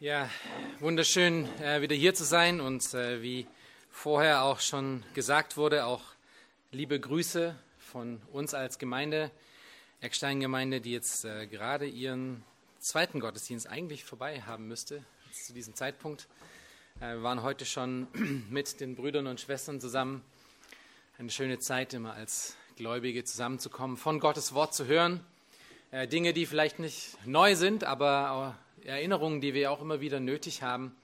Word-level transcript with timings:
Ja, 0.00 0.30
wunderschön 0.78 1.48
äh, 1.60 1.82
wieder 1.82 1.96
hier 1.96 2.14
zu 2.14 2.22
sein 2.22 2.60
und 2.60 2.94
äh, 2.94 3.20
wie 3.20 3.48
vorher 3.90 4.44
auch 4.44 4.60
schon 4.60 5.02
gesagt 5.12 5.56
wurde, 5.56 5.86
auch 5.86 6.02
liebe 6.70 7.00
Grüße 7.00 7.56
von 7.80 8.22
uns 8.30 8.54
als 8.54 8.78
Gemeinde, 8.78 9.32
Eckstein-Gemeinde, 10.00 10.80
die 10.80 10.92
jetzt 10.92 11.24
äh, 11.24 11.48
gerade 11.48 11.86
ihren 11.86 12.44
zweiten 12.78 13.18
Gottesdienst 13.18 13.66
eigentlich 13.66 14.04
vorbei 14.04 14.40
haben 14.42 14.68
müsste 14.68 15.04
zu 15.32 15.52
diesem 15.52 15.74
Zeitpunkt. 15.74 16.28
Äh, 17.00 17.14
wir 17.14 17.24
waren 17.24 17.42
heute 17.42 17.66
schon 17.66 18.06
mit 18.50 18.78
den 18.78 18.94
Brüdern 18.94 19.26
und 19.26 19.40
Schwestern 19.40 19.80
zusammen. 19.80 20.22
Eine 21.18 21.30
schöne 21.30 21.58
Zeit, 21.58 21.92
immer 21.92 22.12
als 22.12 22.54
Gläubige 22.76 23.24
zusammenzukommen, 23.24 23.96
von 23.96 24.20
Gottes 24.20 24.54
Wort 24.54 24.74
zu 24.74 24.86
hören. 24.86 25.24
Äh, 25.90 26.06
Dinge, 26.06 26.34
die 26.34 26.46
vielleicht 26.46 26.78
nicht 26.78 27.16
neu 27.26 27.56
sind, 27.56 27.82
aber 27.82 28.56
Erinnerungen, 28.88 29.40
die 29.40 29.54
wir 29.54 29.70
auch 29.70 29.82
immer 29.82 30.00
wieder 30.00 30.18
nötig 30.18 30.62
haben, 30.62 30.96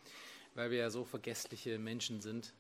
weil 0.55 0.71
wir 0.71 0.79
ja 0.79 0.91
so 0.91 1.05
vergessliche 1.05 1.79
Menschen 1.79 2.21
sind. 2.21 2.53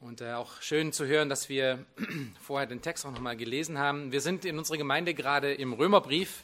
Und 0.00 0.20
äh, 0.20 0.32
auch 0.32 0.60
schön 0.60 0.92
zu 0.92 1.06
hören, 1.06 1.28
dass 1.28 1.48
wir 1.48 1.84
vorher 2.40 2.66
den 2.66 2.82
Text 2.82 3.06
auch 3.06 3.12
nochmal 3.12 3.36
gelesen 3.36 3.78
haben. 3.78 4.12
Wir 4.12 4.20
sind 4.20 4.44
in 4.44 4.58
unserer 4.58 4.76
Gemeinde 4.76 5.14
gerade 5.14 5.54
im 5.54 5.72
Römerbrief, 5.72 6.42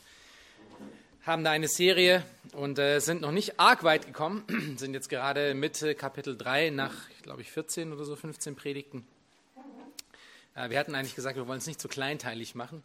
haben 1.26 1.44
da 1.44 1.50
eine 1.50 1.68
Serie 1.68 2.24
und 2.52 2.78
äh, 2.78 3.00
sind 3.00 3.20
noch 3.20 3.32
nicht 3.32 3.60
arg 3.60 3.84
weit 3.84 4.06
gekommen, 4.06 4.44
sind 4.78 4.94
jetzt 4.94 5.08
gerade 5.08 5.54
Mitte 5.54 5.94
Kapitel 5.94 6.36
3 6.36 6.70
nach, 6.70 6.94
glaube 7.22 7.42
ich, 7.42 7.50
14 7.50 7.92
oder 7.92 8.04
so, 8.04 8.16
15 8.16 8.56
Predigten. 8.56 9.06
Äh, 10.54 10.70
wir 10.70 10.78
hatten 10.78 10.94
eigentlich 10.94 11.16
gesagt, 11.16 11.36
wir 11.36 11.46
wollen 11.46 11.58
es 11.58 11.66
nicht 11.66 11.80
zu 11.80 11.88
kleinteilig 11.88 12.54
machen. 12.54 12.82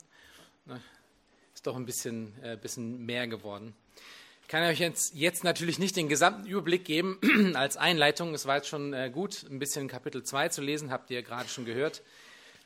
Ist 1.54 1.68
doch 1.68 1.76
ein 1.76 1.85
bisschen, 1.85 2.34
äh, 2.44 2.58
bisschen 2.58 3.05
mehr 3.05 3.27
geworden. 3.27 3.76
Ich 4.44 4.50
kann 4.50 4.64
euch 4.64 4.80
jetzt, 4.80 5.16
jetzt 5.16 5.44
natürlich 5.44 5.80
nicht 5.80 5.96
den 5.96 6.10
gesamten 6.10 6.46
Überblick 6.46 6.86
geben 6.86 7.18
als 7.56 7.76
Einleitung. 7.76 8.36
Es 8.36 8.46
war 8.46 8.58
jetzt 8.58 8.68
schon 8.68 8.94
äh, 8.94 9.10
gut, 9.10 9.46
ein 9.50 9.58
bisschen 9.58 9.88
Kapitel 9.88 10.22
2 10.22 10.50
zu 10.50 10.62
lesen, 10.62 10.91
habt 10.91 11.10
ihr 11.10 11.24
gerade 11.24 11.50
schon 11.50 11.66
gehört. 11.66 12.04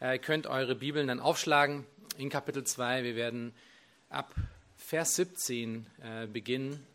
Äh, 0.02 0.16
ihr 0.16 0.20
könnt 0.20 0.48
eure 0.48 0.76
Bibeln 0.76 1.08
dann 1.08 1.22
aufschlagen 1.22 1.86
in 2.18 2.30
Kapitel 2.30 2.66
2. 2.66 3.04
Wir 3.04 3.16
werden 3.16 3.54
ab 4.10 4.36
Vers 4.76 5.16
17 5.16 5.86
äh, 6.02 6.28
beginnen 6.28 6.86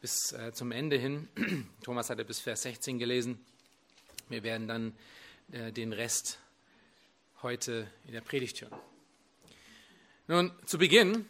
bis 0.00 0.34
zum 0.52 0.70
Ende 0.70 0.96
hin. 0.96 1.28
Thomas 1.82 2.08
hatte 2.08 2.24
bis 2.24 2.38
Vers 2.38 2.62
16 2.62 2.98
gelesen. 2.98 3.44
Wir 4.28 4.42
werden 4.42 4.68
dann 4.68 4.92
den 5.48 5.94
Rest 5.94 6.38
heute 7.42 7.86
in 8.06 8.12
der 8.12 8.20
Predigt 8.20 8.60
hören. 8.60 8.78
Nun, 10.26 10.52
zu 10.66 10.76
Beginn 10.76 11.26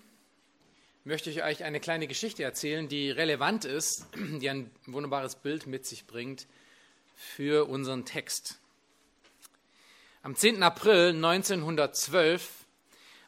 möchte 1.04 1.28
ich 1.28 1.42
euch 1.42 1.64
eine 1.64 1.80
kleine 1.80 2.06
Geschichte 2.06 2.42
erzählen, 2.42 2.88
die 2.88 3.10
relevant 3.10 3.66
ist, 3.66 4.06
die 4.16 4.48
ein 4.48 4.70
wunderbares 4.86 5.36
Bild 5.36 5.66
mit 5.66 5.86
sich 5.86 6.06
bringt 6.06 6.46
für 7.14 7.68
unseren 7.68 8.06
Text. 8.06 8.58
Am 10.22 10.34
10. 10.34 10.62
April 10.62 11.10
1912 11.10 12.48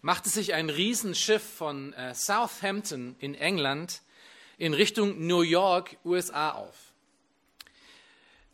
machte 0.01 0.31
sich 0.31 0.55
ein 0.55 0.71
Riesenschiff 0.71 1.43
von 1.43 1.93
äh, 1.93 2.15
Southampton 2.15 3.15
in 3.19 3.35
England 3.35 4.01
in 4.57 4.73
Richtung 4.73 5.27
New 5.27 5.43
York, 5.43 5.99
USA 6.03 6.53
auf. 6.53 6.75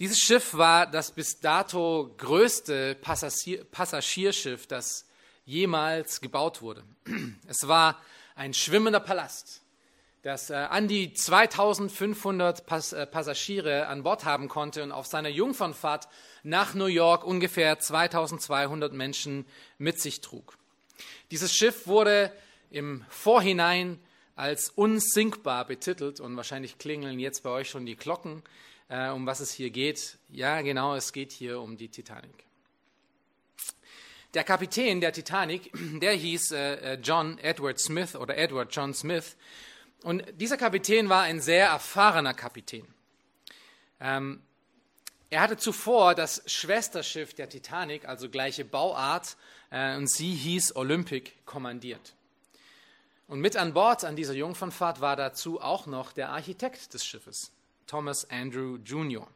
Dieses 0.00 0.18
Schiff 0.18 0.54
war 0.54 0.90
das 0.90 1.12
bis 1.12 1.38
dato 1.38 2.12
größte 2.18 2.96
Passagier 2.96 3.62
Passagierschiff, 3.66 4.66
das 4.66 5.06
jemals 5.44 6.20
gebaut 6.20 6.60
wurde. 6.60 6.82
Es 7.46 7.68
war 7.68 8.02
ein 8.34 8.54
schwimmender 8.54 9.00
Palast, 9.00 9.62
das 10.22 10.50
äh, 10.50 10.54
an 10.54 10.88
die 10.88 11.12
2500 11.12 12.66
Pass 12.66 12.92
äh, 12.92 13.06
Passagiere 13.06 13.86
an 13.86 14.02
Bord 14.02 14.24
haben 14.24 14.48
konnte 14.48 14.82
und 14.82 14.92
auf 14.92 15.06
seiner 15.06 15.28
Jungfernfahrt 15.28 16.08
nach 16.42 16.74
New 16.74 16.86
York 16.86 17.24
ungefähr 17.24 17.78
2200 17.78 18.92
Menschen 18.92 19.46
mit 19.78 20.00
sich 20.00 20.20
trug. 20.20 20.56
Dieses 21.30 21.54
Schiff 21.54 21.86
wurde 21.86 22.32
im 22.70 23.04
Vorhinein 23.08 23.98
als 24.34 24.70
unsinkbar 24.70 25.66
betitelt 25.66 26.20
und 26.20 26.36
wahrscheinlich 26.36 26.78
klingeln 26.78 27.18
jetzt 27.18 27.42
bei 27.42 27.50
euch 27.50 27.68
schon 27.68 27.86
die 27.86 27.96
Glocken, 27.96 28.42
äh, 28.88 29.10
um 29.10 29.26
was 29.26 29.40
es 29.40 29.52
hier 29.52 29.70
geht. 29.70 30.18
Ja, 30.28 30.62
genau, 30.62 30.94
es 30.94 31.12
geht 31.12 31.32
hier 31.32 31.60
um 31.60 31.76
die 31.76 31.88
Titanic. 31.88 32.44
Der 34.34 34.44
Kapitän 34.44 35.00
der 35.00 35.12
Titanic, 35.12 35.70
der 36.00 36.12
hieß 36.12 36.52
äh, 36.52 36.74
äh, 36.74 36.98
John 37.02 37.38
Edward 37.38 37.78
Smith 37.78 38.16
oder 38.16 38.36
Edward 38.36 38.74
John 38.74 38.94
Smith. 38.94 39.36
Und 40.02 40.24
dieser 40.40 40.56
Kapitän 40.56 41.08
war 41.08 41.22
ein 41.22 41.40
sehr 41.40 41.66
erfahrener 41.66 42.34
Kapitän. 42.34 42.86
Ähm, 44.00 44.42
er 45.30 45.40
hatte 45.40 45.56
zuvor 45.56 46.14
das 46.14 46.42
Schwesterschiff 46.46 47.34
der 47.34 47.48
Titanic, 47.48 48.06
also 48.06 48.28
gleiche 48.28 48.64
Bauart, 48.64 49.36
äh, 49.70 49.96
und 49.96 50.10
sie 50.10 50.34
hieß 50.34 50.76
Olympic, 50.76 51.32
kommandiert. 51.46 52.14
Und 53.28 53.40
mit 53.40 53.56
an 53.56 53.72
Bord 53.72 54.04
an 54.04 54.16
dieser 54.16 54.34
Jungfernfahrt 54.34 55.00
war 55.00 55.16
dazu 55.16 55.60
auch 55.60 55.86
noch 55.86 56.12
der 56.12 56.30
Architekt 56.30 56.92
des 56.92 57.06
Schiffes, 57.06 57.52
Thomas 57.86 58.28
Andrew 58.28 58.76
Jr. 58.84 59.26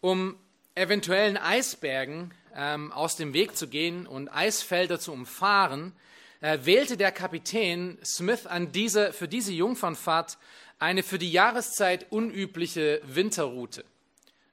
Um 0.00 0.36
eventuellen 0.76 1.36
Eisbergen 1.36 2.32
ähm, 2.58 2.92
aus 2.92 3.16
dem 3.16 3.32
Weg 3.32 3.56
zu 3.56 3.68
gehen 3.68 4.06
und 4.06 4.28
Eisfelder 4.28 4.98
zu 4.98 5.12
umfahren, 5.12 5.92
äh, 6.40 6.58
wählte 6.62 6.96
der 6.96 7.12
Kapitän 7.12 7.98
Smith 8.04 8.46
an 8.46 8.72
diese, 8.72 9.12
für 9.12 9.28
diese 9.28 9.52
Jungfernfahrt 9.52 10.38
eine 10.80 11.02
für 11.02 11.18
die 11.18 11.30
Jahreszeit 11.30 12.06
unübliche 12.10 13.00
Winterroute. 13.04 13.84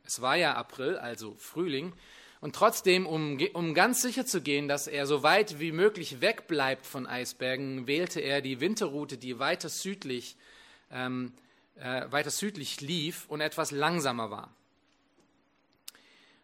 Es 0.05 0.21
war 0.21 0.35
ja 0.35 0.53
April, 0.53 0.97
also 0.97 1.35
Frühling, 1.37 1.93
und 2.41 2.55
trotzdem, 2.55 3.07
um, 3.07 3.39
um 3.53 3.73
ganz 3.73 4.03
sicher 4.03 4.25
zu 4.25 4.41
gehen, 4.41 4.67
dass 4.67 4.85
er 4.85 5.07
so 5.07 5.23
weit 5.23 5.59
wie 5.59 5.71
möglich 5.71 6.21
wegbleibt 6.21 6.85
von 6.85 7.07
Eisbergen, 7.07 7.87
wählte 7.87 8.19
er 8.19 8.41
die 8.41 8.59
Winterroute, 8.59 9.17
die 9.17 9.39
weiter 9.39 9.69
südlich, 9.69 10.35
ähm, 10.91 11.33
äh, 11.75 12.05
weiter 12.11 12.29
südlich 12.29 12.81
lief 12.81 13.25
und 13.29 13.41
etwas 13.41 13.71
langsamer 13.71 14.29
war. 14.29 14.53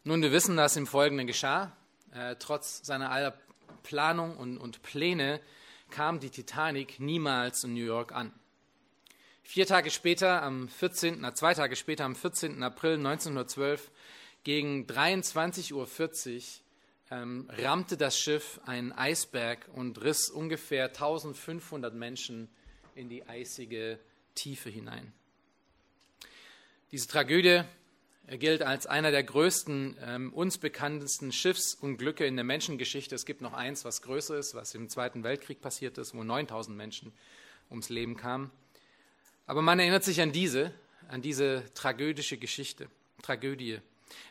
Nun, 0.03 0.23
wir 0.23 0.31
wissen, 0.31 0.57
dass 0.57 0.75
im 0.77 0.87
Folgenden 0.87 1.27
geschah. 1.27 1.71
Äh, 2.11 2.35
trotz 2.39 2.83
seiner 2.83 3.11
aller 3.11 3.37
Planung 3.83 4.35
und, 4.35 4.57
und 4.57 4.81
Pläne 4.81 5.39
kam 5.91 6.19
die 6.19 6.31
Titanic 6.31 6.99
niemals 6.99 7.63
in 7.63 7.75
New 7.75 7.85
York 7.85 8.11
an. 8.11 8.33
Vier 9.43 9.67
Tage 9.67 9.91
später, 9.91 10.41
am 10.41 10.69
14., 10.69 11.17
na, 11.21 11.35
zwei 11.35 11.53
Tage 11.53 11.75
später, 11.75 12.05
am 12.05 12.15
14. 12.15 12.63
April 12.63 12.93
1912, 12.93 13.91
gegen 14.43 14.87
23.40 14.87 15.73
Uhr, 15.73 15.87
ähm, 17.11 17.47
rammte 17.51 17.95
das 17.95 18.17
Schiff 18.17 18.59
einen 18.65 18.93
Eisberg 18.93 19.67
und 19.71 20.01
riss 20.01 20.31
ungefähr 20.31 20.85
1500 20.85 21.93
Menschen 21.93 22.49
in 22.95 23.07
die 23.07 23.27
eisige 23.27 23.99
Tiefe 24.33 24.71
hinein. 24.71 25.13
Diese 26.91 27.07
Tragödie 27.07 27.65
er 28.31 28.37
gilt 28.37 28.61
als 28.61 28.87
einer 28.87 29.11
der 29.11 29.23
größten, 29.23 29.97
ähm, 30.05 30.31
uns 30.31 30.57
bekanntesten 30.57 31.33
Schiffsunglücke 31.33 32.25
in 32.25 32.37
der 32.37 32.45
Menschengeschichte. 32.45 33.13
Es 33.13 33.25
gibt 33.25 33.41
noch 33.41 33.51
eins, 33.51 33.83
was 33.83 34.01
größer 34.03 34.37
ist, 34.37 34.55
was 34.55 34.73
im 34.73 34.87
Zweiten 34.87 35.25
Weltkrieg 35.25 35.59
passiert 35.59 35.97
ist, 35.97 36.15
wo 36.15 36.23
9000 36.23 36.77
Menschen 36.77 37.11
ums 37.69 37.89
Leben 37.89 38.15
kamen. 38.15 38.49
Aber 39.47 39.61
man 39.61 39.79
erinnert 39.79 40.05
sich 40.05 40.21
an 40.21 40.31
diese, 40.31 40.73
an 41.09 41.21
diese 41.21 41.65
tragödische 41.73 42.37
Geschichte, 42.37 42.87
Tragödie. 43.21 43.79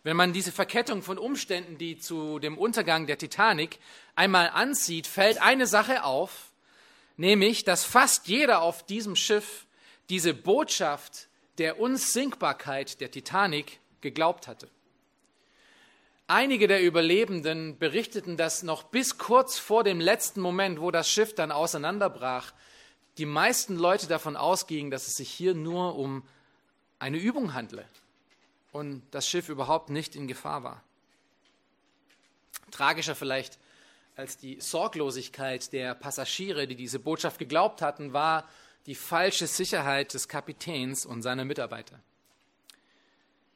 Wenn 0.03 0.17
man 0.17 0.33
diese 0.33 0.51
Verkettung 0.51 1.03
von 1.03 1.19
Umständen, 1.19 1.77
die 1.77 1.99
zu 1.99 2.39
dem 2.39 2.57
Untergang 2.57 3.07
der 3.07 3.19
Titanic 3.19 3.81
einmal 4.17 4.49
ansieht, 4.49 5.07
fällt 5.07 5.43
eine 5.43 5.67
Sache 5.67 6.05
auf, 6.05 6.53
nämlich, 7.19 7.65
dass 7.65 7.85
fast 7.85 8.29
jeder 8.29 8.63
auf 8.63 8.83
diesem 8.87 9.15
Schiff 9.15 9.67
diese 10.09 10.33
Botschaft 10.33 11.29
der 11.59 11.79
Unsinkbarkeit 11.79 13.03
der 13.03 13.11
Titanic 13.11 13.79
geglaubt 14.01 14.49
hatte. 14.49 14.69
Einige 16.27 16.69
der 16.69 16.83
Überlebenden 16.83 17.79
berichteten, 17.79 18.37
dass 18.37 18.63
noch 18.63 18.85
bis 18.85 19.19
kurz 19.19 19.59
vor 19.59 19.83
dem 19.83 20.01
letzten 20.01 20.41
Moment, 20.41 20.81
wo 20.81 20.91
das 20.91 21.11
Schiff 21.11 21.35
dann 21.35 21.51
auseinanderbrach, 21.51 22.53
die 23.19 23.27
meisten 23.27 23.77
Leute 23.77 24.07
davon 24.07 24.37
ausgingen, 24.37 24.91
dass 24.91 25.09
es 25.09 25.17
sich 25.17 25.31
hier 25.31 25.55
nur 25.55 25.97
um 25.97 26.23
eine 27.01 27.19
Übung 27.19 27.55
handle 27.55 27.85
und 28.73 29.03
das 29.11 29.29
Schiff 29.29 29.49
überhaupt 29.49 29.91
nicht 29.91 30.15
in 30.15 30.29
Gefahr 30.29 30.63
war. 30.63 30.85
Tragischer 32.71 33.17
vielleicht 33.17 33.59
als 34.17 34.37
die 34.37 34.61
Sorglosigkeit 34.61 35.73
der 35.73 35.95
Passagiere, 35.95 36.67
die 36.67 36.77
diese 36.77 36.99
Botschaft 36.99 37.39
geglaubt 37.39 37.83
hatten, 37.83 38.13
war 38.13 38.49
die 38.87 38.95
falsche 38.95 39.47
Sicherheit 39.47 40.15
des 40.15 40.29
Kapitäns 40.29 41.07
und 41.07 41.23
seiner 41.23 41.45
Mitarbeiter. 41.45 41.99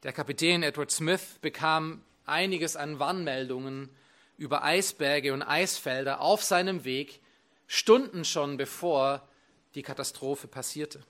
Der 0.05 0.13
Kapitän 0.13 0.61
Edward 0.61 0.91
Smith 0.91 1.39
bekam 1.41 2.03
einiges 2.27 2.75
an 2.75 2.99
Warnmeldungen 2.99 3.89
über 4.37 4.63
Eisberge 4.63 5.33
und 5.33 5.41
Eisfelder 5.41 6.21
auf 6.21 6.43
seinem 6.43 6.83
Weg, 6.85 7.21
Stunden 7.65 8.23
schon 8.23 8.55
bevor 8.55 9.27
die 9.73 9.81
Katastrophe 9.81 10.47
passierte. 10.47 11.01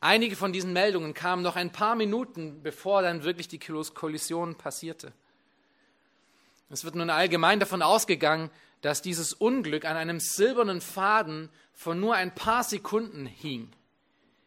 Einige 0.00 0.36
von 0.36 0.54
diesen 0.54 0.72
Meldungen 0.72 1.12
kamen 1.12 1.42
noch 1.42 1.54
ein 1.54 1.70
paar 1.70 1.96
Minuten, 1.96 2.62
bevor 2.62 3.02
dann 3.02 3.24
wirklich 3.24 3.46
die 3.46 3.58
Kollision 3.58 4.54
passierte. 4.54 5.12
Es 6.70 6.82
wird 6.82 6.94
nun 6.94 7.10
allgemein 7.10 7.60
davon 7.60 7.82
ausgegangen, 7.82 8.48
dass 8.80 9.02
dieses 9.02 9.34
Unglück 9.34 9.84
an 9.84 9.98
einem 9.98 10.18
silbernen 10.18 10.80
Faden 10.80 11.50
von 11.74 12.00
nur 12.00 12.14
ein 12.14 12.34
paar 12.34 12.64
Sekunden 12.64 13.26
hing. 13.26 13.70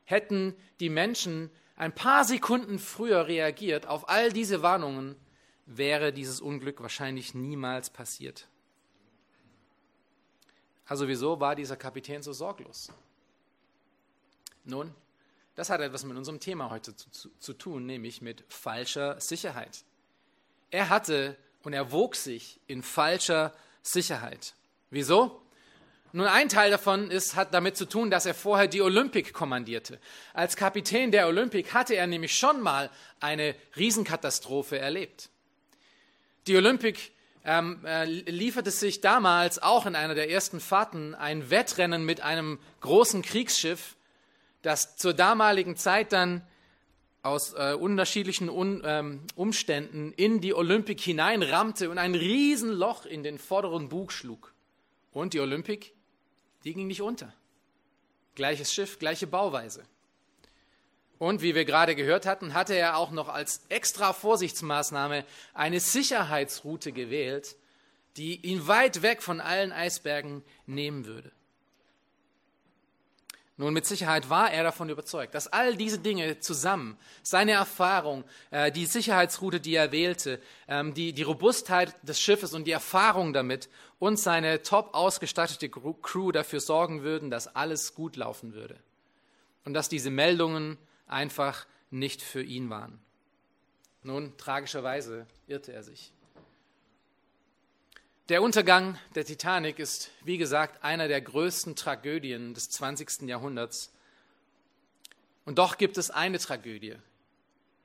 Hätten 0.06 0.56
die 0.80 0.90
Menschen 0.90 1.52
ein 1.80 1.96
paar 1.96 2.26
Sekunden 2.26 2.78
früher 2.78 3.28
reagiert 3.28 3.88
auf 3.88 4.10
all 4.10 4.34
diese 4.34 4.62
Warnungen, 4.62 5.16
wäre 5.66 6.12
dieses 6.12 6.42
Unglück 6.42 6.82
wahrscheinlich 6.82 7.34
niemals 7.34 7.90
passiert. 7.90 8.50
Also 10.86 11.08
wieso 11.08 11.40
war 11.40 11.56
dieser 11.56 11.78
Kapitän 11.78 12.22
so 12.22 12.34
sorglos? 12.34 12.92
Nun, 14.66 14.94
das 15.56 15.70
hat 15.70 15.80
etwas 15.80 16.04
mit 16.04 16.18
unserem 16.18 16.42
Thema 16.42 16.70
heute 16.70 16.96
zu, 16.96 17.10
zu, 17.12 17.30
zu 17.40 17.54
tun, 17.54 17.86
nämlich 17.86 18.22
mit 18.22 18.44
falscher 18.50 19.22
Sicherheit. 19.22 19.86
Er 20.72 20.90
hatte 20.90 21.38
und 21.64 21.72
er 21.72 21.94
wog 21.94 22.16
sich 22.16 22.60
in 22.68 22.84
falscher 22.84 23.54
Sicherheit. 23.82 24.54
Wieso? 24.90 25.42
Nun, 26.12 26.28
ein 26.28 26.50
Teil 26.50 26.72
davon 26.72 27.12
ist, 27.12 27.36
hat 27.36 27.54
damit 27.54 27.78
zu 27.78 27.86
tun, 27.86 28.10
dass 28.10 28.26
er 28.26 28.34
vorher 28.34 28.68
die 28.68 28.82
Olympik 28.82 29.34
kommandierte. 29.34 30.00
Als 30.34 30.56
Kapitän 30.56 31.12
der 31.12 31.28
Olympik 31.28 31.74
hatte 31.74 31.96
er 31.96 32.08
nämlich 32.08 32.36
schon 32.36 32.62
mal 32.62 32.90
eine 33.20 33.56
Riesenkatastrophe 33.78 34.80
erlebt. 34.80 35.30
Die 36.48 36.56
Olympik 36.56 37.12
ähm, 37.46 37.86
äh, 37.86 38.06
lieferte 38.06 38.72
sich 38.72 39.02
damals 39.02 39.62
auch 39.62 39.86
in 39.86 39.96
einer 39.96 40.16
der 40.16 40.30
ersten 40.30 40.60
Fahrten 40.60 41.14
ein 41.16 41.50
Wettrennen 41.50 42.06
mit 42.06 42.22
einem 42.22 42.60
großen 42.82 43.22
Kriegsschiff 43.22 43.96
das 44.62 44.98
zur 44.98 45.14
damaligen 45.14 45.76
Zeit 45.76 46.12
dann 46.12 46.42
aus 47.22 47.54
äh, 47.54 47.74
unterschiedlichen 47.74 48.50
Un, 48.50 48.82
ähm, 48.86 49.22
Umständen 49.36 50.14
in 50.14 50.42
die 50.42 50.54
Olympik 50.54 51.00
hineinrammte 51.02 51.90
und 51.90 51.98
ein 51.98 52.16
Riesenloch 52.16 53.06
in 53.06 53.24
den 53.24 53.38
vorderen 53.38 53.90
Bug 53.90 54.12
schlug. 54.12 54.54
Und 55.12 55.34
die 55.34 55.40
Olympik, 55.40 55.94
die 56.64 56.74
ging 56.74 56.88
nicht 56.88 57.02
unter. 57.02 57.34
Gleiches 58.36 58.74
Schiff, 58.74 59.00
gleiche 59.00 59.28
Bauweise. 59.28 59.86
Und 61.18 61.42
wie 61.42 61.54
wir 61.54 61.66
gerade 61.66 61.96
gehört 61.96 62.26
hatten, 62.26 62.54
hatte 62.54 62.74
er 62.74 62.96
auch 62.96 63.12
noch 63.12 63.28
als 63.28 63.62
extra 63.68 64.14
Vorsichtsmaßnahme 64.14 65.26
eine 65.54 65.80
Sicherheitsroute 65.82 66.94
gewählt, 66.94 67.58
die 68.16 68.38
ihn 68.38 68.68
weit 68.68 69.02
weg 69.02 69.22
von 69.22 69.42
allen 69.42 69.74
Eisbergen 69.74 70.44
nehmen 70.66 71.06
würde. 71.06 71.32
Nun, 73.60 73.74
mit 73.74 73.86
Sicherheit 73.86 74.30
war 74.30 74.54
er 74.54 74.64
davon 74.64 74.88
überzeugt, 74.88 75.36
dass 75.36 75.48
all 75.48 75.76
diese 75.76 76.00
Dinge 76.00 76.40
zusammen, 76.40 76.98
seine 77.24 77.52
Erfahrung, 77.52 78.24
äh, 78.52 78.72
die 78.72 78.86
Sicherheitsroute, 78.86 79.60
die 79.60 79.76
er 79.76 79.92
wählte, 79.92 80.40
ähm, 80.70 80.94
die, 80.94 81.12
die 81.12 81.24
Robustheit 81.24 81.94
des 82.02 82.22
Schiffes 82.22 82.54
und 82.54 82.64
die 82.64 82.72
Erfahrung 82.72 83.34
damit 83.34 83.68
und 84.00 84.18
seine 84.18 84.62
top 84.62 84.94
ausgestattete 84.94 85.70
Crew 85.70 86.32
dafür 86.32 86.62
sorgen 86.62 87.04
würden, 87.04 87.30
dass 87.30 87.54
alles 87.54 87.96
gut 87.96 88.16
laufen 88.16 88.54
würde. 88.54 88.78
Und 89.66 89.74
dass 89.74 89.90
diese 89.90 90.10
Meldungen 90.10 90.78
einfach 91.06 91.68
nicht 91.92 92.22
für 92.22 92.42
ihn 92.42 92.70
waren. 92.70 93.02
Nun, 94.04 94.38
tragischerweise 94.38 95.28
irrte 95.48 95.74
er 95.74 95.84
sich. 95.84 96.14
Der 98.30 98.44
Untergang 98.44 98.96
der 99.16 99.26
Titanic 99.26 99.80
ist, 99.80 100.12
wie 100.24 100.38
gesagt, 100.38 100.84
einer 100.84 101.08
der 101.08 101.20
größten 101.20 101.76
Tragödien 101.76 102.54
des 102.54 102.70
20. 102.70 103.28
Jahrhunderts. 103.28 103.92
Und 105.46 105.58
doch 105.58 105.80
gibt 105.80 105.98
es 105.98 106.12
eine 106.12 106.38
Tragödie, 106.38 106.94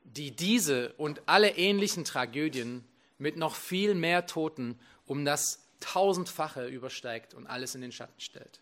die 0.02 0.32
diese 0.32 0.92
und 0.98 1.22
alle 1.24 1.56
ähnlichen 1.56 2.04
Tragödien 2.04 2.84
mit 3.16 3.38
noch 3.38 3.54
viel 3.54 3.94
mehr 3.94 4.26
Toten 4.26 4.78
um 5.06 5.24
das 5.24 5.66
tausendfache 5.80 6.66
übersteigt 6.66 7.32
und 7.32 7.46
alles 7.46 7.74
in 7.74 7.80
den 7.80 7.92
Schatten 7.92 8.20
stellt. 8.20 8.60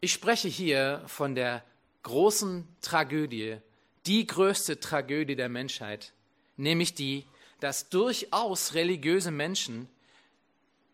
Ich 0.00 0.12
spreche 0.12 0.48
hier 0.48 1.02
von 1.06 1.36
der 1.36 1.64
großen 2.02 2.68
Tragödie, 2.82 3.56
die 4.04 4.26
größte 4.26 4.78
Tragödie 4.78 5.36
der 5.36 5.48
Menschheit, 5.48 6.12
nämlich 6.58 6.92
die, 6.92 7.24
dass 7.60 7.88
durchaus 7.88 8.74
religiöse 8.74 9.30
Menschen 9.30 9.88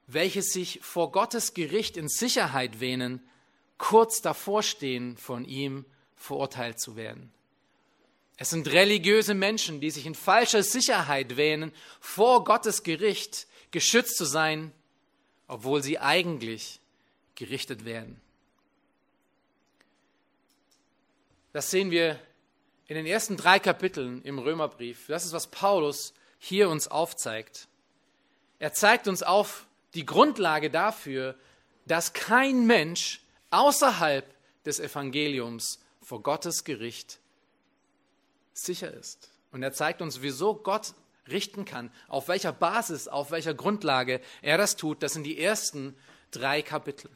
welche 0.07 0.43
sich 0.43 0.81
vor 0.83 1.13
Gottes 1.13 1.55
Gericht 1.55 1.97
in 1.97 2.09
Sicherheit 2.09 2.81
wähnen, 2.81 3.23
kurz 3.79 4.21
davor 4.21 4.63
stehen, 4.63 5.17
von 5.17 5.45
ihm 5.45 5.85
verurteilt 6.17 6.81
zu 6.81 6.97
werden. 6.97 7.33
Es 8.37 8.51
sind 8.51 8.69
religiöse 8.69 9.35
Menschen, 9.35 9.81
die 9.81 9.91
sich 9.91 10.07
in 10.07 10.15
falscher 10.15 10.63
Sicherheit 10.63 11.37
wähnen, 11.37 11.73
vor 12.01 12.45
Gottes 12.45 12.83
Gericht 12.83 13.47
geschützt 13.71 14.17
zu 14.17 14.25
sein, 14.25 14.73
obwohl 15.47 15.83
sie 15.83 15.99
eigentlich 15.99 16.81
gerichtet 17.35 17.85
werden. 17.85 18.21
Das 21.53 21.71
sehen 21.71 21.91
wir 21.91 22.19
in 22.89 22.97
den 22.97 23.07
ersten 23.07 23.37
drei 23.37 23.59
Kapiteln 23.61 24.23
im 24.23 24.39
Römerbrief. 24.39 25.07
Das 25.07 25.25
ist, 25.25 25.33
was 25.33 25.47
Paulus 25.47 26.13
hier 26.39 26.69
uns 26.69 26.89
aufzeigt. 26.89 27.69
Er 28.59 28.73
zeigt 28.73 29.07
uns 29.09 29.23
auf, 29.23 29.67
die 29.95 30.07
Grundlage 30.07 30.71
dafür, 30.71 31.37
dass 31.87 32.13
kein 32.13 32.67
Mensch 32.67 33.21
außerhalb 33.51 34.33
des 34.65 34.81
Evangeliums 34.81 35.81
vor 36.03 36.23
Gottes 36.23 36.65
Gericht 36.65 37.21
sicher 38.53 38.93
ist. 38.93 39.31
Und 39.53 39.63
er 39.63 39.73
zeigt 39.73 40.03
uns, 40.03 40.23
wieso 40.23 40.55
Gott 40.55 40.95
richten 41.29 41.65
kann, 41.65 41.91
auf 42.09 42.29
welcher 42.29 42.53
Basis, 42.53 43.09
auf 43.09 43.31
welcher 43.31 43.55
Grundlage 43.55 44.21
er 44.43 44.59
das 44.59 44.77
tut. 44.77 45.03
Das 45.03 45.13
sind 45.13 45.25
die 45.25 45.39
ersten 45.39 45.97
drei 46.31 46.63
Kapitel. 46.63 47.11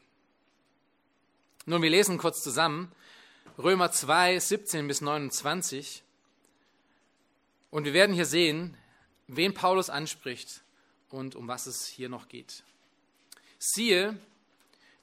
Nun, 1.66 1.82
wir 1.82 1.90
lesen 1.90 2.18
kurz 2.18 2.42
zusammen 2.42 2.92
Römer 3.58 3.90
2, 3.90 4.38
17 4.38 4.86
bis 4.86 5.00
29. 5.00 6.04
Und 7.70 7.84
wir 7.84 7.92
werden 7.92 8.14
hier 8.14 8.24
sehen, 8.24 8.76
wen 9.26 9.52
Paulus 9.52 9.90
anspricht 9.90 10.62
und 11.10 11.34
um 11.34 11.48
was 11.48 11.66
es 11.66 11.86
hier 11.86 12.08
noch 12.08 12.28
geht. 12.28 12.62
Siehe, 13.58 14.16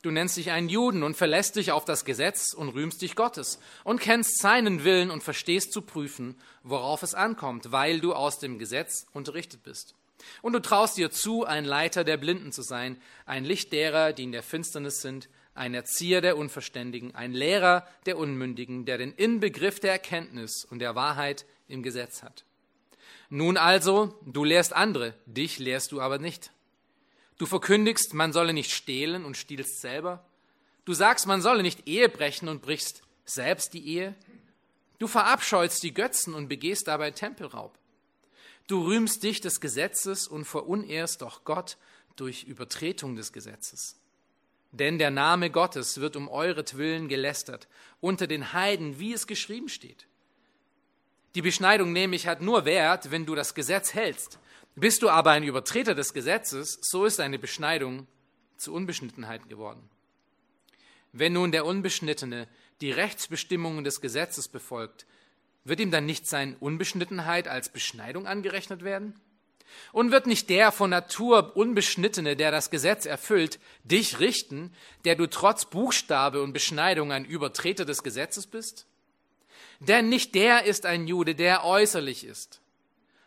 du 0.02 0.12
nennst 0.12 0.38
dich 0.38 0.52
einen 0.52 0.70
Juden 0.70 1.04
und 1.04 1.18
verlässt 1.18 1.56
dich 1.56 1.72
auf 1.72 1.86
das 1.86 2.06
Gesetz 2.06 2.54
und 2.54 2.70
rühmst 2.70 3.02
dich 3.02 3.16
Gottes 3.16 3.60
und 3.84 4.00
kennst 4.00 4.40
seinen 4.40 4.84
Willen 4.84 5.12
und 5.12 5.24
verstehst 5.24 5.72
zu 5.74 5.82
prüfen, 5.82 6.36
worauf 6.64 7.04
es 7.04 7.14
ankommt, 7.14 7.72
weil 7.72 8.00
du 8.00 8.14
aus 8.14 8.40
dem 8.40 8.60
Gesetz 8.60 9.08
unterrichtet 9.14 9.64
bist. 9.64 9.96
Und 10.42 10.54
du 10.54 10.60
traust 10.60 10.98
dir 10.98 11.12
zu, 11.12 11.46
ein 11.46 11.66
Leiter 11.66 12.04
der 12.04 12.18
Blinden 12.18 12.52
zu 12.52 12.62
sein, 12.62 13.02
ein 13.26 13.46
Licht 13.46 13.74
derer, 13.74 14.14
die 14.14 14.24
in 14.24 14.32
der 14.32 14.44
Finsternis 14.44 15.02
sind, 15.02 15.30
ein 15.54 15.74
Erzieher 15.74 16.22
der 16.22 16.38
Unverständigen, 16.38 17.16
ein 17.16 17.34
Lehrer 17.34 17.88
der 18.06 18.18
Unmündigen, 18.18 18.86
der 18.86 18.98
den 18.98 19.14
Inbegriff 19.14 19.80
der 19.80 19.94
Erkenntnis 19.94 20.66
und 20.66 20.80
der 20.80 20.96
Wahrheit 20.96 21.46
im 21.68 21.82
Gesetz 21.82 22.24
hat. 22.24 22.44
Nun 23.36 23.58
also, 23.58 24.18
du 24.26 24.46
lehrst 24.46 24.72
andere, 24.72 25.14
dich 25.26 25.60
lehrst 25.60 25.92
du 25.92 26.00
aber 26.00 26.20
nicht. 26.20 26.52
Du 27.38 27.46
verkündigst, 27.46 28.14
man 28.14 28.32
solle 28.32 28.54
nicht 28.54 28.72
stehlen 28.72 29.26
und 29.26 29.36
stiehlst 29.36 29.82
selber. 29.82 30.24
Du 30.86 30.94
sagst, 30.94 31.28
man 31.28 31.42
solle 31.42 31.62
nicht 31.62 31.86
Ehe 31.86 32.08
brechen 32.08 32.48
und 32.48 32.62
brichst 32.62 33.02
selbst 33.26 33.74
die 33.74 33.86
Ehe. 33.86 34.16
Du 35.00 35.08
verabscheust 35.08 35.84
die 35.84 35.94
Götzen 35.94 36.34
und 36.34 36.48
begehst 36.48 36.88
dabei 36.88 37.12
Tempelraub. 37.12 37.78
Du 38.68 38.86
rühmst 38.86 39.22
dich 39.22 39.42
des 39.42 39.60
Gesetzes 39.60 40.30
und 40.30 40.46
verunehrst 40.46 41.22
doch 41.22 41.44
Gott 41.44 41.76
durch 42.16 42.46
Übertretung 42.46 43.18
des 43.18 43.34
Gesetzes. 43.34 44.00
Denn 44.72 44.98
der 44.98 45.12
Name 45.12 45.50
Gottes 45.50 46.00
wird 46.00 46.16
um 46.16 46.30
euretwillen 46.30 47.10
gelästert 47.10 47.68
unter 48.00 48.28
den 48.28 48.54
Heiden, 48.54 48.98
wie 48.98 49.12
es 49.12 49.28
geschrieben 49.28 49.68
steht. 49.68 50.08
Die 51.36 51.42
Beschneidung 51.42 51.92
nämlich 51.92 52.28
hat 52.28 52.42
nur 52.42 52.64
Wert, 52.64 53.12
wenn 53.12 53.26
du 53.26 53.36
das 53.36 53.54
Gesetz 53.54 53.94
hältst. 53.94 54.40
Bist 54.76 55.02
du 55.04 55.10
aber 55.10 55.32
ein 55.32 55.44
Übertreter 55.44 55.94
des 55.94 56.14
Gesetzes, 56.14 56.80
so 56.82 57.04
ist 57.04 57.20
deine 57.20 57.38
Beschneidung 57.38 58.08
zu 58.56 58.74
Unbeschnittenheit 58.74 59.50
geworden. 59.50 59.90
Wenn 61.12 61.34
nun 61.34 61.52
der 61.52 61.66
Unbeschnittene 61.66 62.48
die 62.80 62.92
Rechtsbestimmungen 62.92 63.84
des 63.84 64.00
Gesetzes 64.00 64.48
befolgt, 64.48 65.06
wird 65.66 65.82
ihm 65.82 65.92
dann 65.92 66.06
nicht 66.06 66.28
seine 66.28 66.56
Unbeschnittenheit 66.60 67.50
als 67.50 67.70
Beschneidung 67.70 68.28
angerechnet 68.28 68.84
werden? 68.84 69.20
Und 69.92 70.12
wird 70.12 70.28
nicht 70.28 70.50
der 70.50 70.72
von 70.72 70.90
Natur 70.90 71.58
Unbeschnittene, 71.58 72.38
der 72.38 72.52
das 72.52 72.70
Gesetz 72.70 73.06
erfüllt, 73.06 73.60
dich 73.84 74.20
richten, 74.20 74.72
der 75.04 75.16
du 75.16 75.28
trotz 75.28 75.66
Buchstabe 75.66 76.42
und 76.42 76.54
Beschneidung 76.54 77.12
ein 77.12 77.26
Übertreter 77.26 77.84
des 77.84 78.04
Gesetzes 78.04 78.48
bist? 78.48 78.86
Denn 79.80 80.10
nicht 80.10 80.36
der 80.36 80.64
ist 80.64 80.86
ein 80.86 81.08
Jude, 81.08 81.36
der 81.36 81.66
äußerlich 81.66 82.24
ist, 82.24 82.62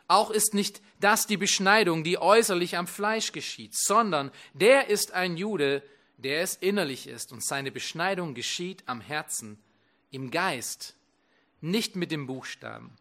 auch 0.09 0.31
ist 0.31 0.55
nicht 0.55 0.81
das 1.01 1.27
die 1.27 1.37
Beschneidung, 1.37 2.03
die 2.03 2.19
äußerlich 2.19 2.77
am 2.77 2.87
Fleisch 2.87 3.33
geschieht, 3.33 3.77
sondern 3.77 4.31
der 4.55 4.89
ist 4.89 5.13
ein 5.13 5.37
Jude, 5.37 5.83
der 6.17 6.43
es 6.43 6.57
innerlich 6.57 7.07
ist 7.07 7.33
und 7.33 7.45
seine 7.45 7.71
Beschneidung 7.71 8.35
geschieht 8.35 8.83
am 8.87 9.01
Herzen, 9.01 9.63
im 10.11 10.31
Geist 10.31 10.97
nicht 11.61 11.97
mit 11.97 12.11
dem 12.11 12.27
Buchstaben. 12.27 12.97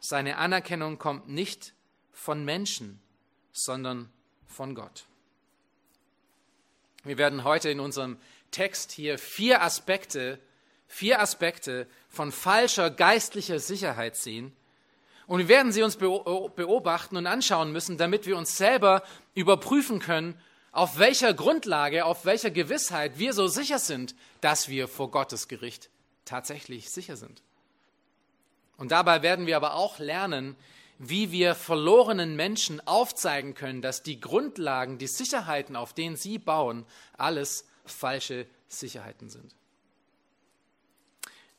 Seine 0.00 0.36
Anerkennung 0.38 0.98
kommt 0.98 1.28
nicht 1.28 1.74
von 2.12 2.44
Menschen, 2.44 3.00
sondern 3.52 4.10
von 4.46 4.74
Gott. 4.74 5.06
Wir 7.04 7.18
werden 7.18 7.44
heute 7.44 7.70
in 7.70 7.80
unserem 7.80 8.18
Text 8.50 8.90
hier 8.92 9.18
vier 9.18 9.62
Aspekte, 9.62 10.40
vier 10.88 11.20
Aspekte 11.20 11.86
von 12.08 12.32
falscher 12.32 12.90
geistlicher 12.90 13.58
Sicherheit 13.58 14.16
sehen. 14.16 14.54
Und 15.26 15.40
wir 15.40 15.48
werden 15.48 15.72
sie 15.72 15.82
uns 15.82 15.96
beobachten 15.96 17.16
und 17.16 17.26
anschauen 17.26 17.72
müssen, 17.72 17.98
damit 17.98 18.26
wir 18.26 18.36
uns 18.36 18.56
selber 18.56 19.02
überprüfen 19.34 19.98
können, 19.98 20.40
auf 20.70 20.98
welcher 20.98 21.34
Grundlage, 21.34 22.04
auf 22.04 22.24
welcher 22.24 22.50
Gewissheit 22.50 23.18
wir 23.18 23.32
so 23.32 23.48
sicher 23.48 23.78
sind, 23.78 24.14
dass 24.40 24.68
wir 24.68 24.88
vor 24.88 25.10
Gottes 25.10 25.48
Gericht 25.48 25.90
tatsächlich 26.24 26.90
sicher 26.90 27.16
sind. 27.16 27.42
Und 28.76 28.92
dabei 28.92 29.22
werden 29.22 29.46
wir 29.46 29.56
aber 29.56 29.74
auch 29.74 29.98
lernen, 29.98 30.54
wie 30.98 31.32
wir 31.32 31.54
verlorenen 31.54 32.36
Menschen 32.36 32.86
aufzeigen 32.86 33.54
können, 33.54 33.82
dass 33.82 34.02
die 34.02 34.20
Grundlagen, 34.20 34.98
die 34.98 35.06
Sicherheiten, 35.06 35.76
auf 35.76 35.92
denen 35.92 36.16
sie 36.16 36.38
bauen, 36.38 36.86
alles 37.16 37.66
falsche 37.84 38.46
Sicherheiten 38.68 39.28
sind. 39.28 39.54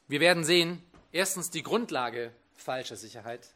Wir 0.08 0.20
werden 0.20 0.44
sehen, 0.44 0.82
erstens 1.12 1.50
die 1.50 1.64
Grundlage 1.64 2.32
falscher 2.56 2.96
Sicherheit. 2.96 3.50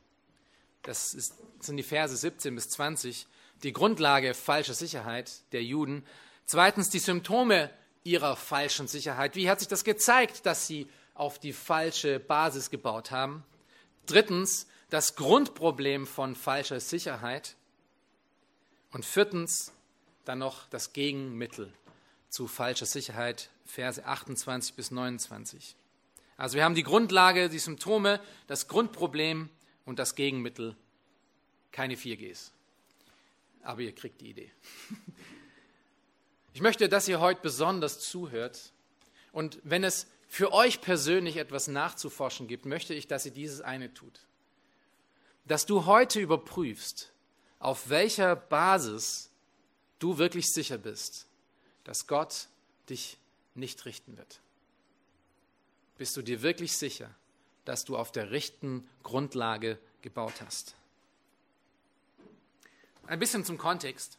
Das 0.82 1.14
ist, 1.14 1.36
sind 1.60 1.78
die 1.78 1.84
Verse 1.84 2.16
17 2.16 2.54
bis 2.56 2.70
20. 2.70 3.28
Die 3.64 3.74
Grundlage 3.74 4.34
falscher 4.34 4.74
Sicherheit 4.74 5.32
der 5.54 5.64
Juden. 5.64 6.06
Zweitens 6.46 6.90
die 6.90 7.00
Symptome 7.00 7.70
ihrer 8.04 8.36
falschen 8.36 8.88
Sicherheit. 8.88 9.36
Wie 9.36 9.50
hat 9.50 9.60
sich 9.60 9.68
das 9.68 9.84
gezeigt, 9.84 10.46
dass 10.46 10.68
sie 10.68 10.88
auf 11.14 11.40
die 11.40 11.54
falsche 11.54 12.20
Basis 12.20 12.70
gebaut 12.70 13.12
haben? 13.12 13.44
Drittens 14.06 14.68
das 14.90 15.16
Grundproblem 15.16 16.06
von 16.06 16.36
falscher 16.36 16.80
Sicherheit. 16.80 17.56
Und 18.92 19.06
viertens 19.06 19.72
dann 20.26 20.40
noch 20.40 20.68
das 20.68 20.92
Gegenmittel 20.92 21.72
zu 22.30 22.48
falscher 22.48 22.86
Sicherheit, 22.86 23.50
Verse 23.66 24.06
28 24.06 24.76
bis 24.76 24.92
29. 24.92 25.76
Also 26.42 26.56
wir 26.56 26.64
haben 26.64 26.74
die 26.74 26.82
Grundlage, 26.82 27.50
die 27.50 27.60
Symptome, 27.60 28.20
das 28.48 28.68
Grundproblem 28.68 29.48
und 29.86 30.00
das 30.00 30.16
Gegenmittel. 30.16 30.76
Keine 31.72 31.94
4Gs. 31.94 32.50
Aber 33.62 33.82
ihr 33.82 33.94
kriegt 33.94 34.22
die 34.22 34.32
Idee. 34.32 34.52
Ich 36.54 36.62
möchte, 36.62 36.90
dass 36.90 37.08
ihr 37.08 37.20
heute 37.20 37.42
besonders 37.42 38.00
zuhört. 38.00 38.74
Und 39.32 39.60
wenn 39.64 39.84
es 39.84 40.08
für 40.28 40.52
euch 40.52 40.82
persönlich 40.82 41.38
etwas 41.38 41.68
nachzuforschen 41.68 42.48
gibt, 42.48 42.66
möchte 42.66 42.96
ich, 42.96 43.08
dass 43.08 43.24
ihr 43.28 43.34
dieses 43.34 43.62
eine 43.62 43.94
tut. 43.94 44.22
Dass 45.46 45.68
du 45.68 45.86
heute 45.86 46.20
überprüfst, 46.20 47.12
auf 47.60 47.90
welcher 47.90 48.36
Basis 48.36 49.30
du 50.00 50.18
wirklich 50.18 50.52
sicher 50.52 50.80
bist, 50.80 51.28
dass 51.84 52.08
Gott 52.08 52.48
dich 52.90 53.20
nicht 53.54 53.86
richten 53.86 54.18
wird. 54.18 54.42
Bist 56.02 56.18
du 56.18 56.24
dir 56.24 56.42
wirklich 56.42 56.76
sicher, 56.76 57.12
dass 57.64 57.86
du 57.86 57.96
auf 57.96 58.12
der 58.12 58.32
richtigen 58.32 58.90
Grundlage 59.04 59.78
gebaut 60.02 60.34
hast? 60.44 60.74
Ein 63.06 63.20
bisschen 63.20 63.46
zum 63.46 63.60
Kontext. 63.60 64.18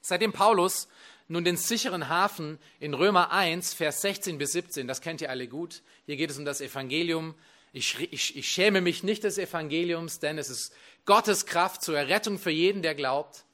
Seitdem 0.00 0.32
Paulus 0.32 0.88
nun 1.28 1.44
den 1.44 1.56
sicheren 1.56 2.08
Hafen 2.08 2.58
in 2.80 2.94
Römer 2.94 3.30
1, 3.30 3.74
Vers 3.74 4.00
16 4.00 4.38
bis 4.38 4.50
17, 4.50 4.88
das 4.88 5.02
kennt 5.02 5.20
ihr 5.20 5.30
alle 5.30 5.46
gut, 5.46 5.82
hier 6.04 6.16
geht 6.16 6.30
es 6.30 6.38
um 6.38 6.44
das 6.44 6.60
Evangelium. 6.60 7.36
Ich, 7.72 7.96
ich, 8.12 8.36
ich 8.36 8.48
schäme 8.48 8.80
mich 8.80 9.04
nicht 9.04 9.22
des 9.22 9.38
Evangeliums, 9.38 10.18
denn 10.18 10.36
es 10.36 10.50
ist 10.50 10.72
Gottes 11.04 11.46
Kraft 11.46 11.84
zur 11.84 11.96
Errettung 11.96 12.40
für 12.40 12.50
jeden, 12.50 12.82
der 12.82 12.96
glaubt. 12.96 13.44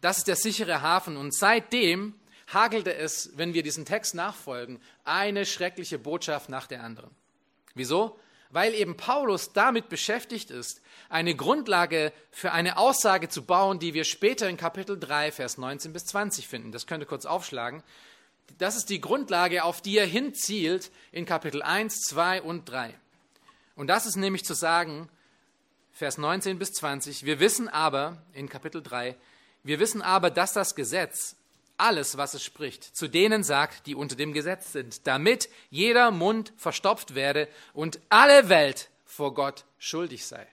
Das 0.00 0.18
ist 0.18 0.28
der 0.28 0.36
sichere 0.36 0.80
Hafen. 0.80 1.16
Und 1.16 1.34
seitdem 1.34 2.14
hagelte 2.54 2.94
es, 2.94 3.30
wenn 3.36 3.54
wir 3.54 3.62
diesen 3.62 3.84
Text 3.84 4.14
nachfolgen, 4.14 4.80
eine 5.04 5.44
schreckliche 5.44 5.98
Botschaft 5.98 6.48
nach 6.48 6.66
der 6.66 6.82
anderen. 6.82 7.10
Wieso? 7.74 8.18
Weil 8.50 8.74
eben 8.74 8.96
Paulus 8.96 9.52
damit 9.52 9.88
beschäftigt 9.88 10.50
ist, 10.50 10.80
eine 11.08 11.34
Grundlage 11.34 12.12
für 12.30 12.52
eine 12.52 12.78
Aussage 12.78 13.28
zu 13.28 13.44
bauen, 13.44 13.78
die 13.78 13.94
wir 13.94 14.04
später 14.04 14.48
in 14.48 14.56
Kapitel 14.56 14.98
3, 14.98 15.32
Vers 15.32 15.58
19 15.58 15.92
bis 15.92 16.04
20 16.06 16.46
finden. 16.46 16.72
Das 16.72 16.86
könnt 16.86 17.02
ihr 17.02 17.08
kurz 17.08 17.26
aufschlagen. 17.26 17.82
Das 18.58 18.76
ist 18.76 18.90
die 18.90 19.00
Grundlage, 19.00 19.64
auf 19.64 19.80
die 19.80 19.98
er 19.98 20.06
hinzielt 20.06 20.90
in 21.10 21.26
Kapitel 21.26 21.62
1, 21.62 22.02
2 22.02 22.42
und 22.42 22.68
3. 22.68 22.94
Und 23.74 23.88
das 23.88 24.06
ist 24.06 24.16
nämlich 24.16 24.44
zu 24.44 24.54
sagen, 24.54 25.08
Vers 25.92 26.18
19 26.18 26.58
bis 26.58 26.72
20, 26.72 27.24
wir 27.24 27.40
wissen 27.40 27.68
aber, 27.68 28.22
in 28.32 28.48
Kapitel 28.48 28.82
3, 28.82 29.16
wir 29.62 29.80
wissen 29.80 30.02
aber, 30.02 30.30
dass 30.30 30.52
das 30.52 30.74
Gesetz 30.74 31.36
alles, 31.76 32.16
was 32.16 32.34
es 32.34 32.42
spricht, 32.42 32.84
zu 32.84 33.08
denen 33.08 33.42
sagt, 33.42 33.86
die 33.86 33.94
unter 33.94 34.16
dem 34.16 34.32
Gesetz 34.32 34.72
sind, 34.72 35.06
damit 35.06 35.48
jeder 35.70 36.10
Mund 36.10 36.52
verstopft 36.56 37.14
werde 37.14 37.48
und 37.72 38.00
alle 38.08 38.48
Welt 38.48 38.90
vor 39.04 39.34
Gott 39.34 39.64
schuldig 39.78 40.26
sei. 40.26 40.46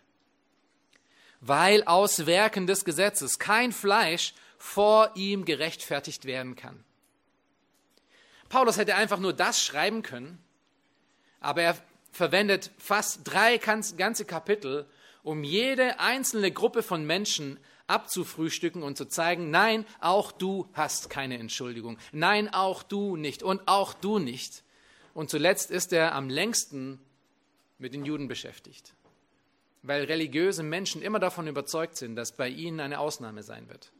Weil 1.39 1.83
aus 1.83 2.25
Werken 2.25 2.67
des 2.67 2.85
Gesetzes 2.85 3.39
kein 3.39 3.71
Fleisch 3.71 4.33
vor 4.57 5.11
ihm 5.15 5.45
gerechtfertigt 5.45 6.25
werden 6.25 6.55
kann. 6.55 6.83
Paulus 8.49 8.77
hätte 8.77 8.95
einfach 8.95 9.19
nur 9.19 9.33
das 9.33 9.63
schreiben 9.63 10.03
können, 10.03 10.37
aber 11.39 11.61
er 11.63 11.77
verwendet 12.11 12.69
fast 12.77 13.21
drei 13.23 13.57
ganze 13.57 14.25
Kapitel, 14.25 14.85
um 15.23 15.43
jede 15.43 15.99
einzelne 15.99 16.51
Gruppe 16.51 16.83
von 16.83 17.05
Menschen 17.05 17.59
abzufrühstücken 17.91 18.81
und 18.81 18.97
zu 18.97 19.05
zeigen, 19.05 19.51
nein, 19.51 19.85
auch 19.99 20.31
du 20.31 20.67
hast 20.73 21.09
keine 21.09 21.37
Entschuldigung. 21.37 21.97
Nein, 22.11 22.51
auch 22.53 22.83
du 22.83 23.15
nicht 23.15 23.43
und 23.43 23.67
auch 23.67 23.93
du 23.93 24.17
nicht. 24.17 24.63
Und 25.13 25.29
zuletzt 25.29 25.71
ist 25.71 25.93
er 25.93 26.15
am 26.15 26.29
längsten 26.29 26.99
mit 27.77 27.93
den 27.93 28.05
Juden 28.05 28.27
beschäftigt, 28.27 28.93
weil 29.81 30.05
religiöse 30.05 30.63
Menschen 30.63 31.01
immer 31.01 31.19
davon 31.19 31.47
überzeugt 31.47 31.97
sind, 31.97 32.15
dass 32.15 32.31
bei 32.31 32.47
ihnen 32.47 32.79
eine 32.79 32.99
Ausnahme 32.99 33.43
sein 33.43 33.67
wird. 33.69 33.91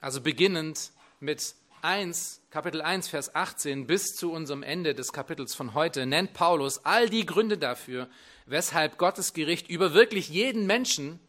Also 0.00 0.20
beginnend 0.20 0.92
mit 1.20 1.54
1, 1.82 2.42
Kapitel 2.50 2.82
1, 2.82 3.08
Vers 3.08 3.34
18 3.34 3.86
bis 3.86 4.14
zu 4.14 4.32
unserem 4.32 4.62
Ende 4.62 4.94
des 4.94 5.12
Kapitels 5.12 5.54
von 5.54 5.74
heute 5.74 6.06
nennt 6.06 6.34
Paulus 6.34 6.84
all 6.84 7.08
die 7.08 7.24
Gründe 7.24 7.58
dafür, 7.58 8.08
weshalb 8.44 8.98
Gottes 8.98 9.32
Gericht 9.32 9.68
über 9.68 9.94
wirklich 9.94 10.28
jeden 10.28 10.66
Menschen 10.66 11.20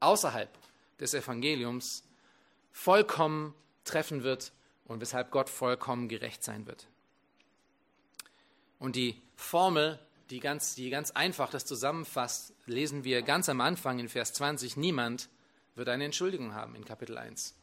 außerhalb 0.00 0.50
des 1.00 1.14
Evangeliums 1.14 2.04
vollkommen 2.72 3.54
treffen 3.84 4.22
wird 4.22 4.52
und 4.84 5.00
weshalb 5.00 5.30
Gott 5.30 5.48
vollkommen 5.48 6.08
gerecht 6.08 6.44
sein 6.44 6.66
wird. 6.66 6.86
Und 8.78 8.96
die 8.96 9.20
Formel, 9.36 9.98
die 10.30 10.40
ganz, 10.40 10.74
die 10.74 10.90
ganz 10.90 11.10
einfach 11.10 11.50
das 11.50 11.64
zusammenfasst, 11.64 12.52
lesen 12.66 13.04
wir 13.04 13.22
ganz 13.22 13.48
am 13.48 13.60
Anfang 13.60 13.98
in 13.98 14.08
Vers 14.08 14.32
20. 14.34 14.76
Niemand 14.76 15.28
wird 15.74 15.88
eine 15.88 16.04
Entschuldigung 16.04 16.54
haben 16.54 16.74
in 16.74 16.84
Kapitel 16.84 17.16
1. 17.16 17.54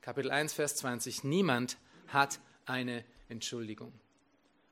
Kapitel 0.00 0.30
1, 0.30 0.52
Vers 0.52 0.76
20. 0.76 1.24
Niemand 1.24 1.76
hat 2.08 2.40
eine 2.66 3.04
Entschuldigung. 3.28 3.92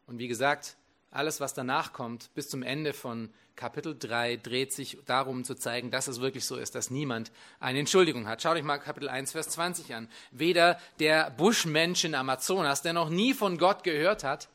Und 0.07 0.19
wie 0.19 0.29
gesagt, 0.29 0.77
alles, 1.17 1.41
was 1.41 1.55
danach 1.55 1.93
kommt, 1.93 2.33
bis 2.35 2.49
zum 2.49 2.63
Ende 2.63 2.93
von 2.93 3.31
Kapitel 3.57 3.97
3, 3.99 4.37
dreht 4.37 4.73
sich 4.73 4.99
darum 5.07 5.43
zu 5.45 5.55
zeigen, 5.55 5.91
dass 5.91 6.09
es 6.09 6.21
wirklich 6.21 6.45
so 6.45 6.57
ist, 6.57 6.75
dass 6.75 6.91
niemand 6.91 7.33
eine 7.59 7.79
Entschuldigung 7.79 8.29
hat. 8.29 8.43
Schaut 8.43 8.57
euch 8.57 8.63
mal 8.63 8.79
Kapitel 8.79 9.09
1, 9.09 9.33
Vers 9.33 9.49
20 9.49 9.95
an. 9.95 10.09
Weder 10.31 10.79
der 10.99 11.31
Buschmensch 11.31 12.05
in 12.05 12.15
Amazonas, 12.15 12.83
der 12.83 12.93
noch 12.93 13.09
nie 13.09 13.33
von 13.33 13.57
Gott 13.57 13.83
gehört 13.83 14.25
hat, 14.25 14.49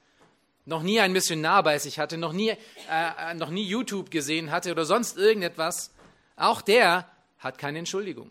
noch 0.66 0.84
nie 0.84 1.00
ein 1.00 1.12
Missionar 1.12 1.64
bei 1.64 1.80
sich 1.80 1.98
hatte, 1.98 2.18
noch 2.18 2.34
nie, 2.34 2.50
äh, 2.50 2.56
äh 2.90 3.34
noch 3.34 3.50
nie 3.50 3.64
YouTube 3.64 4.12
gesehen 4.12 4.52
hatte 4.52 4.72
oder 4.72 4.86
sonst 4.86 5.18
irgendetwas, 5.18 5.92
auch 6.36 6.62
der 6.62 7.10
hat 7.40 7.58
keine 7.58 7.80
Entschuldigung. 7.80 8.30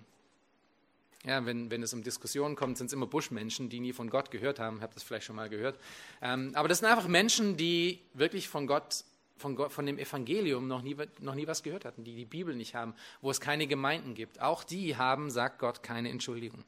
Ja, 1.25 1.45
wenn, 1.45 1.71
wenn 1.71 1.83
es 1.83 1.93
um 1.93 2.03
Diskussionen 2.03 2.57
kommt, 2.57 2.79
sind 2.79 2.87
es 2.87 2.93
immer 2.95 3.07
Buschmenschen, 3.07 3.69
die 3.69 3.81
nie 3.81 3.93
von 3.93 4.09
Gott 4.09 4.31
gehört 4.31 4.59
haben. 4.59 4.81
Habt 4.81 4.97
das 4.97 5.03
vielleicht 5.03 5.27
schon 5.27 5.37
mal 5.37 5.51
gehört. 5.51 5.79
Ähm, 6.23 6.53
aber 6.55 6.67
das 6.67 6.79
sind 6.79 6.89
einfach 6.89 7.09
Menschen, 7.09 7.59
die 7.59 8.01
wirklich 8.15 8.49
von 8.49 8.67
Gott, 8.67 9.05
von, 9.37 9.55
Gott, 9.55 9.71
von 9.71 9.85
dem 9.85 9.99
Evangelium 9.99 10.67
noch 10.67 10.81
nie, 10.81 10.97
noch 11.19 11.35
nie 11.35 11.47
was 11.47 11.63
gehört 11.63 11.85
hatten, 11.85 12.05
die 12.05 12.15
die 12.15 12.25
Bibel 12.25 12.55
nicht 12.55 12.75
haben, 12.75 12.95
wo 13.21 13.31
es 13.31 13.39
keine 13.39 13.67
Gemeinden 13.67 14.15
gibt. 14.15 14.41
Auch 14.41 14.65
die 14.65 14.97
haben, 14.97 15.31
sagt 15.31 15.59
Gott, 15.59 15.83
keine 15.83 16.09
Entschuldigung. 16.09 16.65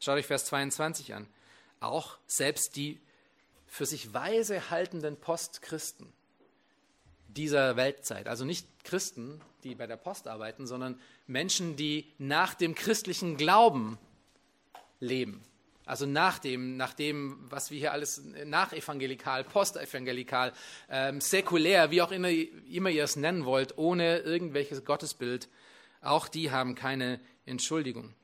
Schaut 0.00 0.16
euch 0.16 0.26
Vers 0.26 0.46
22 0.46 1.14
an. 1.14 1.28
Auch 1.78 2.18
selbst 2.26 2.74
die 2.74 3.00
für 3.66 3.86
sich 3.86 4.12
weise 4.12 4.70
haltenden 4.70 5.16
Postchristen 5.16 6.12
dieser 7.36 7.76
Weltzeit, 7.76 8.28
also 8.28 8.44
nicht 8.44 8.66
Christen, 8.84 9.40
die 9.64 9.74
bei 9.74 9.86
der 9.86 9.96
Post 9.96 10.28
arbeiten, 10.28 10.66
sondern 10.66 10.98
Menschen, 11.26 11.76
die 11.76 12.12
nach 12.18 12.54
dem 12.54 12.74
christlichen 12.74 13.36
Glauben 13.36 13.98
leben. 15.00 15.42
also 15.84 16.04
nach 16.04 16.40
dem, 16.40 16.76
nach 16.76 16.94
dem, 16.94 17.38
was 17.48 17.70
wir 17.70 17.78
hier 17.78 17.92
alles 17.92 18.20
nachevangelikal, 18.44 19.44
postevangelikal, 19.44 20.52
ähm, 20.90 21.20
säkulär, 21.20 21.92
wie 21.92 22.02
auch 22.02 22.10
immer, 22.10 22.28
immer 22.28 22.90
ihr 22.90 23.04
es 23.04 23.14
nennen 23.14 23.44
wollt, 23.44 23.78
ohne 23.78 24.18
irgendwelches 24.18 24.84
Gottesbild, 24.84 25.48
auch 26.00 26.26
die 26.26 26.50
haben 26.50 26.74
keine 26.74 27.20
Entschuldigung. 27.44 28.14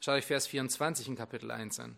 Schaut 0.00 0.16
euch 0.16 0.26
Vers 0.26 0.46
24 0.46 1.08
in 1.08 1.16
Kapitel 1.16 1.50
1 1.50 1.80
an. 1.80 1.96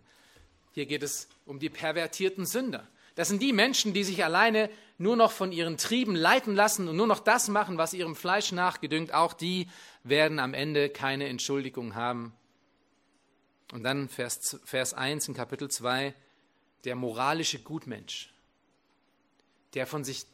Hier 0.73 0.87
geht 0.87 1.03
es 1.03 1.29
um 1.47 1.59
die 1.59 1.69
pervertierten 1.69 2.47
Sünder. 2.47 2.87
Das 3.15 3.29
sind 3.29 3.43
die 3.43 3.53
Menschen, 3.53 3.93
die 3.93 4.05
sich 4.05 4.25
alleine 4.25 4.71
nur 4.99 5.17
noch 5.17 5.33
von 5.33 5.53
ihren 5.53 5.77
Trieben 5.77 6.15
leiten 6.15 6.55
lassen 6.55 6.89
und 6.89 6.97
nur 6.97 7.07
noch 7.07 7.21
das 7.21 7.49
machen, 7.49 7.77
was 7.77 7.93
ihrem 7.93 8.17
Fleisch 8.17 8.53
nachgedüngt. 8.53 9.13
Auch 9.13 9.33
die 9.33 9.69
werden 10.05 10.39
am 10.39 10.55
Ende 10.55 10.89
keine 10.89 11.29
Entschuldigung 11.29 11.95
haben. 11.95 12.33
Und 13.73 13.85
dann 13.85 14.09
Vers, 14.09 14.61
Vers 14.65 14.95
1 14.95 15.29
in 15.29 15.35
Kapitel 15.35 15.71
2, 15.71 16.15
der 16.85 16.95
moralische 16.95 17.59
Gutmensch, 17.59 18.33
der 19.75 19.87
von, 19.87 20.05
sich, 20.05 20.27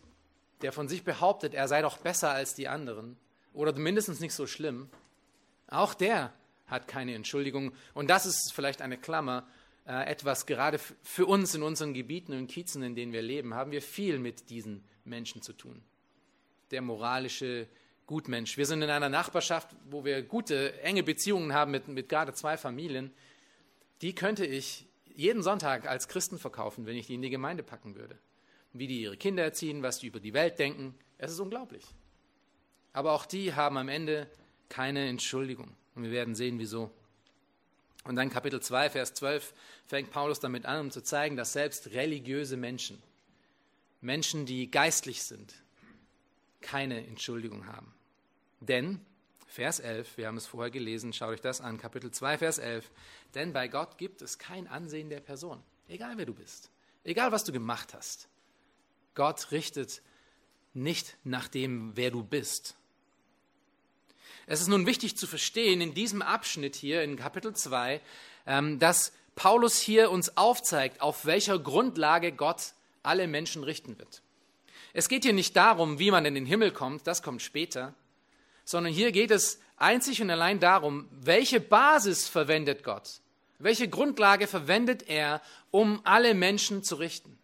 der 0.63 0.73
von 0.73 0.89
sich 0.89 1.05
behauptet, 1.05 1.55
er 1.55 1.69
sei 1.69 1.83
doch 1.83 1.99
besser 1.99 2.31
als 2.31 2.55
die 2.55 2.69
anderen 2.69 3.17
oder 3.53 3.73
mindestens 3.73 4.21
nicht 4.21 4.35
so 4.35 4.47
schlimm, 4.47 4.89
auch 5.69 5.95
der 5.95 6.33
hat 6.67 6.89
keine 6.89 7.15
Entschuldigung. 7.15 7.73
Und 7.95 8.09
das 8.09 8.27
ist 8.27 8.53
vielleicht 8.53 8.83
eine 8.83 8.99
Klammer, 8.99 9.47
etwas 9.89 10.45
gerade 10.45 10.79
für 10.79 11.27
uns 11.27 11.55
in 11.55 11.63
unseren 11.63 11.95
Gebieten 11.95 12.33
und 12.35 12.47
Kiezen, 12.49 12.83
in 12.83 12.95
denen 12.95 13.13
wir 13.13 13.23
leben, 13.23 13.55
haben 13.55 13.71
wir 13.71 13.81
viel 13.81 14.19
mit 14.19 14.51
diesen 14.51 14.85
Menschen 15.05 15.41
zu 15.41 15.55
tun. 15.55 15.83
Der 16.71 16.83
moralische 16.83 17.67
Gutmensch. 18.07 18.59
Wir 18.59 18.67
sind 18.67 18.83
in 18.83 18.91
einer 18.91 19.09
Nachbarschaft, 19.09 19.75
wo 19.89 20.05
wir 20.05 20.23
gute, 20.23 20.79
enge 20.83 21.03
Beziehungen 21.03 21.55
haben 21.55 21.71
mit, 21.71 21.89
mit 21.89 22.09
gerade 22.09 22.35
zwei 22.35 22.57
Familien. 22.57 23.13
Die 24.03 24.15
könnte 24.15 24.45
ich 24.45 24.87
jeden 25.15 25.43
Sonntag 25.43 25.89
als 25.89 26.07
Christen 26.07 26.39
verkaufen, 26.39 26.87
wenn 26.87 26.97
ich 26.97 27.07
die 27.07 27.15
in 27.15 27.23
die 27.23 27.31
Gemeinde 27.31 27.63
packen 27.63 27.97
würde. 27.97 28.19
Wie 28.73 28.87
die 28.87 29.03
ihre 29.03 29.17
Kinder 29.17 29.43
erziehen, 29.43 29.83
was 29.83 29.99
die 29.99 30.09
über 30.09 30.21
die 30.21 30.35
Welt 30.35 30.59
denken. 30.59 30.95
Es 31.17 31.33
ist 31.33 31.41
unglaublich. 31.41 31.85
Aber 32.93 33.13
auch 33.13 33.25
die 33.27 33.55
haben 33.55 33.79
am 33.79 33.89
Ende 33.89 34.29
keine 34.69 35.09
Entschuldigung. 35.09 35.75
Und 35.95 36.05
wir 36.05 36.11
werden 36.11 36.35
sehen, 36.35 36.59
wieso. 36.59 36.91
Und 38.05 38.17
dann 38.17 38.31
Kapitel 38.31 38.61
2, 38.61 38.91
Vers 38.91 39.15
12 39.15 39.53
fängt 39.87 40.11
Paulus 40.11 40.41
damit 40.41 40.67
an, 40.67 40.81
um 40.81 40.91
zu 40.91 41.03
zeigen, 41.03 41.37
dass 41.37 41.53
selbst 41.53 41.91
religiöse 41.91 42.57
Menschen, 42.57 43.03
Menschen, 44.01 44.47
die 44.47 44.71
geistlich 44.71 45.23
sind, 45.23 45.55
keine 46.61 47.07
Entschuldigung 47.07 47.67
haben. 47.67 47.93
Denn, 48.61 49.01
Vers 49.47 49.81
11, 49.81 50.17
wir 50.17 50.27
haben 50.27 50.37
es 50.37 50.47
vorher 50.47 50.71
gelesen, 50.71 51.13
schaut 51.13 51.31
euch 51.31 51.41
das 51.41 51.61
an, 51.61 51.79
Kapitel 51.79 52.11
2, 52.11 52.39
Vers 52.39 52.59
11, 52.59 52.91
denn 53.35 53.53
bei 53.53 53.69
Gott 53.69 53.99
gibt 53.99 54.23
es 54.23 54.39
kein 54.39 54.67
Ansehen 54.69 55.11
der 55.11 55.21
Person, 55.21 55.63
egal 55.89 56.17
wer 56.17 56.27
du 56.27 56.35
bist, 56.35 56.71
egal 57.05 57.33
was 57.33 57.45
du 57.45 57.53
gemacht 57.53 57.95
hast. 57.95 58.29
Gott 59.15 59.51
richtet 59.51 60.03
nicht 60.75 61.17
nach 61.25 61.49
dem, 61.49 61.97
wer 61.97 62.11
du 62.11 62.23
bist, 62.23 62.78
es 64.51 64.63
ist 64.63 64.69
nun 64.69 64.87
wichtig 64.87 65.15
zu 65.15 65.27
verstehen 65.27 65.83
in 65.83 65.93
diesem 65.93 66.23
Abschnitt 66.23 66.75
hier 66.75 67.03
in 67.03 67.17
Kapitel 67.17 67.55
2, 67.55 68.01
ähm, 68.47 68.79
dass 68.79 69.13
Paulus 69.37 69.79
hier 69.79 70.11
uns 70.11 70.39
aufzeigt, 70.39 71.03
auf 71.03 71.27
welcher 71.27 71.59
Grundlage 71.59 72.33
Gott 72.33 72.73
alle 73.03 73.27
Menschen 73.27 73.63
richten 73.63 73.99
wird. 73.99 74.23
Es 74.95 75.11
geht 75.11 75.25
hier 75.25 75.35
nicht 75.35 75.55
darum, 75.55 75.99
wie 75.99 76.11
man 76.11 76.25
in 76.25 76.35
den 76.35 76.47
Himmel 76.47 76.73
kommt, 76.73 77.07
das 77.07 77.23
kommt 77.23 77.43
später, 77.43 77.95
sondern 78.65 78.93
hier 78.93 79.13
geht 79.13 79.31
es 79.31 79.61
einzig 79.77 80.23
und 80.23 80.31
allein 80.31 80.61
darum, 80.61 81.09
welche 81.11 81.61
Basis 81.61 82.27
verwendet 82.27 82.83
Gott, 82.83 83.21
welche 83.59 83.89
Grundlage 83.89 84.47
verwendet 84.47 85.09
er, 85.09 85.43
um 85.71 86.01
alle 86.05 86.33
Menschen 86.33 86.83
zu 86.83 86.95
richten. 86.97 87.39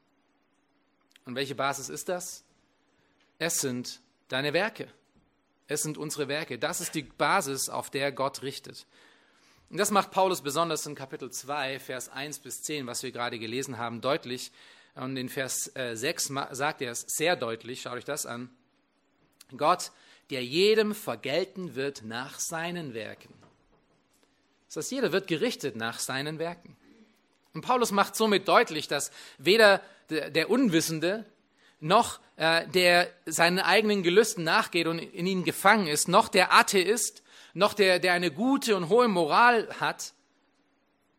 Und 1.27 1.35
welche 1.35 1.55
Basis 1.55 1.91
ist 1.91 2.09
das? 2.09 2.45
Es 3.39 3.61
sind 3.61 4.01
deine 4.29 4.55
Werke. 4.55 4.89
Es 5.67 5.83
sind 5.83 5.99
unsere 5.99 6.29
Werke. 6.29 6.59
Das 6.59 6.81
ist 6.81 6.95
die 6.95 7.03
Basis, 7.03 7.69
auf 7.69 7.91
der 7.91 8.13
Gott 8.13 8.43
richtet. 8.43 8.87
Und 9.71 9.79
das 9.79 9.91
macht 9.91 10.11
Paulus 10.11 10.43
besonders 10.43 10.87
in 10.87 10.95
Kapitel 10.95 11.31
2, 11.31 11.81
Vers 11.81 12.09
1 12.09 12.41
bis 12.41 12.63
10, 12.63 12.87
was 12.87 13.03
wir 13.03 13.13
gerade 13.13 13.39
gelesen 13.39 13.79
haben, 13.79 14.01
deutlich. 14.01 14.53
Und 14.95 15.17
in 15.17 15.29
Vers 15.29 15.73
6 15.75 16.31
äh, 16.31 16.55
sagt 16.55 16.83
er 16.83 16.93
es 16.93 17.01
sehr 17.09 17.35
deutlich, 17.37 17.83
schaut 17.83 17.95
euch 17.95 18.05
das 18.05 18.27
an. 18.27 18.51
Gott, 19.57 19.91
der 20.31 20.45
jedem 20.45 20.95
vergelten 20.95 21.75
wird 21.75 22.03
nach 22.05 22.39
seinen 22.39 22.95
Werken. 22.95 23.33
Das 24.69 24.77
heißt, 24.77 24.93
jeder 24.93 25.13
wird 25.13 25.27
gerichtet 25.27 25.77
nach 25.77 25.99
seinen 25.99 26.39
Werken. 26.39 26.77
Und 27.53 27.63
Paulus 27.63 27.93
macht 27.93 28.17
somit 28.17 28.49
deutlich, 28.49 28.89
dass 28.89 29.13
weder 29.39 29.81
der 30.11 30.51
Unwissende 30.51 31.25
noch 31.85 32.19
äh, 32.37 32.67
der 32.69 33.09
seinen 33.27 33.59
eigenen 33.59 34.03
Gelüsten 34.03 34.43
nachgeht 34.43 34.87
und 34.87 34.99
in 34.99 35.27
ihnen 35.27 35.45
gefangen 35.45 35.87
ist, 35.87 36.09
noch 36.09 36.29
der 36.29 36.53
Atheist, 36.53 37.23
noch 37.53 37.75
der, 37.75 37.99
der 37.99 38.15
eine 38.15 38.31
gute 38.31 38.75
und 38.75 38.89
hohe 38.89 39.07
Moral 39.07 39.69
hat, 39.79 40.15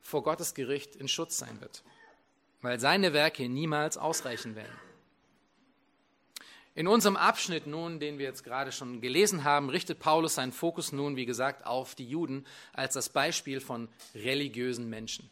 vor 0.01 0.23
Gottes 0.23 0.53
Gericht 0.53 0.95
in 0.95 1.07
Schutz 1.07 1.37
sein 1.37 1.61
wird, 1.61 1.83
weil 2.61 2.79
seine 2.79 3.13
Werke 3.13 3.47
niemals 3.47 3.97
ausreichen 3.97 4.55
werden. 4.55 4.75
In 6.73 6.87
unserem 6.87 7.15
Abschnitt 7.15 7.67
nun, 7.67 7.99
den 7.99 8.17
wir 8.17 8.25
jetzt 8.25 8.43
gerade 8.43 8.71
schon 8.71 8.99
gelesen 9.01 9.45
haben, 9.45 9.69
richtet 9.69 9.99
Paulus 9.99 10.35
seinen 10.35 10.51
Fokus 10.51 10.91
nun, 10.91 11.15
wie 11.15 11.25
gesagt, 11.25 11.65
auf 11.65 11.95
die 11.95 12.07
Juden 12.07 12.45
als 12.73 12.95
das 12.95 13.09
Beispiel 13.09 13.61
von 13.61 13.87
religiösen 14.13 14.89
Menschen. 14.89 15.29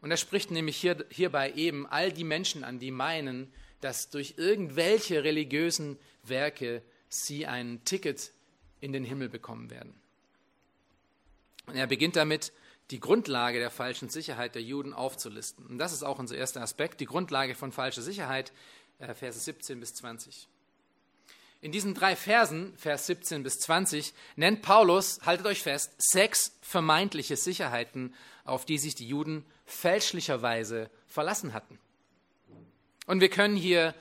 Und 0.00 0.10
er 0.10 0.16
spricht 0.16 0.50
nämlich 0.50 0.78
hier, 0.78 1.04
hierbei 1.10 1.52
eben 1.52 1.86
all 1.86 2.10
die 2.10 2.24
Menschen 2.24 2.64
an, 2.64 2.78
die 2.78 2.90
meinen, 2.90 3.52
dass 3.80 4.10
durch 4.10 4.34
irgendwelche 4.36 5.24
religiösen 5.24 5.98
Werke 6.22 6.82
sie 7.08 7.46
ein 7.46 7.84
Ticket 7.84 8.32
in 8.80 8.92
den 8.92 9.04
Himmel 9.04 9.28
bekommen 9.28 9.70
werden. 9.70 9.94
Und 11.66 11.76
er 11.76 11.86
beginnt 11.86 12.16
damit, 12.16 12.52
die 12.90 13.00
Grundlage 13.00 13.58
der 13.58 13.70
falschen 13.70 14.08
Sicherheit 14.08 14.54
der 14.54 14.62
Juden 14.62 14.92
aufzulisten. 14.92 15.66
Und 15.66 15.78
das 15.78 15.92
ist 15.92 16.02
auch 16.02 16.18
unser 16.18 16.36
erster 16.36 16.60
Aspekt, 16.60 17.00
die 17.00 17.06
Grundlage 17.06 17.54
von 17.54 17.72
falscher 17.72 18.02
Sicherheit, 18.02 18.52
äh, 18.98 19.14
Verse 19.14 19.38
17 19.38 19.78
bis 19.78 19.94
20. 19.94 20.48
In 21.62 21.72
diesen 21.72 21.94
drei 21.94 22.16
Versen, 22.16 22.74
Vers 22.76 23.06
17 23.06 23.42
bis 23.42 23.58
20, 23.58 24.14
nennt 24.36 24.62
Paulus, 24.62 25.20
haltet 25.26 25.46
euch 25.46 25.62
fest, 25.62 25.92
sechs 25.98 26.56
vermeintliche 26.62 27.36
Sicherheiten, 27.36 28.14
auf 28.44 28.64
die 28.64 28.78
sich 28.78 28.94
die 28.94 29.06
Juden 29.06 29.44
fälschlicherweise 29.66 30.90
verlassen 31.06 31.52
hatten. 31.52 31.78
Und 33.10 33.20
wir 33.20 33.28
können 33.28 33.56
hier 33.56 33.92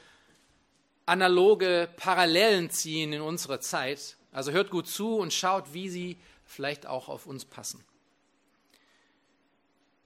analoge 1.07 1.89
Parallelen 1.97 2.69
ziehen 2.69 3.11
in 3.11 3.21
unserer 3.21 3.59
Zeit. 3.59 4.17
Also 4.31 4.51
hört 4.51 4.69
gut 4.69 4.87
zu 4.87 5.15
und 5.15 5.33
schaut, 5.33 5.73
wie 5.73 5.89
sie 5.89 6.17
vielleicht 6.45 6.85
auch 6.85 7.09
auf 7.09 7.25
uns 7.25 7.43
passen. 7.43 7.83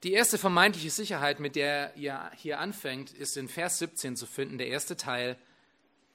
Die 0.04 0.14
erste 0.14 0.38
vermeintliche 0.38 0.90
Sicherheit, 0.90 1.42
mit 1.42 1.58
der 1.58 1.94
ihr 1.98 2.32
hier 2.38 2.60
anfängt, 2.60 3.12
ist 3.12 3.36
in 3.36 3.50
Vers 3.50 3.80
17 3.80 4.16
zu 4.16 4.26
finden, 4.26 4.58
der 4.58 4.68
erste 4.68 4.96
Teil. 4.96 5.38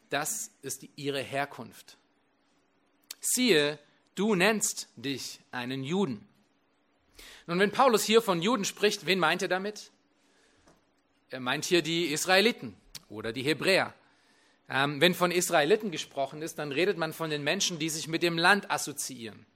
Das 0.08 0.50
ist 0.62 0.86
ihre 0.96 1.20
Herkunft. 1.20 1.98
Siehe, 3.20 3.78
du 4.14 4.34
nennst 4.34 4.88
dich 4.96 5.40
einen 5.50 5.84
Juden. 5.84 6.26
Nun, 7.46 7.58
wenn 7.58 7.70
Paulus 7.70 8.04
hier 8.04 8.22
von 8.22 8.40
Juden 8.40 8.64
spricht, 8.64 9.04
wen 9.04 9.18
meint 9.18 9.42
er 9.42 9.48
damit? 9.48 9.90
Er 11.30 11.40
meint 11.40 11.64
hier 11.66 11.82
die 11.82 12.06
Israeliten 12.06 12.74
oder 13.08 13.32
die 13.32 13.42
Hebräer. 13.42 13.94
Ähm, 14.70 15.00
wenn 15.00 15.14
von 15.14 15.30
Israeliten 15.30 15.90
gesprochen 15.90 16.42
ist, 16.42 16.58
dann 16.58 16.72
redet 16.72 16.98
man 16.98 17.12
von 17.12 17.30
den 17.30 17.42
Menschen, 17.42 17.78
die 17.78 17.88
sich 17.88 18.08
mit 18.08 18.22
dem 18.22 18.38
Land 18.38 18.70
assoziieren, 18.70 19.46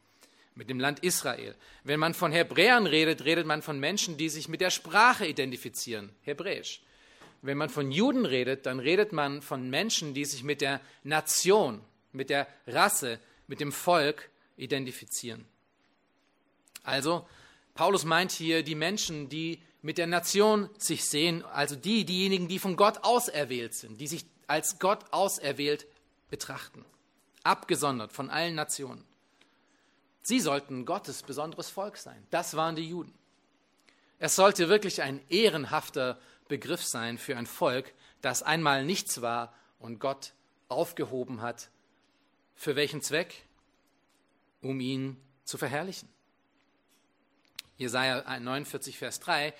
mit 0.54 0.70
dem 0.70 0.80
Land 0.80 1.00
Israel. 1.00 1.54
Wenn 1.84 2.00
man 2.00 2.14
von 2.14 2.32
Hebräern 2.32 2.86
redet, 2.86 3.24
redet 3.24 3.46
man 3.46 3.62
von 3.62 3.78
Menschen, 3.78 4.16
die 4.16 4.28
sich 4.28 4.48
mit 4.48 4.60
der 4.60 4.70
Sprache 4.70 5.26
identifizieren, 5.26 6.10
Hebräisch. 6.22 6.82
Wenn 7.42 7.58
man 7.58 7.70
von 7.70 7.90
Juden 7.90 8.24
redet, 8.24 8.66
dann 8.66 8.78
redet 8.78 9.12
man 9.12 9.42
von 9.42 9.68
Menschen, 9.68 10.14
die 10.14 10.24
sich 10.24 10.44
mit 10.44 10.60
der 10.60 10.80
Nation, 11.02 11.80
mit 12.12 12.30
der 12.30 12.46
Rasse, 12.66 13.18
mit 13.48 13.60
dem 13.60 13.72
Volk 13.72 14.30
identifizieren. 14.56 15.44
Also, 16.84 17.26
Paulus 17.74 18.04
meint 18.04 18.32
hier 18.32 18.62
die 18.62 18.74
Menschen, 18.74 19.28
die 19.28 19.60
mit 19.82 19.98
der 19.98 20.06
Nation 20.06 20.70
sich 20.78 21.04
sehen, 21.04 21.44
also 21.44 21.76
die, 21.76 22.04
diejenigen, 22.04 22.48
die 22.48 22.58
von 22.58 22.76
Gott 22.76 23.02
auserwählt 23.02 23.74
sind, 23.74 24.00
die 24.00 24.06
sich 24.06 24.24
als 24.46 24.78
Gott 24.78 25.12
auserwählt 25.12 25.86
betrachten, 26.30 26.84
abgesondert 27.42 28.12
von 28.12 28.30
allen 28.30 28.54
Nationen. 28.54 29.04
Sie 30.22 30.38
sollten 30.38 30.86
Gottes 30.86 31.22
besonderes 31.24 31.68
Volk 31.68 31.96
sein. 31.96 32.24
Das 32.30 32.54
waren 32.54 32.76
die 32.76 32.88
Juden. 32.88 33.12
Es 34.20 34.36
sollte 34.36 34.68
wirklich 34.68 35.02
ein 35.02 35.20
ehrenhafter 35.28 36.18
Begriff 36.46 36.84
sein 36.84 37.18
für 37.18 37.36
ein 37.36 37.46
Volk, 37.46 37.92
das 38.20 38.44
einmal 38.44 38.84
nichts 38.84 39.20
war 39.20 39.52
und 39.80 39.98
Gott 39.98 40.32
aufgehoben 40.68 41.42
hat. 41.42 41.70
Für 42.54 42.76
welchen 42.76 43.02
Zweck? 43.02 43.46
Um 44.60 44.78
ihn 44.78 45.16
zu 45.44 45.58
verherrlichen. 45.58 46.08
Jesaja 47.82 48.38
49, 48.40 48.96
Vers 48.96 49.20
3, 49.20 49.52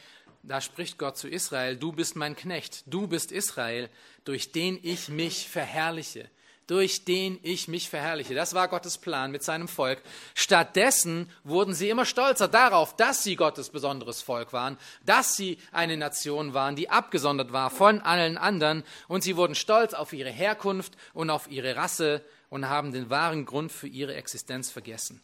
da 0.43 0.61
spricht 0.61 0.99
Gott 0.99 1.17
zu 1.17 1.29
Israel, 1.29 1.77
du 1.77 1.93
bist 1.93 2.17
mein 2.17 2.35
Knecht, 2.35 2.85
du 2.87 3.07
bist 3.07 3.31
Israel, 3.31 3.89
durch 4.25 4.53
den 4.53 4.79
ich 4.83 5.09
mich 5.09 5.49
verherrliche 5.49 6.31
durch 6.67 7.05
den 7.05 7.39
ich 7.43 7.69
mich 7.69 7.91
verherrliche. 7.91 8.35
Das 8.35 8.55
war 8.55 8.69
Gottes 8.69 8.97
Plan 8.97 9.31
mit 9.31 9.43
seinem 9.43 9.69
Volk. 9.69 10.01
Stattdessen 10.35 11.29
wurden 11.45 11.75
sie 11.75 11.91
immer 11.91 12.07
stolzer 12.07 12.49
darauf, 12.49 12.97
dass 12.97 13.23
sie 13.23 13.37
Gottes 13.37 13.71
besonderes 13.71 14.23
Volk 14.23 14.53
waren, 14.53 14.79
dass 15.05 15.37
sie 15.37 15.59
eine 15.73 15.97
Nation 15.97 16.55
waren, 16.55 16.77
die 16.77 16.89
abgesondert 16.89 17.53
war 17.53 17.71
von 17.71 18.01
allen 18.01 18.39
anderen. 18.39 18.85
Und 19.09 19.23
sie 19.23 19.37
wurden 19.37 19.55
stolz 19.55 19.93
auf 19.93 20.13
ihre 20.13 20.31
Herkunft 20.31 20.95
und 21.13 21.31
auf 21.31 21.51
ihre 21.51 21.77
Rasse 21.77 22.25
und 22.49 22.69
haben 22.69 22.93
den 22.93 23.11
wahren 23.11 23.45
Grund 23.45 23.73
für 23.73 23.89
ihre 23.89 24.15
Existenz 24.15 24.71
vergessen. 24.71 25.21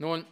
Nun, 0.00 0.24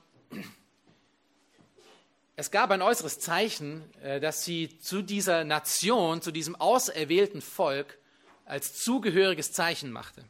es 2.37 2.51
gab 2.51 2.71
ein 2.71 2.81
äußeres 2.81 3.21
Zeichen, 3.21 3.85
äh, 4.01 4.19
dass 4.19 4.43
sie 4.43 4.79
zu 4.79 5.03
dieser 5.03 5.45
Nation, 5.45 6.23
zu 6.23 6.31
diesem 6.33 6.57
auserwählten 6.57 7.43
Volk 7.43 7.99
als 8.47 8.83
zugehöriges 8.83 9.53
Zeichen 9.53 9.93
machte. 9.93 10.25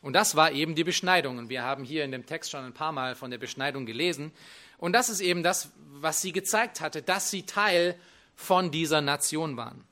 Und 0.00 0.14
das 0.14 0.34
war 0.34 0.50
eben 0.50 0.74
die 0.74 0.82
Beschneidung. 0.82 1.38
Und 1.38 1.48
wir 1.48 1.62
haben 1.62 1.84
hier 1.84 2.02
in 2.02 2.10
dem 2.10 2.26
Text 2.26 2.50
schon 2.50 2.64
ein 2.64 2.74
paar 2.74 2.90
Mal 2.90 3.14
von 3.14 3.30
der 3.30 3.38
Beschneidung 3.38 3.86
gelesen. 3.86 4.32
Und 4.78 4.94
das 4.94 5.10
ist 5.10 5.20
eben 5.20 5.44
das, 5.44 5.70
was 5.92 6.20
sie 6.20 6.32
gezeigt 6.32 6.80
hatte, 6.80 7.02
dass 7.02 7.30
sie 7.30 7.46
Teil 7.46 7.94
von 8.34 8.72
dieser 8.72 9.00
Nation 9.00 9.56
waren. 9.56 9.84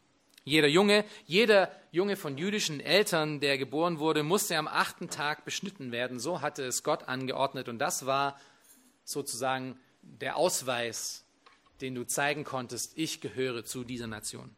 Jeder 0.42 0.66
Junge, 0.66 1.04
jeder 1.26 1.70
Junge 1.92 2.16
von 2.16 2.36
jüdischen 2.36 2.80
Eltern, 2.80 3.38
der 3.38 3.56
geboren 3.56 4.00
wurde, 4.00 4.24
musste 4.24 4.58
am 4.58 4.66
achten 4.66 5.10
Tag 5.10 5.44
beschnitten 5.44 5.92
werden. 5.92 6.18
So 6.18 6.40
hatte 6.40 6.64
es 6.64 6.82
Gott 6.82 7.06
angeordnet. 7.06 7.68
Und 7.68 7.78
das 7.78 8.04
war 8.04 8.36
sozusagen 9.10 9.78
der 10.02 10.36
Ausweis, 10.36 11.24
den 11.80 11.94
du 11.94 12.04
zeigen 12.06 12.44
konntest, 12.44 12.92
ich 12.96 13.20
gehöre 13.20 13.64
zu 13.64 13.84
dieser 13.84 14.06
Nation. 14.06 14.54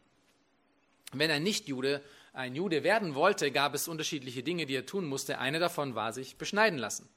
Wenn 1.13 1.31
ein 1.31 1.43
Nichtjude 1.43 2.03
ein 2.33 2.55
Jude 2.55 2.83
werden 2.83 3.15
wollte, 3.15 3.53
gab 3.53 3.75
es 3.75 3.89
unterschiedliche 3.89 4.43
Dinge, 4.43 4.65
die 4.65 4.75
er 4.75 4.87
tun 4.87 5.07
musste. 5.07 5.39
Eine 5.39 5.59
davon 5.59 5.95
war 5.95 6.13
sich 6.13 6.37
beschneiden 6.37 6.79
lassen. 6.79 7.09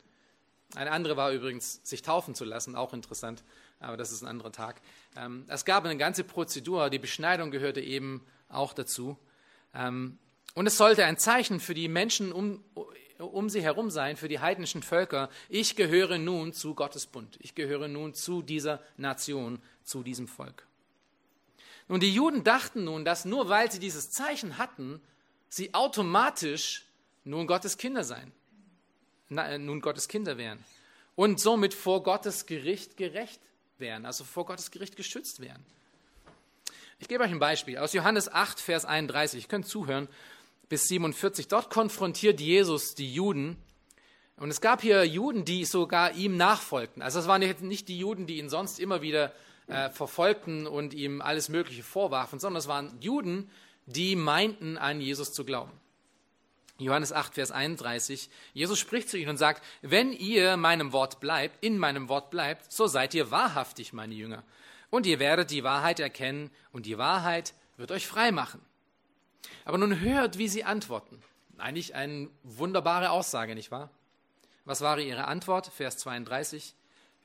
Eine 0.76 0.91
andere 0.91 1.15
war 1.15 1.32
übrigens, 1.32 1.80
sich 1.84 2.02
taufen 2.02 2.36
zu 2.36 2.43
lassen, 2.43 2.76
auch 2.76 2.93
interessant, 2.93 3.43
aber 3.80 3.95
das 3.95 4.12
ist 4.12 4.24
ein 4.24 4.28
anderer 4.28 4.52
Tag. 4.52 4.82
Ähm, 5.15 5.45
es 5.48 5.63
gab 5.63 5.86
eine 5.86 5.95
ganze 5.95 6.24
Prozedur, 6.24 6.89
die 6.89 7.00
Beschneidung 7.00 7.52
gehörte 7.52 7.80
eben 7.80 8.26
auch 8.50 8.74
dazu. 8.74 9.17
Ähm, 9.74 10.17
und 10.54 10.67
es 10.67 10.78
sollte 10.78 11.06
ein 11.06 11.17
Zeichen 11.17 11.60
für 11.60 11.74
die 11.74 11.88
Menschen 11.88 12.32
um, 12.32 12.63
um 13.17 13.49
sie 13.49 13.62
herum 13.62 13.89
sein, 13.89 14.17
für 14.17 14.28
die 14.28 14.39
heidnischen 14.39 14.84
Völker. 14.84 15.30
Ich 15.49 15.75
gehöre 15.75 16.17
nun 16.17 16.54
zu 16.54 16.75
Gottes 16.75 17.06
Bund. 17.06 17.38
Ich 17.41 17.56
gehöre 17.56 17.88
nun 17.88 18.13
zu 18.13 18.41
dieser 18.41 18.82
Nation, 18.97 19.62
zu 19.84 20.04
diesem 20.04 20.28
Volk. 20.28 20.65
Und 21.88 22.01
die 22.01 22.13
Juden 22.13 22.43
dachten 22.43 22.84
nun, 22.84 23.06
dass 23.06 23.25
nur 23.25 23.49
weil 23.49 23.71
sie 23.71 23.80
dieses 23.80 24.12
Zeichen 24.12 24.58
hatten, 24.58 25.01
sie 25.49 25.73
automatisch 25.73 26.86
nun 27.23 27.47
Gottes 27.47 27.78
Kinder 27.78 28.04
seien, 28.04 28.32
na, 29.30 29.47
äh, 29.47 29.58
nun 29.58 29.82
Gottes 29.82 30.08
Kinder 30.08 30.38
wären 30.38 30.63
und 31.15 31.39
somit 31.39 31.73
vor 31.73 32.04
Gottes 32.04 32.45
Gericht 32.45 32.97
gerecht 32.97 33.41
wären, 33.78 34.06
also 34.06 34.23
vor 34.23 34.45
Gottes 34.45 34.71
Gericht 34.71 34.95
geschützt 34.95 35.39
wären. 35.39 35.63
Ich 36.99 37.08
gebe 37.08 37.23
euch 37.23 37.32
ein 37.32 37.39
Beispiel 37.39 37.78
aus 37.78 37.93
Johannes 37.93 38.32
8, 38.32 38.60
Vers 38.60 38.86
31. 38.86 39.43
Ihr 39.43 39.49
könnt 39.49 39.67
zuhören 39.67 40.08
bis 40.69 40.88
47. 40.88 41.47
Dort 41.47 41.69
konfrontiert 41.69 42.39
Jesus 42.39 42.95
die 42.95 43.13
Juden. 43.13 43.58
Und 44.38 44.49
es 44.49 44.62
gab 44.62 44.82
hier 44.82 45.06
Juden, 45.06 45.45
die 45.45 45.65
sogar 45.65 46.13
ihm 46.13 46.36
nachfolgten. 46.36 47.01
Also 47.01 47.19
es 47.19 47.28
waren 47.28 47.41
nicht 47.62 47.88
die 47.88 47.97
Juden, 47.97 48.28
die 48.28 48.38
ihn 48.38 48.49
sonst 48.49 48.80
immer 48.80 49.01
wieder 49.01 49.32
äh, 49.67 49.89
verfolgten 49.89 50.67
und 50.67 50.93
ihm 50.93 51.21
alles 51.21 51.49
Mögliche 51.49 51.84
vorwarfen, 51.84 52.39
sondern 52.39 52.60
es 52.60 52.67
waren 52.67 52.97
Juden, 52.99 53.49
die 53.86 54.15
meinten, 54.15 54.78
an 54.78 54.99
Jesus 54.99 55.32
zu 55.34 55.45
glauben. 55.45 55.71
Johannes 56.78 57.13
8, 57.13 57.36
Vers 57.36 57.51
31. 57.51 58.30
Jesus 58.54 58.78
spricht 58.80 59.10
zu 59.10 59.17
ihnen 59.17 59.30
und 59.30 59.38
sagt, 59.38 59.63
wenn 59.82 60.12
ihr 60.12 60.58
meinem 60.58 60.91
Wort 60.91 61.21
bleibt, 61.21 61.63
in 61.63 61.78
meinem 61.78 62.10
Wort 62.10 62.30
bleibt, 62.30 62.71
so 62.71 62.88
seid 62.88 63.13
ihr 63.13 63.32
wahrhaftig 63.32 63.93
meine 63.93 64.13
Jünger. 64.13 64.43
Und 64.89 65.06
ihr 65.06 65.19
werdet 65.19 65.51
die 65.51 65.63
Wahrheit 65.63 65.99
erkennen 66.01 66.51
und 66.73 66.86
die 66.86 66.97
Wahrheit 66.97 67.54
wird 67.78 67.91
euch 67.91 68.08
frei 68.08 68.32
machen. 68.32 68.62
Aber 69.63 69.77
nun 69.77 69.99
hört, 69.99 70.38
wie 70.38 70.47
sie 70.47 70.63
antworten. 70.63 71.21
Eigentlich 71.58 71.95
eine 71.95 72.29
wunderbare 72.43 73.12
Aussage, 73.12 73.55
nicht 73.55 73.71
wahr? 73.71 73.89
Was 74.65 74.81
war 74.81 74.99
ihre 74.99 75.25
Antwort? 75.25 75.67
Vers 75.67 75.97
32. 75.97 76.75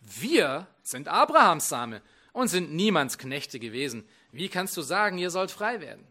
Wir 0.01 0.67
sind 0.83 1.09
Abrahams 1.09 1.69
Same 1.69 2.03
und 2.33 2.49
sind 2.49 2.73
niemands 2.73 3.19
Knechte 3.19 3.59
gewesen. 3.59 4.09
Wie 4.33 4.49
kannst 4.49 4.77
du 4.77 4.83
sagen, 4.83 5.19
ihr 5.19 5.31
sollt 5.31 5.51
frei 5.51 5.81
werden? 5.81 6.07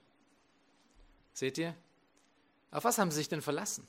Seht 1.33 1.57
ihr? 1.57 1.75
Auf 2.71 2.83
was 2.83 2.97
haben 2.97 3.11
sie 3.11 3.17
sich 3.17 3.29
denn 3.29 3.41
verlassen? 3.41 3.87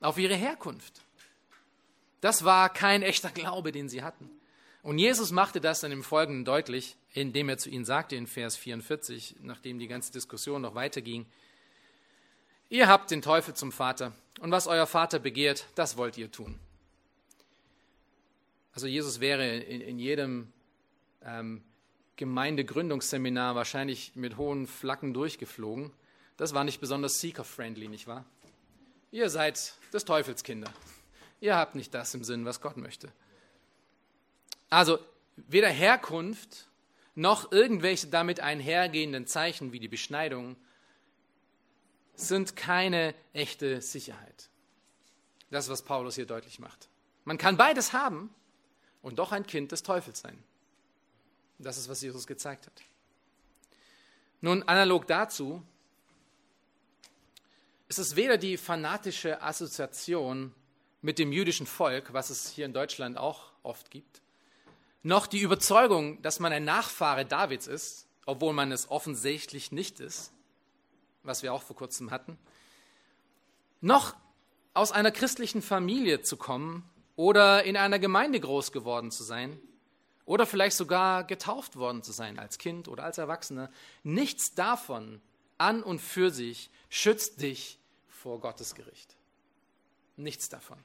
Auf 0.00 0.18
ihre 0.18 0.34
Herkunft. 0.34 1.00
Das 2.20 2.44
war 2.44 2.68
kein 2.68 3.02
echter 3.02 3.30
Glaube, 3.30 3.72
den 3.72 3.88
sie 3.88 4.02
hatten. 4.02 4.30
Und 4.82 4.98
Jesus 4.98 5.30
machte 5.30 5.60
das 5.60 5.80
dann 5.80 5.92
im 5.92 6.04
Folgenden 6.04 6.44
deutlich, 6.44 6.96
indem 7.14 7.48
er 7.48 7.56
zu 7.56 7.70
ihnen 7.70 7.86
sagte 7.86 8.16
in 8.16 8.26
Vers 8.26 8.56
44, 8.56 9.36
nachdem 9.40 9.78
die 9.78 9.88
ganze 9.88 10.12
Diskussion 10.12 10.60
noch 10.60 10.74
weiterging, 10.74 11.26
Ihr 12.70 12.88
habt 12.88 13.10
den 13.10 13.22
Teufel 13.22 13.54
zum 13.54 13.70
Vater, 13.70 14.12
und 14.40 14.50
was 14.50 14.66
euer 14.66 14.86
Vater 14.86 15.20
begehrt, 15.20 15.66
das 15.76 15.96
wollt 15.96 16.18
ihr 16.18 16.32
tun. 16.32 16.58
Also 18.72 18.88
Jesus 18.88 19.20
wäre 19.20 19.58
in, 19.58 19.80
in 19.80 19.98
jedem 20.00 20.52
ähm, 21.22 21.62
Gemeindegründungsseminar 22.16 23.54
wahrscheinlich 23.54 24.16
mit 24.16 24.36
hohen 24.36 24.66
Flaggen 24.66 25.14
durchgeflogen. 25.14 25.92
Das 26.36 26.52
war 26.52 26.64
nicht 26.64 26.80
besonders 26.80 27.20
seeker-friendly, 27.20 27.86
nicht 27.86 28.08
wahr? 28.08 28.24
Ihr 29.12 29.30
seid 29.30 29.74
des 29.92 30.04
Teufels 30.04 30.42
Kinder. 30.42 30.72
Ihr 31.40 31.54
habt 31.54 31.76
nicht 31.76 31.94
das 31.94 32.12
im 32.14 32.24
Sinn, 32.24 32.44
was 32.44 32.60
Gott 32.60 32.76
möchte. 32.76 33.12
Also 34.68 34.98
weder 35.36 35.68
Herkunft 35.68 36.66
noch 37.14 37.52
irgendwelche 37.52 38.08
damit 38.08 38.40
einhergehenden 38.40 39.26
Zeichen 39.26 39.72
wie 39.72 39.80
die 39.80 39.88
Beschneidung 39.88 40.56
sind 42.14 42.56
keine 42.56 43.14
echte 43.32 43.80
Sicherheit. 43.80 44.48
Das 45.50 45.66
ist, 45.66 45.70
was 45.70 45.82
Paulus 45.82 46.16
hier 46.16 46.26
deutlich 46.26 46.58
macht. 46.58 46.88
Man 47.24 47.38
kann 47.38 47.56
beides 47.56 47.92
haben 47.92 48.34
und 49.02 49.18
doch 49.18 49.32
ein 49.32 49.46
Kind 49.46 49.72
des 49.72 49.82
Teufels 49.82 50.20
sein. 50.20 50.42
Das 51.58 51.78
ist, 51.78 51.88
was 51.88 52.02
Jesus 52.02 52.26
gezeigt 52.26 52.66
hat. 52.66 52.82
Nun, 54.40 54.62
analog 54.64 55.06
dazu 55.06 55.62
ist 57.88 57.98
es 57.98 58.16
weder 58.16 58.36
die 58.36 58.56
fanatische 58.56 59.40
Assoziation 59.40 60.52
mit 61.00 61.18
dem 61.18 61.32
jüdischen 61.32 61.66
Volk, 61.66 62.12
was 62.12 62.30
es 62.30 62.50
hier 62.50 62.64
in 62.64 62.72
Deutschland 62.72 63.16
auch 63.16 63.52
oft 63.62 63.90
gibt, 63.90 64.20
noch 65.04 65.28
die 65.28 65.40
Überzeugung, 65.40 66.20
dass 66.22 66.40
man 66.40 66.52
ein 66.52 66.64
Nachfahre 66.64 67.24
Davids 67.24 67.68
ist, 67.68 68.08
obwohl 68.26 68.52
man 68.52 68.72
es 68.72 68.90
offensichtlich 68.90 69.70
nicht 69.70 70.00
ist, 70.00 70.32
was 71.22 71.44
wir 71.44 71.52
auch 71.52 71.62
vor 71.62 71.76
kurzem 71.76 72.10
hatten, 72.10 72.36
noch 73.80 74.16
aus 74.72 74.90
einer 74.90 75.12
christlichen 75.12 75.62
Familie 75.62 76.22
zu 76.22 76.36
kommen 76.36 76.88
oder 77.14 77.62
in 77.62 77.76
einer 77.76 78.00
Gemeinde 78.00 78.40
groß 78.40 78.72
geworden 78.72 79.12
zu 79.12 79.22
sein, 79.22 79.60
oder 80.26 80.46
vielleicht 80.46 80.76
sogar 80.76 81.24
getauft 81.24 81.76
worden 81.76 82.02
zu 82.02 82.12
sein 82.12 82.38
als 82.38 82.58
Kind 82.58 82.88
oder 82.88 83.04
als 83.04 83.18
Erwachsener. 83.18 83.70
Nichts 84.02 84.54
davon 84.54 85.20
an 85.58 85.82
und 85.82 86.00
für 86.00 86.30
sich 86.30 86.70
schützt 86.88 87.42
dich 87.42 87.78
vor 88.08 88.40
Gottes 88.40 88.74
Gericht. 88.74 89.16
Nichts 90.16 90.48
davon. 90.48 90.78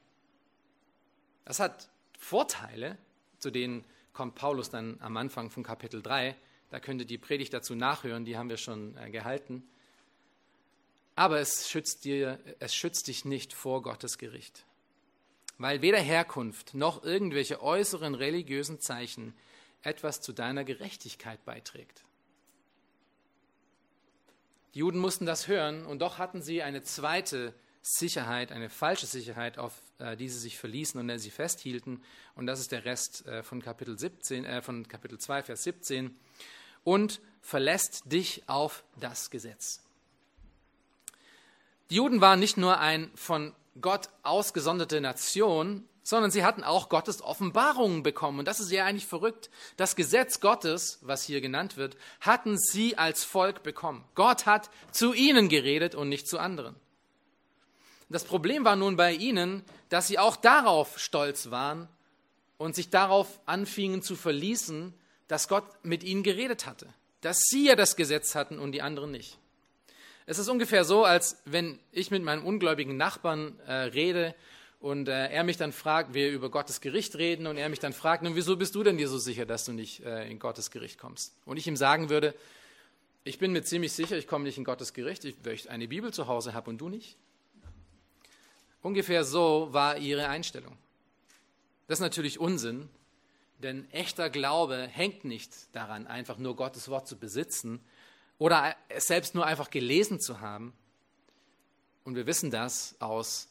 Das 1.46 1.60
hat 1.60 1.90
Vorteile, 2.18 2.98
zu 3.38 3.50
denen 3.50 3.86
kommt 4.20 4.36
Paulus 4.36 4.70
dann 4.70 4.98
am 5.00 5.16
Anfang 5.16 5.50
von 5.50 5.64
Kapitel 5.64 6.02
3. 6.02 6.36
Da 6.70 6.80
könnt 6.82 7.00
ihr 7.00 7.08
die 7.08 7.18
Predigt 7.18 7.54
dazu 7.54 7.74
nachhören, 7.74 8.26
die 8.26 8.38
haben 8.38 8.50
wir 8.50 8.58
schon 8.58 8.98
äh, 8.98 9.10
gehalten. 9.10 9.64
Aber 11.16 11.40
es 11.40 11.70
schützt, 11.70 12.04
dir, 12.04 12.38
es 12.60 12.76
schützt 12.76 13.08
dich 13.08 13.24
nicht 13.24 13.54
vor 13.54 13.82
Gottes 13.82 14.18
Gericht 14.18 14.66
weil 15.60 15.82
weder 15.82 16.00
Herkunft 16.00 16.74
noch 16.74 17.04
irgendwelche 17.04 17.62
äußeren 17.62 18.16
religiösen 18.16 18.80
Zeichen 18.80 19.36
etwas 19.84 20.22
zu 20.22 20.34
deiner 20.34 20.64
Gerechtigkeit 20.64 21.44
beiträgt. 21.46 22.06
Die 24.74 24.80
Juden 24.80 25.00
mussten 25.00 25.26
das 25.26 25.48
hören 25.48 25.86
und 25.86 26.00
doch 26.00 26.18
hatten 26.18 26.42
sie 26.42 26.64
eine 26.64 26.82
zweite 26.82 27.54
Sicherheit, 27.82 28.52
eine 28.52 28.70
falsche 28.70 29.06
Sicherheit, 29.06 29.58
auf 29.58 29.74
äh, 30.00 30.18
die 30.18 30.30
sie 30.30 30.40
sich 30.40 30.58
verließen 30.58 31.00
und 31.00 31.08
der 31.08 31.20
sie 31.20 31.32
festhielten. 31.32 32.04
Und 32.36 32.48
das 32.48 32.60
ist 32.60 32.72
der 32.72 32.86
Rest 32.86 33.26
äh, 33.26 33.44
von 33.44 33.62
Kapitel 33.62 33.98
17, 33.98 34.46
äh, 34.46 34.62
von 34.62 34.88
Kapitel 34.88 35.18
2, 35.18 35.44
Vers 35.44 35.64
17. 35.64 36.16
Und 36.84 37.22
verlässt 37.42 38.12
dich 38.12 38.44
auf 38.48 38.84
das 39.00 39.30
Gesetz. 39.30 39.82
Die 41.90 41.96
Juden 41.96 42.22
waren 42.22 42.40
nicht 42.40 42.58
nur 42.58 42.80
ein 42.80 43.10
von 43.16 43.54
Gott 43.82 44.10
ausgesonderte 44.24 45.02
Nation, 45.02 45.88
sondern 46.04 46.32
sie 46.32 46.44
hatten 46.44 46.64
auch 46.64 46.90
Gottes 46.90 47.22
Offenbarungen 47.22 48.04
bekommen. 48.04 48.40
Und 48.40 48.48
das 48.48 48.60
ist 48.60 48.72
ja 48.72 48.86
eigentlich 48.86 49.06
verrückt. 49.06 49.50
Das 49.78 49.96
Gesetz 49.96 50.40
Gottes, 50.40 51.00
was 51.02 51.24
hier 51.24 51.40
genannt 51.40 51.78
wird, 51.78 51.98
hatten 52.20 52.58
sie 52.58 52.98
als 52.98 53.24
Volk 53.24 53.64
bekommen. 53.64 54.04
Gott 54.16 54.46
hat 54.46 54.70
zu 54.92 55.14
ihnen 55.14 55.50
geredet 55.50 55.96
und 55.96 56.10
nicht 56.10 56.28
zu 56.28 56.40
anderen. 56.40 56.76
Das 58.10 58.24
Problem 58.24 58.66
war 58.66 58.76
nun 58.76 58.96
bei 58.96 59.14
ihnen, 59.14 59.64
dass 59.90 60.08
sie 60.08 60.18
auch 60.18 60.36
darauf 60.36 60.98
stolz 61.00 61.52
waren 61.52 61.88
und 62.58 62.76
sich 62.76 62.90
darauf 62.90 63.40
anfingen 63.46 64.02
zu 64.02 64.16
verließen, 64.16 64.94
dass 65.28 65.48
Gott 65.48 65.64
mit 65.84 66.04
ihnen 66.04 66.24
geredet 66.24 66.66
hatte, 66.66 66.88
dass 67.22 67.40
sie 67.50 67.68
ja 67.68 67.76
das 67.76 67.96
Gesetz 67.96 68.34
hatten 68.34 68.58
und 68.58 68.72
die 68.72 68.82
anderen 68.82 69.12
nicht. 69.12 69.38
Es 70.26 70.40
ist 70.40 70.50
ungefähr 70.50 70.84
so, 70.84 71.06
als 71.06 71.42
wenn 71.46 71.80
ich 71.92 72.12
mit 72.12 72.24
meinem 72.24 72.46
ungläubigen 72.46 72.98
Nachbarn 72.98 73.58
äh, 73.66 73.74
rede 73.74 74.36
und 74.80 75.08
äh, 75.08 75.28
er 75.30 75.44
mich 75.44 75.58
dann 75.58 75.72
fragt, 75.72 76.14
wir 76.14 76.32
über 76.32 76.50
Gottes 76.50 76.82
Gericht 76.82 77.16
reden 77.16 77.48
und 77.48 77.58
er 77.58 77.70
mich 77.70 77.80
dann 77.80 77.94
fragt, 77.94 78.24
nun 78.24 78.36
wieso 78.36 78.56
bist 78.56 78.76
du 78.76 78.84
denn 78.84 78.98
dir 78.98 79.08
so 79.08 79.18
sicher, 79.18 79.46
dass 79.46 79.66
du 79.66 79.72
nicht 79.72 80.04
äh, 80.04 80.30
in 80.30 80.40
Gottes 80.40 80.72
Gericht 80.72 81.00
kommst? 81.00 81.36
Und 81.46 81.58
ich 81.58 81.68
ihm 81.68 81.76
sagen 81.76 82.10
würde, 82.10 82.34
ich 83.24 83.40
bin 83.40 83.52
mir 83.52 83.64
ziemlich 83.64 83.92
sicher, 83.92 84.18
ich 84.18 84.28
komme 84.28 84.46
nicht 84.46 84.58
in 84.58 84.64
Gottes 84.64 84.94
Gericht, 84.94 85.26
weil 85.44 85.54
ich 85.54 85.70
eine 85.70 85.88
Bibel 85.88 86.14
zu 86.14 86.28
Hause 86.28 86.54
habe 86.54 86.70
und 86.70 86.80
du 86.80 86.90
nicht. 86.90 87.18
Ungefähr 88.82 89.24
so 89.24 89.70
war 89.72 89.98
ihre 89.98 90.28
Einstellung. 90.30 90.78
Das 91.88 92.00
ist 92.00 92.04
natürlich 92.04 92.40
Unsinn, 92.40 92.90
denn 93.60 93.90
echter 93.92 94.30
Glaube 94.30 94.88
hängt 94.88 95.26
nicht 95.26 95.52
daran, 95.74 96.08
einfach 96.08 96.38
nur 96.38 96.56
Gottes 96.56 96.88
Wort 96.88 97.08
zu 97.08 97.18
besitzen 97.18 97.82
oder 98.38 98.76
es 98.88 99.08
selbst 99.08 99.36
nur 99.36 99.46
einfach 99.46 99.70
gelesen 99.70 100.20
zu 100.20 100.40
haben. 100.40 100.74
Und 102.06 102.16
wir 102.16 102.26
wissen 102.26 102.52
das 102.52 102.96
aus 103.00 103.50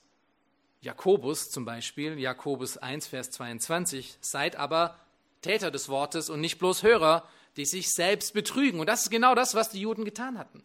Jakobus 0.80 1.50
zum 1.50 1.64
Beispiel, 1.64 2.18
Jakobus 2.18 2.78
1, 2.78 3.08
Vers 3.08 3.30
22, 3.32 4.16
seid 4.20 4.56
aber 4.56 4.98
Täter 5.42 5.70
des 5.70 5.88
Wortes 5.88 6.30
und 6.30 6.40
nicht 6.40 6.58
bloß 6.58 6.82
Hörer, 6.82 7.28
die 7.56 7.66
sich 7.66 7.90
selbst 7.90 8.32
betrügen. 8.32 8.80
Und 8.80 8.86
das 8.86 9.02
ist 9.02 9.10
genau 9.10 9.34
das, 9.34 9.54
was 9.54 9.70
die 9.70 9.80
Juden 9.80 10.04
getan 10.04 10.38
hatten. 10.38 10.64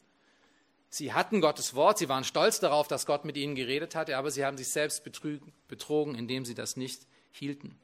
Sie 0.93 1.11
hatten 1.11 1.41
Gottes 1.41 1.73
Wort, 1.73 1.97
sie 1.97 2.07
waren 2.07 2.23
stolz 2.23 2.59
darauf, 2.59 2.87
dass 2.87 3.07
Gott 3.07 3.25
mit 3.25 3.35
ihnen 3.35 3.55
geredet 3.55 3.95
hatte, 3.95 4.15
aber 4.15 4.29
sie 4.29 4.45
haben 4.45 4.59
sich 4.59 4.67
selbst 4.67 5.03
betrogen, 5.03 6.13
indem 6.13 6.45
sie 6.45 6.53
das 6.53 6.77
nicht 6.77 7.07
hielten. 7.31 7.79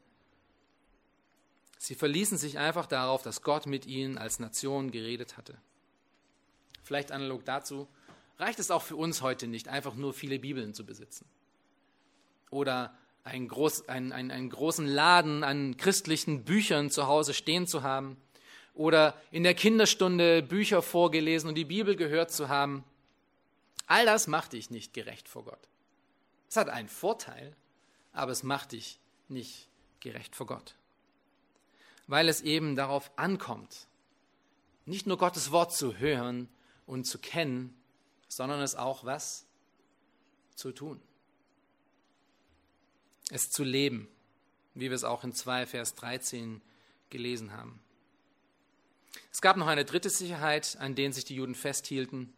Sie 1.79 1.95
verließen 1.95 2.37
sich 2.37 2.59
einfach 2.59 2.85
darauf, 2.85 3.23
dass 3.23 3.41
Gott 3.41 3.65
mit 3.65 3.87
ihnen 3.87 4.19
als 4.19 4.37
Nation 4.37 4.91
geredet 4.91 5.37
hatte. 5.37 5.57
Vielleicht 6.83 7.11
analog 7.11 7.43
dazu 7.45 7.87
reicht 8.37 8.59
es 8.59 8.69
auch 8.69 8.83
für 8.83 8.95
uns 8.95 9.23
heute 9.23 9.47
nicht, 9.47 9.69
einfach 9.69 9.95
nur 9.95 10.13
viele 10.13 10.37
Bibeln 10.37 10.75
zu 10.75 10.85
besitzen. 10.85 11.25
Oder 12.51 12.95
einen, 13.23 13.47
groß, 13.47 13.89
einen, 13.89 14.11
einen, 14.11 14.29
einen 14.29 14.51
großen 14.51 14.85
Laden 14.85 15.43
an 15.43 15.77
christlichen 15.77 16.43
Büchern 16.43 16.91
zu 16.91 17.07
Hause 17.07 17.33
stehen 17.33 17.65
zu 17.65 17.81
haben. 17.81 18.17
Oder 18.75 19.19
in 19.31 19.41
der 19.41 19.55
Kinderstunde 19.55 20.43
Bücher 20.43 20.83
vorgelesen 20.83 21.49
und 21.49 21.55
die 21.55 21.65
Bibel 21.65 21.95
gehört 21.95 22.29
zu 22.29 22.49
haben. 22.49 22.83
All 23.89 24.05
das 24.05 24.27
macht 24.27 24.53
dich 24.53 24.69
nicht 24.69 24.93
gerecht 24.93 25.27
vor 25.27 25.43
Gott. 25.43 25.67
Es 26.47 26.57
hat 26.57 26.69
einen 26.69 26.87
Vorteil, 26.87 27.55
aber 28.13 28.31
es 28.31 28.43
macht 28.43 28.73
dich 28.73 28.99
nicht 29.27 29.67
gerecht 29.99 30.35
vor 30.35 30.45
Gott. 30.45 30.75
Weil 32.05 32.29
es 32.29 32.41
eben 32.41 32.75
darauf 32.75 33.11
ankommt, 33.17 33.87
nicht 34.85 35.07
nur 35.07 35.17
Gottes 35.17 35.51
Wort 35.51 35.73
zu 35.73 35.97
hören 35.97 36.49
und 36.85 37.05
zu 37.05 37.17
kennen, 37.17 37.75
sondern 38.27 38.61
es 38.61 38.75
auch 38.75 39.05
was 39.05 39.47
zu 40.53 40.71
tun. 40.71 41.01
Es 43.31 43.49
zu 43.49 43.63
leben, 43.63 44.07
wie 44.75 44.89
wir 44.89 44.95
es 44.95 45.03
auch 45.03 45.23
in 45.23 45.33
2 45.33 45.65
Vers 45.65 45.95
13 45.95 46.61
gelesen 47.09 47.53
haben. 47.53 47.81
Es 49.31 49.41
gab 49.41 49.57
noch 49.57 49.67
eine 49.67 49.85
dritte 49.85 50.11
Sicherheit, 50.11 50.77
an 50.79 50.93
denen 50.93 51.11
sich 51.11 51.25
die 51.25 51.35
Juden 51.35 51.55
festhielten. 51.55 52.31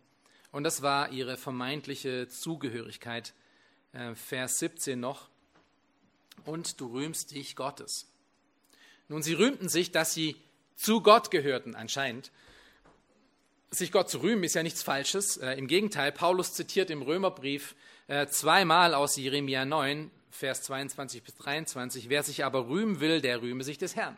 Und 0.51 0.63
das 0.63 0.81
war 0.81 1.11
ihre 1.11 1.37
vermeintliche 1.37 2.27
Zugehörigkeit. 2.27 3.33
Äh, 3.93 4.15
Vers 4.15 4.59
17 4.59 4.99
noch. 4.99 5.29
Und 6.45 6.79
du 6.81 6.91
rühmst 6.91 7.31
dich 7.31 7.55
Gottes. 7.55 8.07
Nun, 9.07 9.21
sie 9.21 9.33
rühmten 9.33 9.69
sich, 9.69 9.91
dass 9.91 10.13
sie 10.13 10.35
zu 10.75 11.01
Gott 11.01 11.31
gehörten, 11.31 11.75
anscheinend. 11.75 12.31
Sich 13.69 13.91
Gott 13.91 14.09
zu 14.09 14.21
rühmen 14.21 14.43
ist 14.43 14.55
ja 14.55 14.63
nichts 14.63 14.83
Falsches. 14.83 15.37
Äh, 15.37 15.53
Im 15.53 15.67
Gegenteil, 15.67 16.11
Paulus 16.11 16.53
zitiert 16.53 16.89
im 16.89 17.01
Römerbrief 17.01 17.75
äh, 18.07 18.27
zweimal 18.27 18.93
aus 18.93 19.15
Jeremia 19.15 19.63
9, 19.63 20.11
Vers 20.31 20.63
22 20.63 21.23
bis 21.23 21.35
23, 21.35 22.09
wer 22.09 22.23
sich 22.23 22.43
aber 22.43 22.67
rühmen 22.67 22.99
will, 22.99 23.21
der 23.21 23.41
rühme 23.41 23.63
sich 23.63 23.77
des 23.77 23.95
Herrn. 23.95 24.17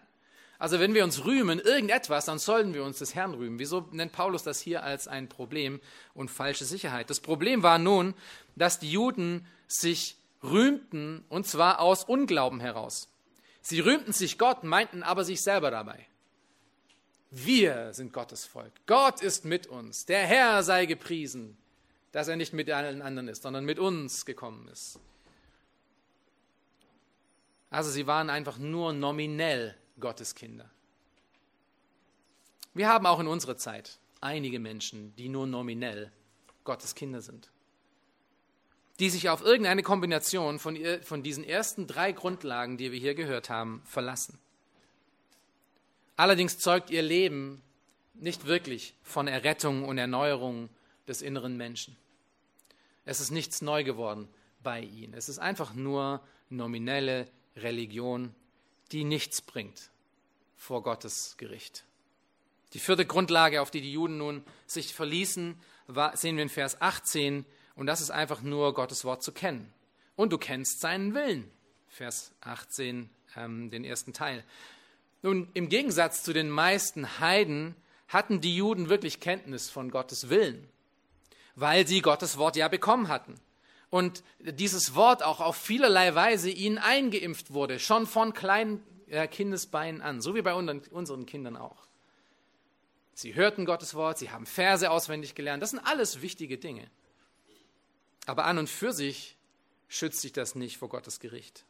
Also 0.64 0.80
wenn 0.80 0.94
wir 0.94 1.04
uns 1.04 1.26
rühmen, 1.26 1.60
irgendetwas, 1.60 2.24
dann 2.24 2.40
sollten 2.40 2.74
wir 2.74 2.86
uns 2.86 3.00
des 3.00 3.16
Herrn 3.16 3.34
rühmen. 3.34 3.60
Wieso 3.60 3.86
nennt 3.92 4.14
Paulus 4.14 4.44
das 4.44 4.62
hier 4.62 4.82
als 4.82 5.10
ein 5.10 5.28
Problem 5.28 5.82
und 6.14 6.32
falsche 6.32 6.64
Sicherheit? 6.64 7.10
Das 7.10 7.20
Problem 7.20 7.64
war 7.64 7.80
nun, 7.80 8.14
dass 8.56 8.80
die 8.80 8.90
Juden 8.90 9.46
sich 9.68 10.16
rühmten, 10.42 11.26
und 11.28 11.46
zwar 11.46 11.82
aus 11.82 12.06
Unglauben 12.06 12.62
heraus. 12.62 13.10
Sie 13.62 13.82
rühmten 13.82 14.14
sich 14.14 14.38
Gott, 14.38 14.64
meinten 14.64 15.04
aber 15.04 15.26
sich 15.26 15.42
selber 15.42 15.70
dabei. 15.70 16.08
Wir 17.30 17.94
sind 17.94 18.14
Gottes 18.14 18.46
Volk. 18.46 18.72
Gott 18.86 19.20
ist 19.20 19.44
mit 19.44 19.68
uns. 19.68 20.06
Der 20.06 20.26
Herr 20.26 20.64
sei 20.64 20.86
gepriesen, 20.86 21.58
dass 22.14 22.30
er 22.30 22.38
nicht 22.38 22.54
mit 22.54 22.72
allen 22.72 23.02
anderen 23.02 23.28
ist, 23.28 23.44
sondern 23.44 23.66
mit 23.66 23.80
uns 23.80 24.26
gekommen 24.26 24.70
ist. 24.70 24.98
Also 27.70 27.92
sie 27.92 28.08
waren 28.08 28.30
einfach 28.30 28.58
nur 28.58 28.94
nominell 28.94 29.76
Gottes 30.00 30.36
Kinder. 30.36 30.70
Wir 32.74 32.88
haben 32.88 33.06
auch 33.06 33.20
in 33.20 33.28
unserer 33.28 33.58
Zeit 33.58 34.00
einige 34.22 34.60
Menschen, 34.60 35.16
die 35.16 35.30
nur 35.30 35.46
nominell 35.46 36.12
Gottes 36.64 36.96
Kinder 36.96 37.22
sind, 37.22 37.52
die 39.00 39.10
sich 39.10 39.30
auf 39.30 39.42
irgendeine 39.42 39.84
Kombination 39.84 40.60
von, 40.60 40.78
von 41.02 41.24
diesen 41.24 41.44
ersten 41.44 41.88
drei 41.88 42.12
Grundlagen, 42.12 42.78
die 42.78 42.92
wir 42.92 43.00
hier 43.00 43.16
gehört 43.16 43.50
haben, 43.50 43.82
verlassen. 43.86 44.40
Allerdings 46.16 46.60
zeugt 46.60 46.90
ihr 46.90 47.02
Leben 47.02 47.62
nicht 48.14 48.46
wirklich 48.46 48.96
von 49.04 49.28
Errettung 49.28 49.86
und 49.86 49.98
Erneuerung 49.98 50.70
des 51.08 51.22
inneren 51.22 51.58
Menschen. 51.58 51.98
Es 53.06 53.20
ist 53.20 53.32
nichts 53.32 53.62
neu 53.62 53.84
geworden 53.84 54.30
bei 54.62 54.82
ihnen. 54.82 55.14
Es 55.14 55.28
ist 55.28 55.40
einfach 55.40 55.74
nur 55.74 56.22
nominelle 56.50 57.28
Religion, 57.56 58.34
die 58.94 59.04
nichts 59.04 59.42
bringt 59.42 59.90
vor 60.56 60.84
Gottes 60.84 61.36
Gericht. 61.38 61.84
Die 62.74 62.80
vierte 62.80 63.06
Grundlage, 63.06 63.62
auf 63.62 63.72
die 63.72 63.82
die 63.82 63.92
Juden 63.92 64.18
nun 64.18 64.44
sich 64.68 64.94
verließen, 64.94 65.60
war, 65.88 66.16
sehen 66.16 66.38
wir 66.38 66.44
in 66.44 66.50
Vers 66.50 66.80
18, 66.82 67.46
und 67.76 67.88
das 67.88 68.02
ist 68.02 68.12
einfach 68.12 68.42
nur 68.42 68.74
Gottes 68.74 69.04
Wort 69.04 69.24
zu 69.24 69.32
kennen. 69.32 69.74
Und 70.16 70.32
du 70.32 70.38
kennst 70.38 70.80
seinen 70.80 71.14
Willen. 71.16 71.52
Vers 71.90 72.32
18, 72.42 73.10
ähm, 73.36 73.72
den 73.72 73.84
ersten 73.84 74.14
Teil. 74.14 74.44
Nun, 75.24 75.50
im 75.54 75.70
Gegensatz 75.70 76.24
zu 76.24 76.34
den 76.34 76.50
meisten 76.50 77.20
Heiden 77.20 77.76
hatten 78.08 78.42
die 78.42 78.56
Juden 78.56 78.90
wirklich 78.90 79.20
Kenntnis 79.20 79.70
von 79.70 79.90
Gottes 79.90 80.30
Willen, 80.30 80.70
weil 81.56 81.88
sie 81.88 82.02
Gottes 82.02 82.38
Wort 82.38 82.56
ja 82.56 82.68
bekommen 82.68 83.08
hatten 83.08 83.40
und 83.94 84.24
dieses 84.40 84.96
Wort 84.96 85.22
auch 85.22 85.40
auf 85.40 85.56
vielerlei 85.56 86.16
Weise 86.16 86.50
ihnen 86.50 86.80
eingeimpft 86.80 87.54
wurde, 87.54 87.78
schon 87.78 88.08
von 88.08 88.34
kleinen 88.34 88.84
äh, 89.06 89.28
Kindesbeinen 89.28 90.02
an, 90.02 90.20
so 90.20 90.34
wie 90.34 90.42
bei 90.42 90.56
unseren 90.56 91.28
Kindern 91.28 91.56
auch. 91.56 91.86
Sie 93.14 93.36
hörten 93.36 93.66
Gottes 93.66 93.94
Wort, 93.94 94.18
sie 94.18 94.32
haben 94.32 94.48
Verse 94.48 94.90
auswendig 94.90 95.36
gelernt, 95.36 95.62
das 95.62 95.70
sind 95.70 95.86
alles 95.86 96.24
wichtige 96.24 96.58
Dinge. 96.58 96.90
Aber 98.26 98.46
an 98.46 98.58
und 98.58 98.68
für 98.68 98.94
sich 98.94 99.38
schützt 99.88 100.22
sich 100.22 100.34
das 100.34 100.56
nicht 100.56 100.80
vor 100.80 100.90
Gottes 100.90 101.20
Gericht. 101.20 101.64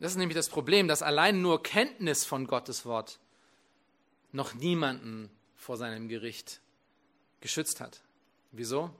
Das 0.00 0.12
ist 0.12 0.16
nämlich 0.16 0.36
das 0.36 0.48
Problem, 0.48 0.88
dass 0.88 1.02
allein 1.02 1.42
nur 1.42 1.62
Kenntnis 1.62 2.24
von 2.24 2.46
Gottes 2.46 2.86
Wort 2.86 3.20
noch 4.32 4.54
niemanden 4.54 5.28
vor 5.54 5.76
seinem 5.76 6.08
Gericht 6.08 6.62
geschützt 7.42 7.82
hat. 7.82 8.00
Wieso? 8.52 8.90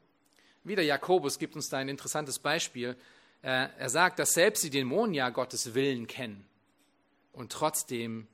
Wieder 0.65 0.83
Jakobus 0.83 1.39
gibt 1.39 1.57
uns 1.57 1.69
da 1.69 1.77
ein 1.77 1.91
interessantes 1.91 2.39
Beispiel. 2.39 2.97
Er 3.43 3.91
sagt, 3.91 4.19
dass 4.19 4.33
selbst 4.33 4.65
die 4.65 4.71
Dämonen 4.71 5.15
ja 5.15 5.29
Gottes 5.29 5.75
Willen 5.75 6.07
kennen 6.07 6.47
und 7.33 7.53
trotzdem 7.53 8.27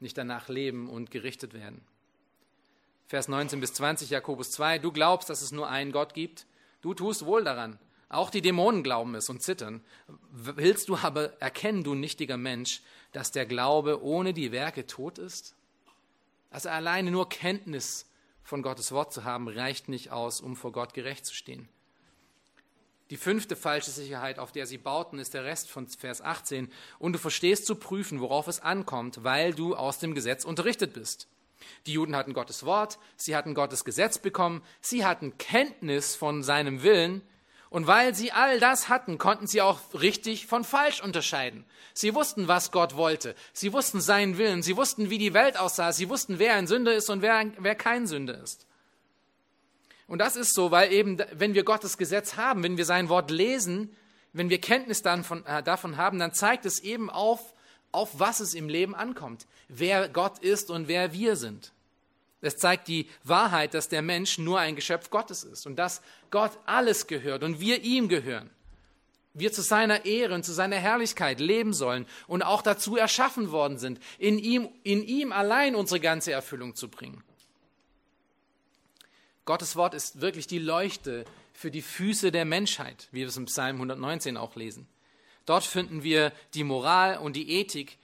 nicht 0.00 0.18
danach 0.18 0.48
leben 0.48 0.88
und 0.90 1.12
gerichtet 1.12 1.54
werden. 1.54 1.80
Vers 3.06 3.28
19 3.28 3.60
bis 3.60 3.72
20, 3.74 4.10
Jakobus 4.10 4.50
2, 4.50 4.80
du 4.80 4.90
glaubst, 4.90 5.30
dass 5.30 5.42
es 5.42 5.52
nur 5.52 5.68
einen 5.68 5.92
Gott 5.92 6.14
gibt, 6.14 6.46
du 6.80 6.94
tust 6.94 7.24
wohl 7.24 7.44
daran. 7.44 7.78
Auch 8.08 8.30
die 8.30 8.42
Dämonen 8.42 8.82
glauben 8.82 9.14
es 9.14 9.28
und 9.28 9.40
zittern. 9.40 9.84
Willst 10.32 10.88
du 10.88 10.96
aber 10.96 11.40
erkennen, 11.40 11.84
du 11.84 11.94
nichtiger 11.94 12.36
Mensch, 12.36 12.82
dass 13.12 13.30
der 13.30 13.46
Glaube 13.46 14.02
ohne 14.02 14.34
die 14.34 14.50
Werke 14.50 14.86
tot 14.86 15.18
ist? 15.18 15.54
Also 16.50 16.68
alleine 16.68 17.12
nur 17.12 17.28
Kenntnis 17.28 18.09
von 18.50 18.62
Gottes 18.62 18.90
Wort 18.90 19.12
zu 19.12 19.22
haben, 19.22 19.48
reicht 19.48 19.88
nicht 19.88 20.10
aus, 20.10 20.40
um 20.40 20.56
vor 20.56 20.72
Gott 20.72 20.92
gerecht 20.92 21.24
zu 21.24 21.32
stehen. 21.32 21.68
Die 23.10 23.16
fünfte 23.16 23.54
falsche 23.54 23.92
Sicherheit, 23.92 24.40
auf 24.40 24.50
der 24.50 24.66
sie 24.66 24.76
bauten, 24.76 25.20
ist 25.20 25.34
der 25.34 25.44
Rest 25.44 25.70
von 25.70 25.86
Vers 25.86 26.20
18. 26.20 26.70
Und 26.98 27.12
du 27.12 27.18
verstehst 27.20 27.64
zu 27.64 27.76
prüfen, 27.76 28.20
worauf 28.20 28.48
es 28.48 28.58
ankommt, 28.58 29.22
weil 29.22 29.54
du 29.54 29.76
aus 29.76 30.00
dem 30.00 30.14
Gesetz 30.16 30.44
unterrichtet 30.44 30.94
bist. 30.94 31.28
Die 31.86 31.92
Juden 31.92 32.16
hatten 32.16 32.32
Gottes 32.32 32.64
Wort, 32.64 32.98
sie 33.16 33.36
hatten 33.36 33.54
Gottes 33.54 33.84
Gesetz 33.84 34.18
bekommen, 34.18 34.62
sie 34.80 35.04
hatten 35.04 35.38
Kenntnis 35.38 36.16
von 36.16 36.42
seinem 36.42 36.82
Willen, 36.82 37.22
und 37.70 37.86
weil 37.86 38.16
sie 38.16 38.32
all 38.32 38.58
das 38.58 38.88
hatten, 38.88 39.16
konnten 39.16 39.46
sie 39.46 39.62
auch 39.62 39.78
richtig 39.94 40.48
von 40.48 40.64
falsch 40.64 41.00
unterscheiden. 41.00 41.64
Sie 41.94 42.14
wussten, 42.16 42.48
was 42.48 42.72
Gott 42.72 42.96
wollte. 42.96 43.36
Sie 43.52 43.72
wussten 43.72 44.00
seinen 44.00 44.38
Willen. 44.38 44.62
Sie 44.62 44.76
wussten, 44.76 45.08
wie 45.08 45.18
die 45.18 45.34
Welt 45.34 45.56
aussah. 45.56 45.92
Sie 45.92 46.08
wussten, 46.08 46.40
wer 46.40 46.54
ein 46.54 46.66
Sünder 46.66 46.94
ist 46.94 47.08
und 47.10 47.22
wer, 47.22 47.46
wer 47.58 47.76
kein 47.76 48.08
Sünder 48.08 48.42
ist. 48.42 48.66
Und 50.08 50.18
das 50.18 50.34
ist 50.34 50.52
so, 50.54 50.72
weil 50.72 50.92
eben, 50.92 51.18
wenn 51.32 51.54
wir 51.54 51.62
Gottes 51.62 51.96
Gesetz 51.96 52.36
haben, 52.36 52.64
wenn 52.64 52.76
wir 52.76 52.84
sein 52.84 53.08
Wort 53.08 53.30
lesen, 53.30 53.94
wenn 54.32 54.50
wir 54.50 54.60
Kenntnis 54.60 55.02
davon, 55.02 55.46
äh, 55.46 55.62
davon 55.62 55.96
haben, 55.96 56.18
dann 56.18 56.34
zeigt 56.34 56.66
es 56.66 56.80
eben 56.80 57.08
auf, 57.08 57.54
auf 57.92 58.18
was 58.18 58.40
es 58.40 58.54
im 58.54 58.68
Leben 58.68 58.96
ankommt. 58.96 59.46
Wer 59.68 60.08
Gott 60.08 60.40
ist 60.40 60.70
und 60.70 60.88
wer 60.88 61.12
wir 61.12 61.36
sind. 61.36 61.72
Es 62.42 62.56
zeigt 62.56 62.88
die 62.88 63.06
Wahrheit, 63.22 63.74
dass 63.74 63.88
der 63.88 64.02
Mensch 64.02 64.38
nur 64.38 64.58
ein 64.58 64.76
Geschöpf 64.76 65.10
Gottes 65.10 65.44
ist 65.44 65.66
und 65.66 65.76
dass 65.76 66.00
Gott 66.30 66.52
alles 66.64 67.06
gehört 67.06 67.42
und 67.42 67.60
wir 67.60 67.82
ihm 67.82 68.08
gehören. 68.08 68.50
Wir 69.34 69.52
zu 69.52 69.62
seiner 69.62 70.06
Ehre 70.06 70.34
und 70.34 70.44
zu 70.44 70.52
seiner 70.52 70.76
Herrlichkeit 70.76 71.38
leben 71.38 71.72
sollen 71.72 72.06
und 72.26 72.42
auch 72.42 72.62
dazu 72.62 72.96
erschaffen 72.96 73.52
worden 73.52 73.78
sind, 73.78 74.00
in 74.18 74.38
ihm, 74.38 74.68
in 74.82 75.04
ihm 75.04 75.32
allein 75.32 75.74
unsere 75.74 76.00
ganze 76.00 76.32
Erfüllung 76.32 76.74
zu 76.74 76.88
bringen. 76.88 77.22
Gottes 79.44 79.76
Wort 79.76 79.94
ist 79.94 80.20
wirklich 80.20 80.46
die 80.46 80.58
Leuchte 80.58 81.24
für 81.52 81.70
die 81.70 81.82
Füße 81.82 82.32
der 82.32 82.44
Menschheit, 82.44 83.08
wie 83.12 83.20
wir 83.20 83.28
es 83.28 83.36
im 83.36 83.46
Psalm 83.46 83.76
119 83.76 84.36
auch 84.36 84.56
lesen. 84.56 84.88
Dort 85.46 85.64
finden 85.64 86.02
wir 86.02 86.32
die 86.54 86.64
Moral 86.64 87.18
und 87.18 87.36
die 87.36 87.50
Ethik 87.52 87.98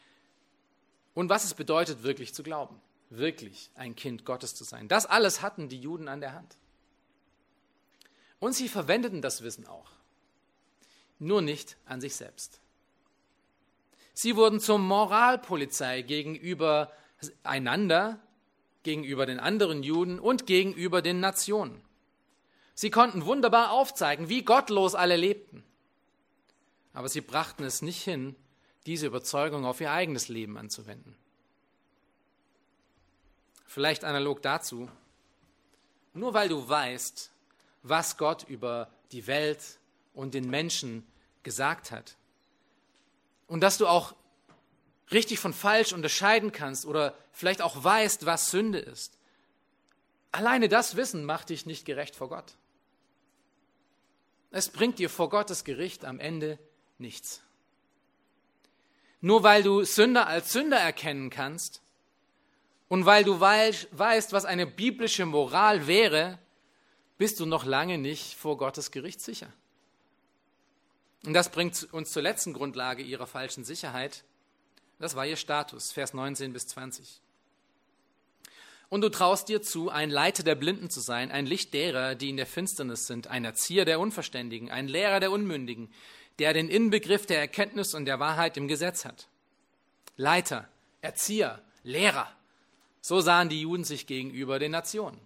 und 1.15 1.29
was 1.29 1.45
es 1.45 1.55
bedeutet, 1.55 2.03
wirklich 2.03 2.35
zu 2.35 2.43
glauben 2.43 2.81
wirklich 3.11 3.71
ein 3.75 3.97
Kind 3.97 4.25
Gottes 4.25 4.55
zu 4.55 4.65
sein. 4.65 4.89
Das 4.89 5.07
alles 5.07 5.43
hatten 5.43 5.69
die 5.69 5.81
Juden 5.81 6.09
an 6.09 6.21
der 6.21 6.35
Hand. 6.35 6.57
Und 8.39 8.55
sie 8.55 8.69
verwendeten 8.69 9.23
das 9.23 9.43
Wissen 9.43 9.67
auch, 9.67 9.91
nur 11.19 11.43
nicht 11.43 11.77
an 11.87 12.01
sich 12.01 12.17
selbst. 12.17 12.61
Sie 14.13 14.37
wurden 14.37 14.61
zur 14.61 14.79
Moralpolizei 14.79 16.03
gegenüber 16.03 16.93
einander, 17.43 18.21
gegenüber 18.83 19.27
den 19.27 19.41
anderen 19.41 19.83
Juden 19.83 20.19
und 20.19 20.47
gegenüber 20.47 21.03
den 21.03 21.21
Nationen. 21.21 21.83
Sie 22.75 22.91
konnten 22.91 23.25
wunderbar 23.25 23.73
aufzeigen, 23.73 24.29
wie 24.29 24.43
gottlos 24.43 24.95
alle 24.95 25.17
lebten. 25.17 25.65
Aber 26.93 27.09
sie 27.09 27.21
brachten 27.21 27.65
es 27.65 27.83
nicht 27.83 28.03
hin, 28.03 28.37
diese 28.87 29.07
Überzeugung 29.07 29.65
auf 29.65 29.81
ihr 29.81 29.91
eigenes 29.91 30.29
Leben 30.29 30.57
anzuwenden. 30.57 31.17
Vielleicht 33.77 34.05
analog 34.05 34.41
dazu, 34.41 34.89
nur 36.15 36.33
weil 36.33 36.49
du 36.49 36.67
weißt, 36.67 37.31
was 37.83 38.17
Gott 38.17 38.45
über 38.49 38.91
die 39.13 39.27
Welt 39.27 39.61
und 40.15 40.33
den 40.33 40.49
Menschen 40.49 41.07
gesagt 41.43 41.91
hat 41.91 42.17
und 43.47 43.61
dass 43.61 43.77
du 43.77 43.87
auch 43.87 44.15
richtig 45.11 45.41
von 45.41 45.53
falsch 45.53 45.93
unterscheiden 45.93 46.53
kannst 46.53 46.87
oder 46.87 47.15
vielleicht 47.33 47.61
auch 47.61 47.85
weißt, 47.85 48.25
was 48.25 48.51
Sünde 48.51 48.79
ist. 48.79 49.19
Alleine 50.33 50.71
das 50.71 50.97
Wissen 50.97 51.27
macht 51.27 51.51
dich 51.51 51.67
nicht 51.67 51.85
gerecht 51.85 52.17
vor 52.17 52.31
Gott. 52.31 52.55
Es 54.53 54.71
bringt 54.71 54.99
dir 54.99 55.11
vor 55.11 55.29
Gottes 55.29 55.65
Gericht 55.65 56.07
am 56.07 56.19
Ende 56.19 56.59
nichts. 56.97 57.43
Nur 59.21 59.43
weil 59.43 59.63
du 59.63 59.85
Sünder 59.85 60.29
als 60.29 60.55
Sünder 60.55 60.79
erkennen 60.79 61.29
kannst, 61.29 61.83
und 62.89 63.07
weil 63.07 63.25
du 63.25 63.41
weißt, 63.41 64.33
was 64.33 64.45
eine 64.45 64.67
biblische 64.67 65.27
Moral 65.27 65.87
wäre, 65.87 66.39
bist 67.19 67.41
du 67.41 67.47
noch 67.47 67.65
lange 67.65 67.99
nicht 67.99 68.35
vor 68.35 68.57
Gottes 68.57 68.91
Gericht 68.91 69.21
sicher. 69.21 69.53
Und 71.25 71.33
das 71.33 71.51
bringt 71.51 71.93
uns 71.93 72.13
zur 72.13 72.23
letzten 72.23 72.53
Grundlage 72.53 73.03
ihrer 73.03 73.27
falschen 73.27 73.65
Sicherheit. 73.65 74.25
Das 74.99 75.17
war 75.17 75.27
ihr 75.27 75.37
Status, 75.37 75.93
Vers 75.93 76.15
19 76.15 76.53
bis 76.53 76.69
20. 76.69 77.21
Und 78.89 79.01
du 79.01 79.09
traust 79.09 79.49
dir 79.49 79.63
zu, 79.63 79.91
ein 79.91 80.11
Leiter 80.11 80.45
der 80.45 80.55
Blinden 80.55 80.91
zu 80.91 81.01
sein, 81.01 81.33
ein 81.33 81.47
Licht 81.47 81.75
derer, 81.75 82.15
die 82.15 82.31
in 82.31 82.37
der 82.37 82.47
Finsternis 82.47 83.09
sind, 83.09 83.27
ein 83.27 83.45
Erzieher 83.45 83.85
der 83.85 83.99
Unverständigen, 83.99 84.71
ein 84.71 84.87
Lehrer 84.87 85.19
der 85.19 85.33
Unmündigen, 85.33 85.93
der 86.39 86.53
den 86.53 86.69
Inbegriff 86.69 87.27
der 87.27 87.41
Erkenntnis 87.41 87.95
und 87.95 88.05
der 88.05 88.21
Wahrheit 88.21 88.57
im 88.57 88.69
Gesetz 88.69 89.05
hat. 89.05 89.27
Leiter, 90.17 90.69
Erzieher, 91.01 91.61
Lehrer. 91.83 92.31
So 93.07 93.21
sahen 93.21 93.49
die 93.49 93.61
Juden 93.61 93.85
sich 93.85 94.09
gegenüber 94.09 94.59
den 94.59 94.73
Nationen. 94.73 95.21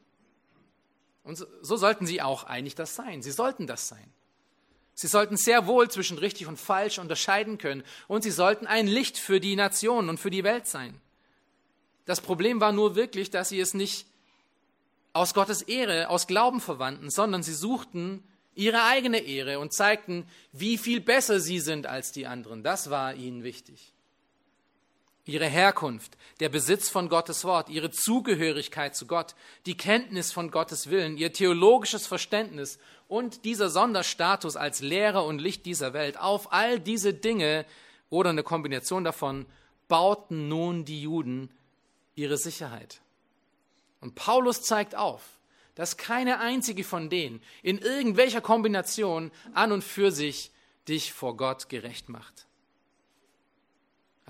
Und 1.25 1.37
so, 1.37 1.47
so 1.63 1.79
sollten 1.79 2.05
sie 2.05 2.21
auch 2.21 2.45
eigentlich 2.45 2.75
das 2.75 2.95
sein. 2.95 3.23
Sie 3.23 3.31
sollten 3.31 3.67
das 3.67 3.89
sein. 3.89 4.13
Sie 4.93 5.07
sollten 5.07 5.39
sehr 5.39 5.67
wohl 5.67 5.91
zwischen 5.91 6.19
richtig 6.19 6.47
und 6.47 6.59
falsch 6.59 6.99
unterscheiden 6.99 7.57
können 7.57 7.83
und 8.07 8.21
sie 8.21 8.33
sollten 8.33 8.67
ein 8.67 8.87
Licht 8.87 9.17
für 9.17 9.41
die 9.41 9.57
Nationen 9.57 10.11
und 10.11 10.21
für 10.21 10.29
die 10.29 10.45
Welt 10.45 10.67
sein. 10.67 11.01
Das 12.05 12.21
Problem 12.21 12.61
war 12.61 12.73
nur 12.73 12.97
wirklich, 12.97 13.31
dass 13.31 13.49
sie 13.49 13.61
es 13.61 13.73
nicht 13.73 14.07
aus 15.15 15.33
Gottes 15.33 15.63
Ehre, 15.63 16.11
aus 16.11 16.27
Glauben 16.27 16.61
verwandten, 16.61 17.09
sondern 17.09 17.43
sie 17.43 17.55
suchten 17.55 18.23
ihre 18.55 18.83
eigene 18.83 19.21
Ehre 19.21 19.59
und 19.59 19.73
zeigten, 19.73 20.29
wie 20.53 20.77
viel 20.77 21.01
besser 21.01 21.41
sie 21.41 21.61
sind 21.61 21.87
als 21.87 22.13
die 22.13 22.27
anderen. 22.27 22.63
Das 22.63 22.91
war 22.91 23.15
ihnen 23.15 23.43
wichtig 23.43 23.95
ihre 25.25 25.47
Herkunft, 25.47 26.17
der 26.41 26.49
Besitz 26.49 26.89
von 26.89 27.09
Gottes 27.09 27.45
Wort, 27.45 27.69
ihre 27.69 27.91
Zugehörigkeit 27.91 28.97
zu 28.97 29.07
Gott, 29.07 29.35
die 29.67 29.77
Kenntnis 29.77 30.33
von 30.33 30.51
Gottes 30.51 30.91
Willen, 30.91 31.17
ihr 31.17 31.33
theologisches 31.33 32.07
Verständnis 32.07 32.79
und 33.09 33.45
dieser 33.45 33.71
Sonderstatus 33.71 34.57
als 34.57 34.81
Lehrer 34.81 35.25
und 35.25 35.41
Licht 35.41 35.67
dieser 35.67 35.93
Welt, 35.93 36.19
auf 36.19 36.53
all 36.53 36.81
diese 36.81 37.15
Dinge 37.15 37.67
oder 38.09 38.31
eine 38.31 38.43
Kombination 38.43 39.05
davon 39.05 39.47
bauten 39.89 40.49
nun 40.49 40.85
die 40.85 41.03
Juden 41.03 41.51
ihre 42.15 42.39
Sicherheit. 42.39 43.01
Und 44.01 44.15
Paulus 44.15 44.63
zeigt 44.63 44.95
auf, 44.95 45.39
dass 45.75 45.97
keine 45.97 46.41
einzige 46.41 46.85
von 46.85 47.11
denen 47.11 47.43
in 47.63 47.79
irgendwelcher 47.79 48.41
Kombination 48.41 49.31
an 49.55 49.73
und 49.73 49.85
für 49.85 50.11
sich 50.13 50.51
dich 50.89 51.13
vor 51.13 51.37
Gott 51.37 51.69
gerecht 51.69 52.09
macht. 52.09 52.47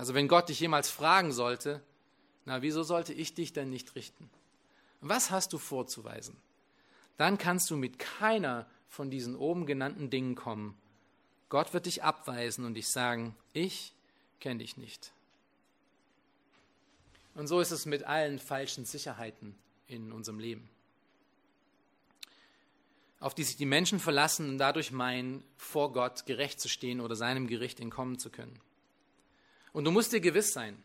Also 0.00 0.14
wenn 0.14 0.28
Gott 0.28 0.48
dich 0.48 0.58
jemals 0.58 0.88
fragen 0.88 1.30
sollte, 1.30 1.82
na, 2.46 2.62
wieso 2.62 2.82
sollte 2.82 3.12
ich 3.12 3.34
dich 3.34 3.52
denn 3.52 3.68
nicht 3.68 3.96
richten? 3.96 4.30
Was 5.02 5.30
hast 5.30 5.52
du 5.52 5.58
vorzuweisen? 5.58 6.38
Dann 7.18 7.36
kannst 7.36 7.68
du 7.68 7.76
mit 7.76 7.98
keiner 7.98 8.66
von 8.88 9.10
diesen 9.10 9.36
oben 9.36 9.66
genannten 9.66 10.08
Dingen 10.08 10.36
kommen. 10.36 10.74
Gott 11.50 11.74
wird 11.74 11.84
dich 11.84 12.02
abweisen 12.02 12.64
und 12.64 12.72
dich 12.72 12.88
sagen, 12.88 13.36
ich 13.52 13.92
kenne 14.40 14.60
dich 14.60 14.78
nicht. 14.78 15.12
Und 17.34 17.46
so 17.46 17.60
ist 17.60 17.70
es 17.70 17.84
mit 17.84 18.04
allen 18.04 18.38
falschen 18.38 18.86
Sicherheiten 18.86 19.54
in 19.86 20.12
unserem 20.12 20.38
Leben, 20.38 20.70
auf 23.18 23.34
die 23.34 23.44
sich 23.44 23.58
die 23.58 23.66
Menschen 23.66 24.00
verlassen 24.00 24.48
und 24.48 24.56
dadurch 24.56 24.92
meinen, 24.92 25.44
vor 25.58 25.92
Gott 25.92 26.24
gerecht 26.24 26.58
zu 26.58 26.70
stehen 26.70 27.02
oder 27.02 27.16
seinem 27.16 27.48
Gericht 27.48 27.80
entkommen 27.80 28.18
zu 28.18 28.30
können. 28.30 28.58
Und 29.72 29.84
du 29.84 29.90
musst 29.90 30.12
dir 30.12 30.20
gewiss 30.20 30.52
sein, 30.52 30.82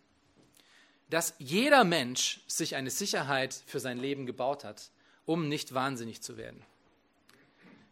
dass 1.10 1.36
jeder 1.38 1.84
Mensch 1.84 2.42
sich 2.48 2.76
eine 2.76 2.90
Sicherheit 2.90 3.54
für 3.66 3.80
sein 3.80 3.98
Leben 3.98 4.26
gebaut 4.26 4.64
hat, 4.64 4.90
um 5.26 5.48
nicht 5.48 5.74
wahnsinnig 5.74 6.22
zu 6.22 6.38
werden. 6.38 6.64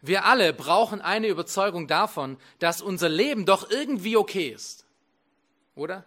Wir 0.02 0.26
alle 0.26 0.52
brauchen 0.52 1.00
eine 1.00 1.28
Überzeugung 1.28 1.86
davon, 1.86 2.36
dass 2.58 2.82
unser 2.82 3.08
Leben 3.08 3.46
doch 3.46 3.70
irgendwie 3.70 4.16
okay 4.16 4.48
ist. 4.48 4.84
Oder? 5.74 6.04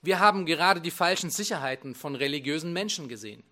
Wir 0.00 0.20
haben 0.20 0.46
gerade 0.46 0.80
die 0.80 0.92
falschen 0.92 1.30
Sicherheiten 1.30 1.94
von 1.94 2.14
religiösen 2.14 2.72
Menschen 2.72 3.08
gesehen. 3.08 3.42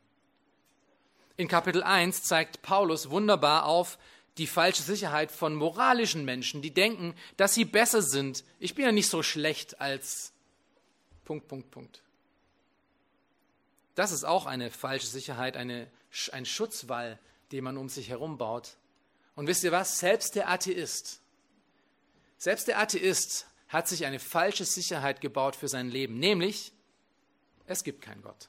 In 1.37 1.49
Kapitel 1.49 1.83
1 1.83 2.23
zeigt 2.23 2.63
Paulus 2.63 3.11
wunderbar 3.11 3.67
auf, 3.67 3.99
die 4.39 4.47
falsche 4.47 4.83
Sicherheit 4.83 5.33
von 5.33 5.55
moralischen 5.55 6.25
Menschen, 6.25 6.63
die 6.63 6.73
denken, 6.73 7.15
dass 7.37 7.55
sie 7.55 7.65
besser 7.65 8.03
sind. 8.03 8.45
Ich 8.59 8.75
bin 8.75 8.85
ja 8.85 8.93
nicht 8.93 9.09
so 9.09 9.23
schlecht 9.23 9.81
als 9.81 10.33
Punkt, 11.25 11.49
Punkt, 11.49 11.71
Punkt. 11.71 12.03
Das 13.95 14.13
ist 14.13 14.25
auch 14.25 14.47
eine 14.47 14.71
falsche 14.71 15.07
Sicherheit, 15.07 15.57
eine, 15.57 15.91
ein 16.33 16.45
Schutzwall, 16.45 17.19
den 17.51 17.65
man 17.65 17.79
um 17.79 17.89
sich 17.89 18.11
herum 18.11 18.37
baut. 18.37 18.77
Und 19.35 19.47
wisst 19.47 19.65
ihr 19.65 19.73
was? 19.73 19.99
Selbst 19.99 20.35
der 20.35 20.51
Atheist, 20.51 21.21
selbst 22.39 22.69
der 22.69 22.79
Atheist 22.79 23.47
hat 23.69 23.89
sich 23.89 24.05
eine 24.05 24.19
falsche 24.19 24.65
Sicherheit 24.65 25.21
gebaut 25.21 25.57
für 25.57 25.69
sein 25.69 25.89
Leben, 25.89 26.19
nämlich 26.19 26.73
es 27.67 27.83
gibt 27.83 28.03
keinen 28.03 28.23
Gott. 28.23 28.49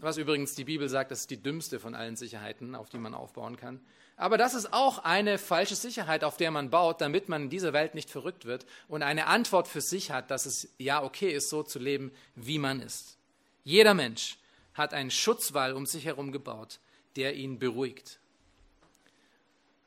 Was 0.00 0.16
übrigens 0.16 0.54
die 0.54 0.64
Bibel 0.64 0.88
sagt, 0.88 1.10
das 1.10 1.20
ist 1.20 1.30
die 1.30 1.42
dümmste 1.42 1.80
von 1.80 1.94
allen 1.94 2.16
Sicherheiten, 2.16 2.74
auf 2.74 2.88
die 2.88 2.98
man 2.98 3.14
aufbauen 3.14 3.56
kann. 3.56 3.80
Aber 4.16 4.36
das 4.36 4.54
ist 4.54 4.72
auch 4.72 4.98
eine 4.98 5.38
falsche 5.38 5.74
Sicherheit, 5.74 6.24
auf 6.24 6.36
der 6.36 6.50
man 6.50 6.68
baut, 6.68 7.00
damit 7.00 7.28
man 7.28 7.44
in 7.44 7.50
dieser 7.50 7.72
Welt 7.72 7.94
nicht 7.94 8.10
verrückt 8.10 8.44
wird 8.44 8.66
und 8.86 9.02
eine 9.02 9.26
Antwort 9.26 9.66
für 9.66 9.80
sich 9.80 10.10
hat, 10.10 10.30
dass 10.30 10.44
es 10.44 10.68
ja 10.78 11.02
okay 11.02 11.30
ist, 11.30 11.48
so 11.48 11.62
zu 11.62 11.78
leben, 11.78 12.12
wie 12.34 12.58
man 12.58 12.80
ist. 12.80 13.16
Jeder 13.64 13.94
Mensch 13.94 14.36
hat 14.74 14.94
einen 14.94 15.10
Schutzwall 15.10 15.72
um 15.72 15.86
sich 15.86 16.04
herum 16.04 16.32
gebaut, 16.32 16.80
der 17.16 17.34
ihn 17.34 17.58
beruhigt. 17.58 18.19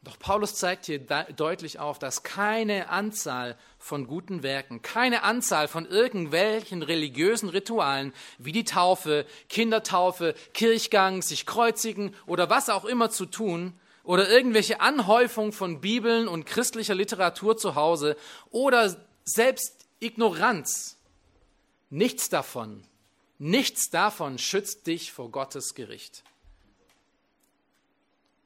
Doch 0.03 0.19
Paulus 0.19 0.55
zeigt 0.55 0.85
hier 0.85 0.99
deutlich 0.99 1.79
auf, 1.79 1.97
dass 1.97 2.23
keine 2.23 2.89
Anzahl 2.89 3.57
von 3.79 4.05
guten 4.05 4.43
Werken, 4.43 4.81
keine 4.81 5.23
Anzahl 5.23 5.69
von 5.69 5.85
irgendwelchen 5.85 6.83
religiösen 6.83 7.47
Ritualen 7.47 8.13
wie 8.37 8.51
die 8.51 8.65
Taufe, 8.65 9.25
Kindertaufe, 9.47 10.35
Kirchgang, 10.53 11.21
sich 11.21 11.45
kreuzigen 11.45 12.13
oder 12.25 12.49
was 12.49 12.69
auch 12.69 12.83
immer 12.83 13.09
zu 13.09 13.25
tun, 13.25 13.73
oder 14.03 14.29
irgendwelche 14.29 14.81
Anhäufung 14.81 15.53
von 15.53 15.79
Bibeln 15.79 16.27
und 16.27 16.45
christlicher 16.45 16.93
Literatur 16.93 17.57
zu 17.57 17.75
Hause 17.75 18.17
oder 18.51 18.95
selbst 19.23 19.87
Ignoranz. 19.99 20.97
Nichts 21.89 22.27
davon, 22.27 22.83
nichts 23.37 23.89
davon 23.89 24.37
schützt 24.37 24.87
dich 24.87 25.13
vor 25.13 25.31
Gottes 25.31 25.73
Gericht. 25.73 26.23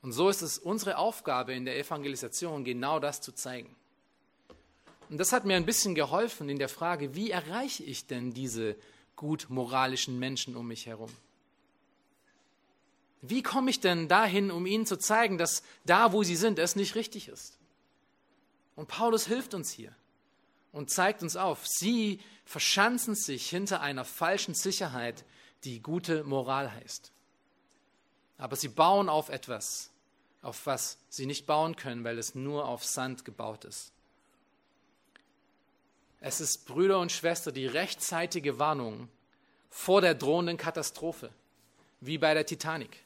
Und 0.02 0.12
so 0.12 0.30
ist 0.30 0.42
es 0.42 0.58
unsere 0.58 0.98
Aufgabe 0.98 1.54
in 1.54 1.66
der 1.66 1.78
Evangelisation, 1.78 2.64
genau 2.64 3.00
das 3.00 3.22
zu 3.22 3.32
zeigen. 3.32 3.76
Und 5.10 5.18
das 5.18 5.32
hat 5.32 5.46
mir 5.46 5.56
ein 5.56 5.66
bisschen 5.66 5.96
geholfen 5.96 6.50
in 6.50 6.60
der 6.60 6.70
Frage, 6.70 7.16
wie 7.16 7.32
erreiche 7.32 7.84
ich 7.84 8.08
denn 8.08 8.34
diese 8.34 8.76
gut 9.16 9.48
moralischen 9.50 10.20
Menschen 10.20 10.56
um 10.56 10.68
mich 10.68 10.86
herum? 10.86 11.12
Wie 13.22 13.42
komme 13.42 13.70
ich 13.70 13.80
denn 13.80 14.08
dahin, 14.08 14.52
um 14.52 14.66
ihnen 14.66 14.86
zu 14.86 14.98
zeigen, 14.98 15.38
dass 15.38 15.64
da, 15.86 16.14
wo 16.14 16.24
sie 16.24 16.36
sind, 16.36 16.60
es 16.60 16.76
nicht 16.76 16.96
richtig 16.96 17.30
ist? 17.30 17.58
Und 18.76 18.88
Paulus 18.88 19.26
hilft 19.26 19.54
uns 19.54 19.72
hier 19.72 19.94
und 20.72 20.92
zeigt 20.92 21.24
uns 21.24 21.36
auf, 21.36 21.66
sie 21.66 22.20
verschanzen 22.46 23.16
sich 23.16 23.50
hinter 23.50 23.82
einer 23.82 24.06
falschen 24.06 24.54
Sicherheit, 24.54 25.26
die 25.64 25.82
gute 25.82 26.24
Moral 26.24 26.72
heißt. 26.72 27.12
Aber 28.38 28.56
sie 28.56 28.70
bauen 28.70 29.10
auf 29.10 29.30
etwas, 29.30 29.90
auf 30.42 30.66
was 30.66 30.98
sie 31.10 31.26
nicht 31.26 31.46
bauen 31.46 31.76
können, 31.76 32.04
weil 32.04 32.18
es 32.18 32.36
nur 32.36 32.68
auf 32.68 32.86
Sand 32.86 33.26
gebaut 33.26 33.66
ist. 33.66 33.92
Es 36.20 36.42
ist, 36.42 36.66
Brüder 36.66 37.00
und 37.00 37.12
Schwester, 37.12 37.52
die 37.52 37.68
rechtzeitige 37.68 38.60
Warnung 38.60 39.10
vor 39.70 40.02
der 40.02 40.16
drohenden 40.16 40.58
Katastrophe, 40.58 41.30
wie 42.02 42.18
bei 42.18 42.34
der 42.34 42.46
Titanic. 42.46 43.04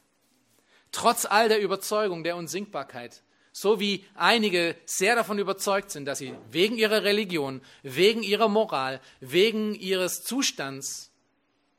Trotz 0.91 1.25
all 1.25 1.49
der 1.49 1.61
Überzeugung 1.61 2.23
der 2.23 2.35
Unsinkbarkeit, 2.35 3.21
so 3.53 3.79
wie 3.79 4.05
einige 4.15 4.75
sehr 4.85 5.15
davon 5.15 5.39
überzeugt 5.39 5.91
sind, 5.91 6.05
dass 6.05 6.19
sie 6.19 6.33
wegen 6.51 6.77
ihrer 6.77 7.03
Religion, 7.03 7.61
wegen 7.83 8.23
ihrer 8.23 8.47
Moral, 8.47 9.01
wegen 9.19 9.75
ihres 9.75 10.23
Zustands 10.23 11.11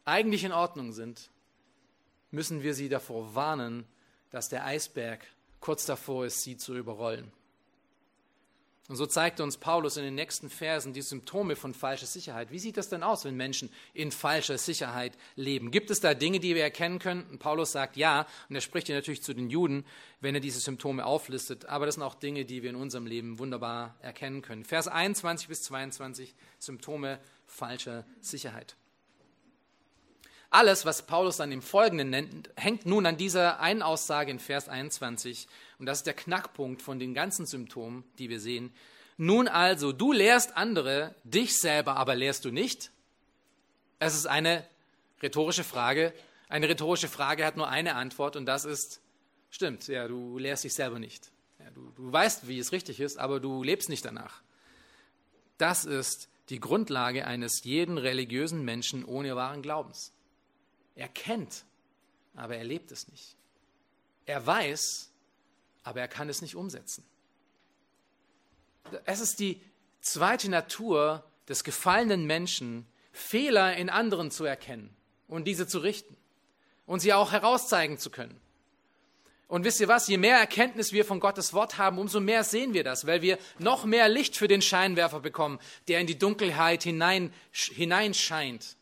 eigentlich 0.05 0.45
in 0.45 0.53
Ordnung 0.53 0.93
sind, 0.93 1.31
müssen 2.33 2.63
wir 2.63 2.75
sie 2.75 2.89
davor 2.89 3.35
warnen, 3.35 3.87
dass 4.31 4.49
der 4.49 4.65
Eisberg 4.65 5.25
kurz 5.61 5.87
davor 5.87 6.27
ist, 6.27 6.43
sie 6.43 6.57
zu 6.57 6.77
überrollen. 6.77 7.31
Und 8.89 8.97
so 8.97 9.07
zeigt 9.07 9.41
uns 9.41 9.59
Paulus 9.59 9.97
in 9.97 10.03
den 10.03 10.17
nächsten 10.17 10.51
Versen 10.51 10.93
die 10.93 11.03
Symptome 11.03 11.55
von 11.55 11.73
falscher 11.73 12.07
Sicherheit. 12.07 12.51
Wie 12.51 12.59
sieht 12.59 12.77
das 12.77 12.89
denn 12.89 13.05
aus, 13.05 13.25
wenn 13.25 13.37
Menschen 13.37 13.71
in 13.95 14.11
falscher 14.11 14.59
Sicherheit 14.59 15.17
leben? 15.37 15.71
Gibt 15.71 15.91
es 15.91 16.01
da 16.01 16.15
Dinge, 16.15 16.41
die 16.41 16.57
wir 16.57 16.65
erkennen 16.65 16.99
können? 16.99 17.25
Und 17.31 17.39
Paulus 17.39 17.73
sagt 17.73 17.97
ja, 17.97 18.27
und 18.49 18.57
er 18.57 18.61
spricht 18.61 18.89
hier 18.89 18.97
natürlich 18.97 19.23
zu 19.23 19.35
den 19.35 19.49
Juden, 19.49 19.87
wenn 20.21 20.35
er 20.35 20.41
diese 20.41 20.59
Symptome 20.59 21.07
auflistet. 21.07 21.67
Aber 21.67 21.87
das 21.87 21.95
sind 21.95 22.03
auch 22.03 22.17
Dinge, 22.17 22.45
die 22.45 22.63
wir 22.63 22.71
in 22.71 22.77
unserem 22.77 23.07
Leben 23.07 23.39
wunderbar 23.39 23.95
erkennen 24.03 24.43
können. 24.43 24.65
Vers 24.65 24.89
21 24.89 25.47
bis 25.47 25.63
22, 25.63 26.35
Symptome 26.59 27.21
falscher 27.47 28.05
Sicherheit. 28.21 28.77
Alles, 30.55 30.85
was 30.85 31.07
Paulus 31.07 31.39
dann 31.39 31.51
im 31.51 31.63
Folgenden 31.63 32.11
nennt, 32.11 32.51
hängt 32.57 32.85
nun 32.85 33.07
an 33.07 33.17
dieser 33.17 33.61
einen 33.61 33.81
Aussage 33.81 34.31
in 34.31 34.39
Vers 34.39 34.69
21. 34.69 35.49
Und 35.79 35.87
das 35.87 35.99
ist 35.99 36.07
der 36.07 36.13
Knackpunkt 36.13 36.83
von 36.83 36.99
den 36.99 37.15
ganzen 37.15 37.47
Symptomen, 37.47 38.05
die 38.19 38.29
wir 38.29 38.39
sehen. 38.39 38.71
Nun 39.17 39.49
also, 39.49 39.93
du 39.93 40.13
lehrst 40.13 40.55
andere, 40.55 41.15
dich 41.25 41.59
selber 41.59 41.97
aber 41.97 42.15
lehrst 42.15 42.45
du 42.45 42.51
nicht? 42.51 42.91
Es 43.99 44.15
ist 44.15 44.27
eine 44.27 44.63
rhetorische 45.23 45.65
Frage. 45.65 46.13
Eine 46.51 46.69
rhetorische 46.69 47.09
Frage 47.09 47.47
hat 47.47 47.57
nur 47.57 47.69
eine 47.69 47.95
Antwort 47.95 48.37
und 48.37 48.45
das 48.45 48.67
ist, 48.67 49.01
stimmt, 49.51 49.89
ja, 49.89 50.07
du 50.07 50.37
lehrst 50.37 50.65
dich 50.65 50.75
selber 50.75 50.99
nicht. 50.99 51.31
Ja, 51.61 51.71
du, 51.71 51.93
du 51.97 52.13
weißt, 52.13 52.47
wie 52.47 52.59
es 52.59 52.73
richtig 52.73 53.01
ist, 53.01 53.19
aber 53.19 53.41
du 53.41 53.63
lebst 53.63 53.89
nicht 53.89 54.05
danach. 54.05 54.43
Das 55.57 55.87
ist 55.87 56.29
die 56.51 56.61
Grundlage 56.61 57.27
eines 57.27 57.65
jeden 57.65 57.97
religiösen 57.97 58.67
Menschen 58.67 59.03
ohne 59.07 59.35
wahren 59.35 59.63
Glaubens. 59.63 60.13
Er 60.95 61.09
kennt, 61.09 61.65
aber 62.35 62.57
er 62.57 62.65
lebt 62.65 62.93
es 62.93 63.09
nicht. 63.09 63.37
Er 64.27 64.47
weiß, 64.47 65.11
aber 65.85 66.01
er 66.01 66.09
kann 66.09 66.29
es 66.29 66.43
nicht 66.43 66.55
umsetzen. 66.55 67.05
Es 69.05 69.21
ist 69.21 69.39
die 69.41 69.61
zweite 70.01 70.51
Natur 70.51 71.25
des 71.49 71.65
gefallenen 71.65 72.27
Menschen, 72.27 72.87
Fehler 73.13 73.77
in 73.77 73.91
anderen 73.91 74.31
zu 74.31 74.45
erkennen 74.45 74.95
und 75.29 75.45
diese 75.45 75.67
zu 75.67 75.79
richten 75.79 76.17
und 76.87 77.01
sie 77.01 77.13
auch 77.13 77.33
herauszeigen 77.33 77.99
zu 77.99 78.11
können. 78.11 78.41
Und 79.49 79.65
wisst 79.65 79.81
ihr 79.81 79.89
was, 79.89 80.09
je 80.09 80.17
mehr 80.17 80.39
Erkenntnis 80.39 80.93
wir 80.93 81.05
von 81.05 81.21
Gottes 81.21 81.53
Wort 81.53 81.77
haben, 81.77 81.99
umso 81.99 82.21
mehr 82.21 82.43
sehen 82.43 82.73
wir 82.73 82.85
das, 82.85 83.07
weil 83.07 83.21
wir 83.21 83.39
noch 83.59 83.85
mehr 83.85 84.09
Licht 84.09 84.35
für 84.35 84.49
den 84.49 84.63
Scheinwerfer 84.63 85.21
bekommen, 85.21 85.59
der 85.89 86.01
in 86.01 86.07
die 86.07 86.19
Dunkelheit 86.19 86.85
hinein, 86.85 87.35
hineinscheint 87.53 88.77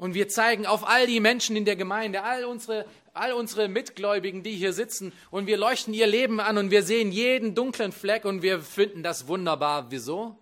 und 0.00 0.14
wir 0.14 0.28
zeigen 0.28 0.64
auf 0.64 0.88
all 0.88 1.06
die 1.06 1.20
Menschen 1.20 1.56
in 1.56 1.66
der 1.66 1.76
Gemeinde, 1.76 2.22
all 2.22 2.46
unsere, 2.46 2.86
all 3.12 3.34
unsere 3.34 3.68
Mitgläubigen, 3.68 4.42
die 4.42 4.56
hier 4.56 4.72
sitzen. 4.72 5.12
Und 5.30 5.46
wir 5.46 5.58
leuchten 5.58 5.92
ihr 5.92 6.06
Leben 6.06 6.40
an 6.40 6.56
und 6.56 6.70
wir 6.70 6.82
sehen 6.82 7.12
jeden 7.12 7.54
dunklen 7.54 7.92
Fleck 7.92 8.24
und 8.24 8.40
wir 8.40 8.60
finden 8.60 9.02
das 9.02 9.26
wunderbar. 9.26 9.90
Wieso? 9.90 10.38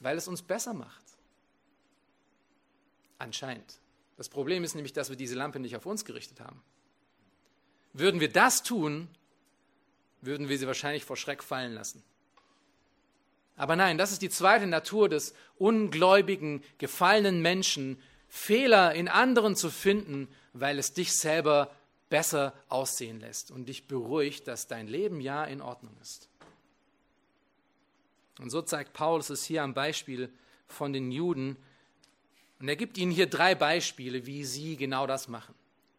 Weil 0.00 0.16
es 0.16 0.28
uns 0.28 0.40
besser 0.40 0.72
macht. 0.72 1.04
Anscheinend. 3.18 3.80
Das 4.16 4.30
Problem 4.30 4.64
ist 4.64 4.74
nämlich, 4.74 4.94
dass 4.94 5.10
wir 5.10 5.16
diese 5.16 5.34
Lampe 5.34 5.60
nicht 5.60 5.76
auf 5.76 5.84
uns 5.84 6.06
gerichtet 6.06 6.40
haben. 6.40 6.62
Würden 7.92 8.18
wir 8.18 8.32
das 8.32 8.62
tun, 8.62 9.08
würden 10.22 10.48
wir 10.48 10.56
sie 10.56 10.66
wahrscheinlich 10.66 11.04
vor 11.04 11.18
Schreck 11.18 11.42
fallen 11.42 11.74
lassen. 11.74 12.02
Aber 13.56 13.74
nein, 13.74 13.98
das 13.98 14.12
ist 14.12 14.22
die 14.22 14.30
zweite 14.30 14.66
Natur 14.66 15.08
des 15.08 15.34
ungläubigen, 15.58 16.62
gefallenen 16.78 17.40
Menschen, 17.40 18.00
Fehler 18.28 18.94
in 18.94 19.08
anderen 19.08 19.56
zu 19.56 19.70
finden, 19.70 20.28
weil 20.52 20.78
es 20.78 20.92
dich 20.92 21.14
selber 21.14 21.70
besser 22.10 22.52
aussehen 22.68 23.20
lässt 23.20 23.50
und 23.50 23.66
dich 23.66 23.86
beruhigt, 23.86 24.46
dass 24.46 24.66
dein 24.66 24.86
Leben 24.86 25.20
ja 25.20 25.44
in 25.44 25.60
Ordnung 25.60 25.96
ist. 26.02 26.28
Und 28.38 28.50
so 28.50 28.60
zeigt 28.62 28.92
Paulus 28.92 29.30
es 29.30 29.44
hier 29.44 29.62
am 29.62 29.74
Beispiel 29.74 30.30
von 30.68 30.92
den 30.92 31.10
Juden. 31.10 31.56
Und 32.60 32.68
er 32.68 32.76
gibt 32.76 32.98
ihnen 32.98 33.12
hier 33.12 33.26
drei 33.26 33.54
Beispiele, 33.54 34.26
wie 34.26 34.44
sie 34.44 34.76
genau 34.76 35.06
das 35.06 35.28
machen. 35.28 35.54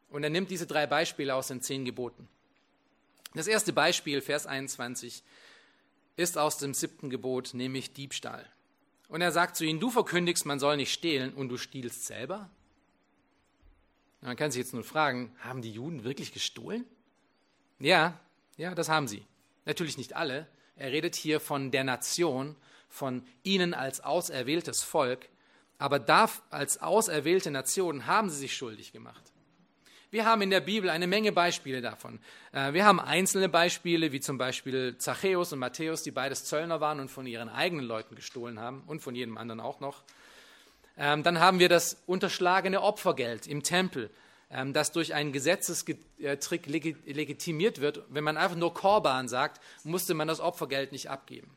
Und 0.10 0.24
er 0.24 0.30
nimmt 0.30 0.51
diese 0.51 0.68
drei 0.68 0.86
Beispiele 0.86 1.34
aus 1.34 1.47
den 1.47 1.62
zehn 1.62 1.84
Geboten. 1.84 2.28
Das 3.34 3.47
erste 3.47 3.74
Beispiel, 3.74 4.22
Vers 4.22 4.45
21, 4.45 5.24
ist 6.18 6.38
aus 6.38 6.57
dem 6.57 6.74
siebten 6.74 7.09
Gebot, 7.09 7.53
nämlich 7.53 7.93
Diebstahl. 7.93 8.45
Und 9.07 9.22
er 9.22 9.32
sagt 9.32 9.55
zu 9.55 9.63
ihnen, 9.63 9.80
du 9.80 9.89
verkündigst, 9.89 10.45
man 10.45 10.59
soll 10.59 10.76
nicht 10.76 10.91
stehlen 10.91 11.34
und 11.34 11.47
du 11.47 11.57
stiehlst 11.57 12.05
selber? 12.05 12.49
Man 14.20 14.36
kann 14.36 14.51
sich 14.51 14.59
jetzt 14.59 14.74
nur 14.74 14.84
fragen, 14.84 15.34
haben 15.39 15.61
die 15.61 15.72
Juden 15.72 16.03
wirklich 16.03 16.34
gestohlen? 16.34 16.84
Ja, 17.80 18.20
ja, 18.57 18.76
das 18.76 18.89
haben 18.89 19.07
sie. 19.07 19.26
Natürlich 19.65 19.97
nicht 19.97 20.15
alle. 20.15 20.47
Er 20.76 20.91
redet 20.91 21.15
hier 21.15 21.39
von 21.39 21.72
der 21.72 21.84
Nation, 21.84 22.55
von 22.89 23.24
ihnen 23.43 23.74
als 23.74 24.01
auserwähltes 24.01 24.84
Volk. 24.84 25.30
Aber 25.78 25.99
da 25.99 26.30
als 26.49 26.82
auserwählte 26.82 27.51
Nation 27.51 28.07
haben 28.07 28.30
sie 28.30 28.38
sich 28.38 28.57
schuldig 28.57 28.91
gemacht. 28.91 29.32
Wir 30.10 30.26
haben 30.26 30.41
in 30.41 30.49
der 30.49 30.62
Bibel 30.62 30.89
eine 30.89 31.08
Menge 31.08 31.32
Beispiele 31.32 31.82
davon. 31.82 32.20
Äh, 32.51 32.74
wir 32.74 32.86
haben 32.86 32.99
einzelne 32.99 33.49
Beispiele, 33.49 34.12
wie 34.12 34.20
zum 34.20 34.38
Beispiel 34.38 34.97
Zachäus 34.97 35.53
und 35.53 35.60
Matthäus, 35.60 36.03
die 36.03 36.12
beides 36.12 36.45
Zöllner 36.45 36.80
waren 36.80 36.99
und 36.99 37.10
von 37.10 37.26
ihren 37.28 37.49
eigenen 37.49 37.86
Leuten 37.86 38.16
gestohlen 38.16 38.60
haben 38.60 38.84
und 38.88 39.01
von 39.01 39.16
jedem 39.16 39.38
anderen 39.38 39.60
auch 39.60 39.80
noch. 39.80 40.03
Ähm, 40.97 41.24
dann 41.24 41.39
haben 41.39 41.60
wir 41.60 41.70
das 41.70 41.97
unterschlagene 42.05 42.82
Opfergeld 42.82 43.47
im 43.47 43.64
Tempel, 43.64 44.10
ähm, 44.49 44.74
das 44.74 44.91
durch 44.91 45.14
einen 45.14 45.32
Gesetzestrick 45.32 45.99
legitimiert 46.68 47.82
wird. 47.82 48.03
Wenn 48.10 48.24
man 48.24 48.38
einfach 48.38 48.58
nur 48.58 48.74
Korban 48.74 49.28
sagt, 49.28 49.62
musste 49.84 50.14
man 50.14 50.28
das 50.28 50.39
Opfergeld 50.39 50.91
nicht 50.91 51.10
abgeben. 51.10 51.55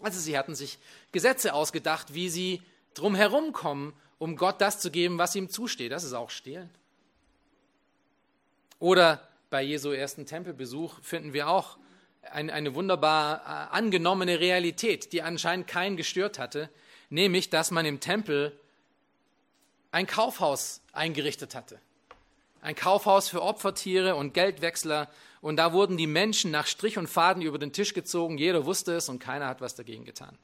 Also 0.00 0.18
sie 0.18 0.36
hatten 0.36 0.54
sich 0.54 0.78
Gesetze 1.12 1.54
ausgedacht, 1.54 2.14
wie 2.14 2.28
sie 2.28 2.62
drumherum 2.94 3.52
kommen 3.52 3.92
um 4.18 4.36
Gott 4.36 4.60
das 4.60 4.80
zu 4.80 4.90
geben, 4.90 5.18
was 5.18 5.34
ihm 5.34 5.50
zusteht. 5.50 5.92
Das 5.92 6.04
ist 6.04 6.14
auch 6.14 6.30
Stehlen. 6.30 6.70
Oder 8.84 9.26
bei 9.48 9.62
Jesu 9.62 9.92
ersten 9.92 10.26
Tempelbesuch 10.26 11.00
finden 11.00 11.32
wir 11.32 11.48
auch 11.48 11.78
eine, 12.20 12.52
eine 12.52 12.74
wunderbar 12.74 13.38
äh, 13.38 13.74
angenommene 13.74 14.40
Realität, 14.40 15.14
die 15.14 15.22
anscheinend 15.22 15.66
keinen 15.66 15.96
gestört 15.96 16.38
hatte, 16.38 16.68
nämlich 17.08 17.48
dass 17.48 17.70
man 17.70 17.86
im 17.86 18.00
Tempel 18.00 18.52
ein 19.90 20.06
Kaufhaus 20.06 20.82
eingerichtet 20.92 21.54
hatte. 21.54 21.80
Ein 22.60 22.74
Kaufhaus 22.74 23.30
für 23.30 23.40
Opfertiere 23.40 24.16
und 24.16 24.34
Geldwechsler. 24.34 25.08
Und 25.40 25.56
da 25.56 25.72
wurden 25.72 25.96
die 25.96 26.06
Menschen 26.06 26.50
nach 26.50 26.66
Strich 26.66 26.98
und 26.98 27.06
Faden 27.06 27.40
über 27.40 27.56
den 27.56 27.72
Tisch 27.72 27.94
gezogen. 27.94 28.36
Jeder 28.36 28.66
wusste 28.66 28.96
es 28.96 29.08
und 29.08 29.18
keiner 29.18 29.46
hat 29.46 29.62
was 29.62 29.74
dagegen 29.74 30.04
getan. 30.04 30.36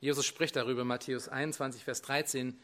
Jesus 0.00 0.26
spricht 0.26 0.56
darüber, 0.56 0.84
Matthäus 0.84 1.28
21, 1.28 1.84
Vers 1.84 2.02
13. 2.02 2.58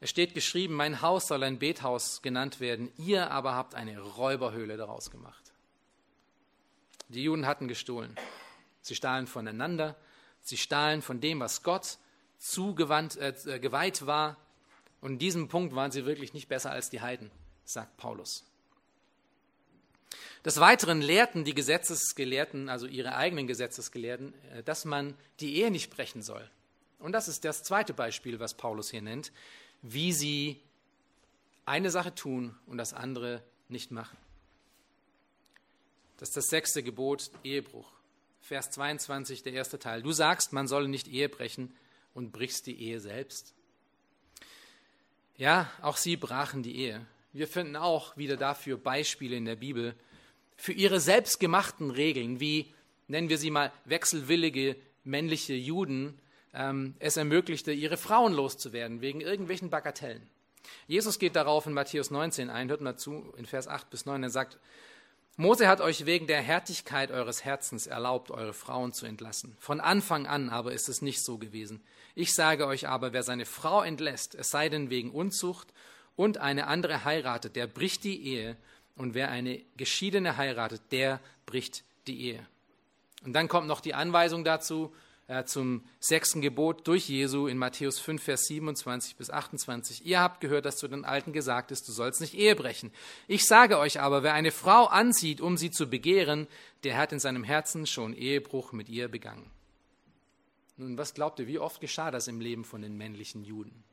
Es 0.00 0.10
steht 0.10 0.34
geschrieben, 0.34 0.74
mein 0.74 1.02
Haus 1.02 1.26
soll 1.26 1.42
ein 1.42 1.58
Bethaus 1.58 2.22
genannt 2.22 2.60
werden, 2.60 2.92
ihr 2.98 3.30
aber 3.30 3.54
habt 3.54 3.74
eine 3.74 4.00
Räuberhöhle 4.00 4.76
daraus 4.76 5.10
gemacht. 5.10 5.52
Die 7.08 7.24
Juden 7.24 7.46
hatten 7.46 7.68
gestohlen. 7.68 8.14
Sie 8.80 8.94
stahlen 8.94 9.26
voneinander, 9.26 9.96
sie 10.40 10.56
stahlen 10.56 11.02
von 11.02 11.20
dem, 11.20 11.40
was 11.40 11.62
Gott 11.62 11.98
zugewandt, 12.38 13.16
äh, 13.16 13.34
äh, 13.46 13.58
geweiht 13.58 14.06
war. 14.06 14.36
Und 15.00 15.12
in 15.12 15.18
diesem 15.18 15.48
Punkt 15.48 15.74
waren 15.74 15.90
sie 15.90 16.06
wirklich 16.06 16.32
nicht 16.32 16.48
besser 16.48 16.70
als 16.70 16.90
die 16.90 17.00
Heiden, 17.00 17.30
sagt 17.64 17.96
Paulus. 17.96 18.44
Des 20.44 20.60
Weiteren 20.60 21.02
lehrten 21.02 21.44
die 21.44 21.54
Gesetzesgelehrten, 21.54 22.68
also 22.68 22.86
ihre 22.86 23.16
eigenen 23.16 23.46
Gesetzesgelehrten, 23.46 24.32
äh, 24.52 24.62
dass 24.62 24.84
man 24.84 25.14
die 25.40 25.56
Ehe 25.56 25.70
nicht 25.72 25.90
brechen 25.90 26.22
soll. 26.22 26.48
Und 27.00 27.12
das 27.12 27.28
ist 27.28 27.44
das 27.44 27.62
zweite 27.62 27.94
Beispiel, 27.94 28.38
was 28.40 28.54
Paulus 28.54 28.90
hier 28.90 29.02
nennt, 29.02 29.32
wie 29.82 30.12
sie 30.12 30.60
eine 31.64 31.90
Sache 31.90 32.14
tun 32.14 32.56
und 32.66 32.78
das 32.78 32.94
andere 32.94 33.42
nicht 33.68 33.90
machen. 33.90 34.16
Das 36.16 36.30
ist 36.30 36.36
das 36.36 36.48
sechste 36.48 36.82
Gebot, 36.82 37.30
Ehebruch. 37.44 37.92
Vers 38.40 38.70
22, 38.70 39.42
der 39.42 39.52
erste 39.52 39.78
Teil. 39.78 40.02
Du 40.02 40.12
sagst, 40.12 40.52
man 40.52 40.66
solle 40.66 40.88
nicht 40.88 41.06
Ehe 41.06 41.28
brechen 41.28 41.74
und 42.14 42.32
brichst 42.32 42.66
die 42.66 42.80
Ehe 42.80 43.00
selbst. 43.00 43.54
Ja, 45.36 45.70
auch 45.82 45.96
sie 45.96 46.16
brachen 46.16 46.62
die 46.62 46.76
Ehe. 46.76 47.06
Wir 47.32 47.46
finden 47.46 47.76
auch 47.76 48.16
wieder 48.16 48.36
dafür 48.36 48.78
Beispiele 48.78 49.36
in 49.36 49.44
der 49.44 49.56
Bibel 49.56 49.94
für 50.56 50.72
ihre 50.72 50.98
selbstgemachten 50.98 51.90
Regeln, 51.90 52.40
wie 52.40 52.72
nennen 53.06 53.28
wir 53.28 53.38
sie 53.38 53.50
mal 53.50 53.72
wechselwillige 53.84 54.76
männliche 55.04 55.54
Juden, 55.54 56.18
ähm, 56.54 56.94
es 56.98 57.16
ermöglichte, 57.16 57.72
ihre 57.72 57.96
Frauen 57.96 58.32
loszuwerden 58.32 59.00
wegen 59.00 59.20
irgendwelchen 59.20 59.70
Bagatellen. 59.70 60.28
Jesus 60.86 61.18
geht 61.18 61.36
darauf 61.36 61.66
in 61.66 61.72
Matthäus 61.72 62.10
19 62.10 62.50
ein, 62.50 62.68
hört 62.68 62.80
mal 62.80 62.96
zu, 62.96 63.32
in 63.36 63.46
Vers 63.46 63.68
8 63.68 63.90
bis 63.90 64.06
9, 64.06 64.22
er 64.22 64.30
sagt, 64.30 64.58
Mose 65.36 65.68
hat 65.68 65.80
euch 65.80 66.04
wegen 66.04 66.26
der 66.26 66.42
Härtigkeit 66.42 67.12
eures 67.12 67.44
Herzens 67.44 67.86
erlaubt, 67.86 68.32
eure 68.32 68.52
Frauen 68.52 68.92
zu 68.92 69.06
entlassen. 69.06 69.56
Von 69.60 69.80
Anfang 69.80 70.26
an 70.26 70.50
aber 70.50 70.72
ist 70.72 70.88
es 70.88 71.00
nicht 71.00 71.22
so 71.22 71.38
gewesen. 71.38 71.80
Ich 72.16 72.34
sage 72.34 72.66
euch 72.66 72.88
aber, 72.88 73.12
wer 73.12 73.22
seine 73.22 73.46
Frau 73.46 73.82
entlässt, 73.82 74.34
es 74.34 74.50
sei 74.50 74.68
denn 74.68 74.90
wegen 74.90 75.12
Unzucht 75.12 75.68
und 76.16 76.38
eine 76.38 76.66
andere 76.66 77.04
heiratet, 77.04 77.54
der 77.54 77.68
bricht 77.68 78.02
die 78.02 78.20
Ehe. 78.20 78.56
Und 78.96 79.14
wer 79.14 79.30
eine 79.30 79.62
geschiedene 79.76 80.36
heiratet, 80.36 80.82
der 80.90 81.20
bricht 81.46 81.84
die 82.08 82.20
Ehe. 82.20 82.44
Und 83.24 83.32
dann 83.34 83.46
kommt 83.46 83.68
noch 83.68 83.80
die 83.80 83.94
Anweisung 83.94 84.42
dazu, 84.42 84.92
zum 85.44 85.84
sechsten 86.00 86.40
Gebot 86.40 86.86
durch 86.88 87.08
Jesu 87.08 87.48
in 87.48 87.58
Matthäus 87.58 87.98
5, 87.98 88.22
Vers 88.22 88.46
27 88.46 89.16
bis 89.16 89.28
28. 89.28 90.06
Ihr 90.06 90.20
habt 90.20 90.40
gehört, 90.40 90.64
dass 90.64 90.78
zu 90.78 90.88
den 90.88 91.04
Alten 91.04 91.34
gesagt 91.34 91.70
ist, 91.70 91.86
du 91.86 91.92
sollst 91.92 92.22
nicht 92.22 92.34
Ehe 92.34 92.56
brechen. 92.56 92.90
Ich 93.26 93.44
sage 93.44 93.78
euch 93.78 94.00
aber, 94.00 94.22
wer 94.22 94.32
eine 94.32 94.52
Frau 94.52 94.86
anzieht, 94.86 95.42
um 95.42 95.58
sie 95.58 95.70
zu 95.70 95.90
begehren, 95.90 96.46
der 96.82 96.96
hat 96.96 97.12
in 97.12 97.18
seinem 97.18 97.44
Herzen 97.44 97.86
schon 97.86 98.14
Ehebruch 98.14 98.72
mit 98.72 98.88
ihr 98.88 99.08
begangen. 99.08 99.50
Nun, 100.78 100.96
was 100.96 101.12
glaubt 101.12 101.38
ihr, 101.40 101.46
wie 101.46 101.58
oft 101.58 101.80
geschah 101.80 102.10
das 102.10 102.26
im 102.26 102.40
Leben 102.40 102.64
von 102.64 102.80
den 102.80 102.96
männlichen 102.96 103.44
Juden? 103.44 103.84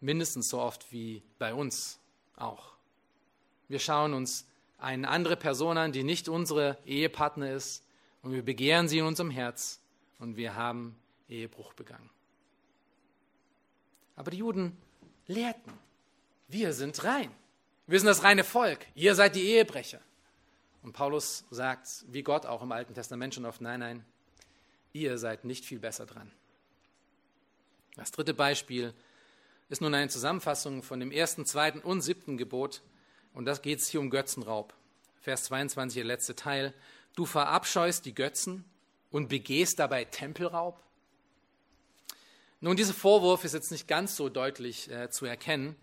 Mindestens 0.00 0.48
so 0.48 0.58
oft 0.58 0.90
wie 0.90 1.22
bei 1.38 1.54
uns 1.54 2.00
auch. 2.34 2.72
Wir 3.68 3.78
schauen 3.78 4.12
uns 4.12 4.46
eine 4.78 5.08
andere 5.08 5.36
Person 5.36 5.78
an, 5.78 5.92
die 5.92 6.02
nicht 6.02 6.28
unsere 6.28 6.78
Ehepartner 6.84 7.52
ist, 7.52 7.85
und 8.26 8.32
wir 8.32 8.42
begehren 8.42 8.88
sie 8.88 8.98
in 8.98 9.04
unserem 9.04 9.30
Herz 9.30 9.80
und 10.18 10.36
wir 10.36 10.56
haben 10.56 10.96
Ehebruch 11.28 11.74
begangen. 11.74 12.10
Aber 14.16 14.32
die 14.32 14.38
Juden 14.38 14.76
lehrten, 15.28 15.72
wir 16.48 16.72
sind 16.72 17.04
rein. 17.04 17.30
Wir 17.86 18.00
sind 18.00 18.08
das 18.08 18.24
reine 18.24 18.42
Volk. 18.42 18.84
Ihr 18.96 19.14
seid 19.14 19.36
die 19.36 19.44
Ehebrecher. 19.44 20.00
Und 20.82 20.92
Paulus 20.92 21.44
sagt, 21.50 22.04
wie 22.08 22.24
Gott 22.24 22.46
auch 22.46 22.62
im 22.62 22.72
Alten 22.72 22.94
Testament 22.94 23.32
schon 23.32 23.46
oft, 23.46 23.60
nein, 23.60 23.78
nein, 23.78 24.04
ihr 24.92 25.18
seid 25.18 25.44
nicht 25.44 25.64
viel 25.64 25.78
besser 25.78 26.04
dran. 26.04 26.32
Das 27.94 28.10
dritte 28.10 28.34
Beispiel 28.34 28.92
ist 29.68 29.80
nun 29.80 29.94
eine 29.94 30.08
Zusammenfassung 30.08 30.82
von 30.82 30.98
dem 30.98 31.12
ersten, 31.12 31.46
zweiten 31.46 31.78
und 31.78 32.02
siebten 32.02 32.36
Gebot. 32.36 32.82
Und 33.34 33.44
das 33.44 33.62
geht 33.62 33.78
es 33.78 33.86
hier 33.86 34.00
um 34.00 34.10
Götzenraub. 34.10 34.74
Vers 35.20 35.44
22, 35.44 35.94
der 35.94 36.04
letzte 36.04 36.34
Teil 36.34 36.74
du 37.16 37.26
verabscheust 37.26 38.04
die 38.04 38.14
Götzen 38.14 38.64
und 39.10 39.28
begehst 39.28 39.80
dabei 39.80 40.04
Tempelraub? 40.04 40.80
Nun, 42.60 42.76
dieser 42.76 42.94
Vorwurf 42.94 43.44
ist 43.44 43.52
jetzt 43.52 43.70
nicht 43.70 43.88
ganz 43.88 44.16
so 44.16 44.28
deutlich 44.28 44.90
äh, 44.90 45.10
zu 45.10 45.26
erkennen. 45.26 45.76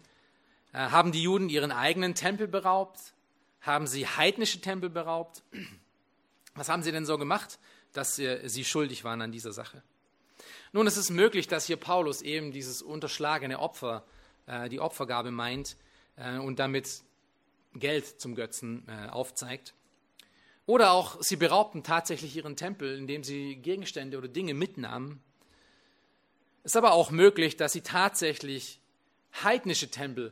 Äh, 0.71 0.77
haben 0.77 1.11
die 1.11 1.21
Juden 1.21 1.49
ihren 1.49 1.71
eigenen 1.71 2.15
Tempel 2.15 2.47
beraubt? 2.47 3.13
Haben 3.61 3.87
sie 3.87 4.07
heidnische 4.07 4.61
Tempel 4.61 4.89
beraubt? 4.89 5.43
Was 6.55 6.69
haben 6.69 6.83
sie 6.83 6.91
denn 6.91 7.05
so 7.05 7.17
gemacht, 7.17 7.59
dass 7.93 8.15
sie, 8.15 8.47
sie 8.47 8.65
schuldig 8.65 9.03
waren 9.03 9.21
an 9.21 9.31
dieser 9.31 9.53
Sache? 9.53 9.83
Nun, 10.71 10.87
es 10.87 10.97
ist 10.97 11.11
möglich, 11.11 11.47
dass 11.47 11.67
hier 11.67 11.77
Paulus 11.77 12.21
eben 12.21 12.51
dieses 12.51 12.81
unterschlagene 12.81 13.59
Opfer, 13.59 14.03
äh, 14.47 14.69
die 14.69 14.79
Opfergabe 14.79 15.31
meint 15.31 15.77
äh, 16.15 16.37
und 16.37 16.59
damit 16.59 17.03
Geld 17.75 18.19
zum 18.19 18.35
Götzen 18.35 18.87
äh, 18.87 19.09
aufzeigt. 19.09 19.73
Oder 20.65 20.91
auch 20.91 21.21
sie 21.21 21.35
beraubten 21.35 21.83
tatsächlich 21.83 22.35
ihren 22.35 22.55
Tempel, 22.55 22.97
indem 22.97 23.23
sie 23.23 23.57
Gegenstände 23.57 24.17
oder 24.17 24.27
Dinge 24.27 24.53
mitnahmen. 24.53 25.21
Es 26.63 26.71
ist 26.71 26.77
aber 26.77 26.93
auch 26.93 27.11
möglich, 27.11 27.57
dass 27.57 27.73
sie 27.73 27.81
tatsächlich 27.81 28.79
heidnische 29.43 29.89
Tempel, 29.89 30.31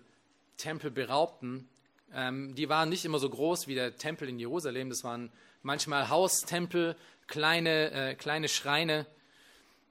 Tempel 0.55 0.89
beraubten. 0.89 1.67
Ähm, 2.13 2.55
die 2.55 2.69
waren 2.69 2.87
nicht 2.87 3.03
immer 3.03 3.19
so 3.19 3.29
groß 3.29 3.67
wie 3.67 3.75
der 3.75 3.97
Tempel 3.97 4.29
in 4.29 4.39
Jerusalem. 4.39 4.89
Das 4.89 5.03
waren 5.03 5.31
manchmal 5.63 6.07
Haustempel, 6.07 6.95
kleine, 7.27 7.91
äh, 7.91 8.15
kleine 8.15 8.47
Schreine. 8.47 9.05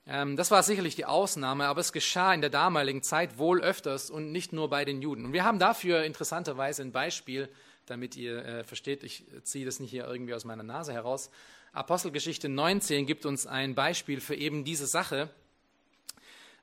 Ähm, 0.07 0.37
das 0.37 0.51
war 0.51 0.63
sicherlich 0.63 0.97
die 0.97 1.05
Ausnahme, 1.05 1.67
aber 1.67 1.81
es 1.81 1.93
geschah 1.93 2.33
in 2.33 2.41
der 2.41 2.51
damaligen 2.51 3.03
Zeit 3.03 3.37
wohl 3.37 3.61
öfters 3.61 4.11
und 4.11 4.33
nicht 4.33 4.55
nur 4.55 4.71
bei 4.71 4.87
den 4.87 5.03
Juden. 5.03 5.27
Und 5.27 5.33
wir 5.35 5.45
haben 5.45 5.59
dafür 5.59 6.05
interessanterweise 6.05 6.83
ein 6.83 6.93
Beispiel 6.93 7.51
damit 7.91 8.17
ihr 8.17 8.45
äh, 8.45 8.65
versteht, 8.65 9.03
ich 9.03 9.25
ziehe 9.43 9.67
das 9.67 9.81
nicht 9.81 9.91
hier 9.91 10.07
irgendwie 10.07 10.35
aus 10.35 10.45
meiner 10.45 10.63
Nase 10.63 10.93
heraus. 10.93 11.31
Apostelgeschichte 11.73 12.49
19 12.49 13.07
gibt 13.07 13.27
uns 13.27 13.47
ein 13.47 13.75
Beispiel 13.75 14.21
für 14.21 14.35
eben 14.35 14.65
diese 14.65 14.87
Sache, 14.87 15.31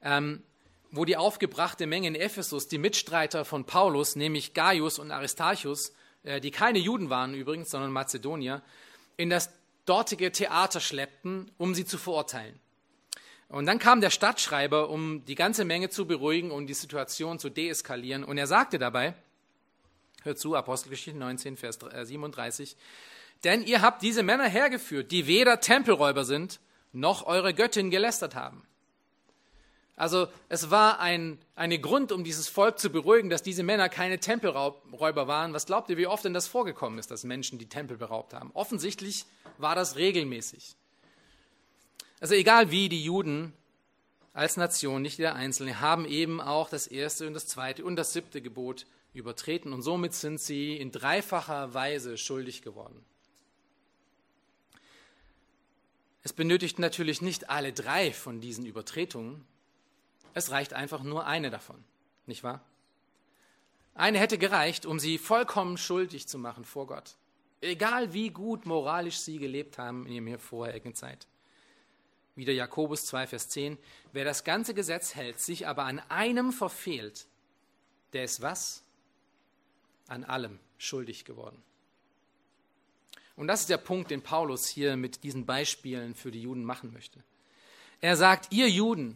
ähm, 0.01 0.41
wo 0.91 1.05
die 1.05 1.17
aufgebrachte 1.17 1.86
Menge 1.86 2.07
in 2.07 2.15
Ephesus, 2.15 2.67
die 2.67 2.78
Mitstreiter 2.78 3.45
von 3.45 3.65
Paulus, 3.65 4.15
nämlich 4.15 4.53
Gaius 4.53 4.99
und 4.99 5.11
Aristarchus, 5.11 5.93
äh, 6.23 6.39
die 6.39 6.51
keine 6.51 6.80
Juden 6.80 7.09
waren 7.09 7.34
übrigens, 7.34 7.69
sondern 7.69 7.91
Mazedonier, 7.91 8.61
in 9.17 9.30
das 9.30 9.51
dortige 9.86 10.32
Theater 10.32 10.80
schleppten, 10.80 11.51
um 11.57 11.75
sie 11.75 11.86
zu 11.86 11.97
verurteilen. 11.97 12.59
Und 13.49 13.65
dann 13.65 13.80
kam 13.80 14.01
der 14.01 14.09
Stadtschreiber, 14.09 14.89
um 14.89 15.23
die 15.25 15.36
ganze 15.36 15.63
Menge 15.63 15.89
zu 15.89 16.05
beruhigen 16.05 16.51
und 16.51 16.67
die 16.67 16.73
Situation 16.73 17.39
zu 17.39 17.49
deeskalieren. 17.49 18.25
Und 18.25 18.38
er 18.38 18.47
sagte 18.47 18.78
dabei, 18.78 19.13
Hört 20.28 20.39
zu, 20.39 20.55
Apostelgeschichte 20.55 21.17
19, 21.17 21.55
Vers 21.55 21.80
37. 21.80 22.73
Äh, 22.73 22.75
Denn 23.45 23.63
ihr 23.63 23.82
habt 23.82 24.01
diese 24.01 24.23
Männer 24.23 24.47
hergeführt, 24.47 25.11
die 25.11 25.25
weder 25.25 25.61
Tempelräuber 25.61 26.25
sind, 26.25 26.59
noch 26.91 27.25
eure 27.25 27.53
Göttin 27.53 27.91
gelästert 27.91 28.36
haben. 28.36 28.63
Also 29.95 30.28
es 30.49 30.69
war 30.69 30.99
ein 30.99 31.39
eine 31.55 31.80
Grund, 31.80 32.11
um 32.11 32.23
dieses 32.23 32.49
Volk 32.49 32.78
zu 32.78 32.89
beruhigen, 32.89 33.30
dass 33.30 33.41
diese 33.41 33.63
Männer 33.63 33.88
keine 33.89 34.19
Tempelräuber 34.19 35.28
waren. 35.28 35.53
Was 35.53 35.65
glaubt 35.65 35.89
ihr, 35.89 35.97
wie 35.97 36.07
oft 36.07 36.25
denn 36.25 36.34
das 36.34 36.47
vorgekommen 36.47 36.99
ist, 36.99 37.09
dass 37.09 37.23
Menschen 37.23 37.57
die 37.57 37.69
Tempel 37.69 37.97
beraubt 37.97 38.34
haben? 38.34 38.51
Offensichtlich 38.53 39.25
war 39.57 39.75
das 39.75 39.95
regelmäßig. 39.95 40.75
Also 42.19 42.36
egal 42.36 42.69
wie 42.69 42.89
die 42.89 43.03
Juden 43.03 43.53
als 44.34 44.57
Nation, 44.57 45.01
nicht 45.01 45.17
jeder 45.19 45.36
Einzelne, 45.36 45.80
haben 45.80 46.05
eben 46.05 46.41
auch 46.41 46.69
das 46.69 46.86
erste 46.86 47.25
und 47.28 47.34
das 47.34 47.47
zweite 47.47 47.86
und 47.86 47.95
das 47.95 48.13
siebte 48.13 48.41
Gebot 48.41 48.86
übertreten 49.18 49.74
und 49.74 49.82
somit 49.82 50.13
sind 50.13 50.39
sie 50.39 50.78
in 50.78 50.91
dreifacher 50.91 51.74
Weise 51.74 52.18
schuldig 52.18 52.61
geworden. 52.61 53.03
Es 56.24 56.34
benötigt 56.34 56.80
natürlich 56.80 57.22
nicht 57.22 57.49
alle 57.49 57.74
drei 57.74 58.11
von 58.11 58.41
diesen 58.41 58.65
Übertretungen, 58.65 59.45
Es 60.34 60.51
reicht 60.51 60.74
einfach 60.74 61.01
nur 61.01 61.26
eine 61.26 61.49
davon, 61.49 61.84
nicht 62.28 62.43
wahr? 62.43 62.63
Eine 63.95 64.20
hätte 64.20 64.38
gereicht, 64.38 64.86
um 64.86 64.99
sie 64.99 65.18
vollkommen 65.18 65.78
schuldig 65.78 66.28
zu 66.28 66.38
machen 66.38 66.63
vor 66.63 66.86
Gott. 66.86 67.15
Egal 67.61 68.13
wie 68.13 68.30
gut 68.30 68.68
moralisch 68.68 69.18
sie 69.18 69.39
gelebt 69.39 69.80
haben 69.80 70.05
in 70.05 70.28
ihrer 70.28 70.38
vorherigen 70.38 70.93
Zeit. 70.93 71.26
Wieder 72.36 72.53
Jakobus 72.53 73.07
2, 73.07 73.26
Vers 73.26 73.49
10. 73.49 73.80
Wer 74.11 74.26
das 74.26 74.43
ganze 74.43 74.76
Gesetz 74.76 75.15
hält, 75.15 75.39
sich 75.39 75.65
aber 75.65 75.86
an 75.86 75.99
einem 76.07 76.51
verfehlt, 76.51 77.26
der 78.13 78.26
ist 78.26 78.43
was? 78.43 78.84
An 80.08 80.24
allem 80.24 80.60
schuldig 80.78 81.26
geworden. 81.26 81.62
Und 83.36 83.47
das 83.47 83.62
ist 83.62 83.70
der 83.70 83.78
Punkt, 83.78 84.10
den 84.10 84.24
Paulus 84.24 84.68
hier 84.68 84.97
mit 84.97 85.24
diesen 85.24 85.45
Beispielen 85.45 86.16
für 86.16 86.32
die 86.32 86.41
Juden 86.41 86.64
machen 86.64 86.91
möchte. 86.91 87.24
Er 88.01 88.18
sagt, 88.18 88.51
ihr 88.51 88.70
Juden, 88.70 89.16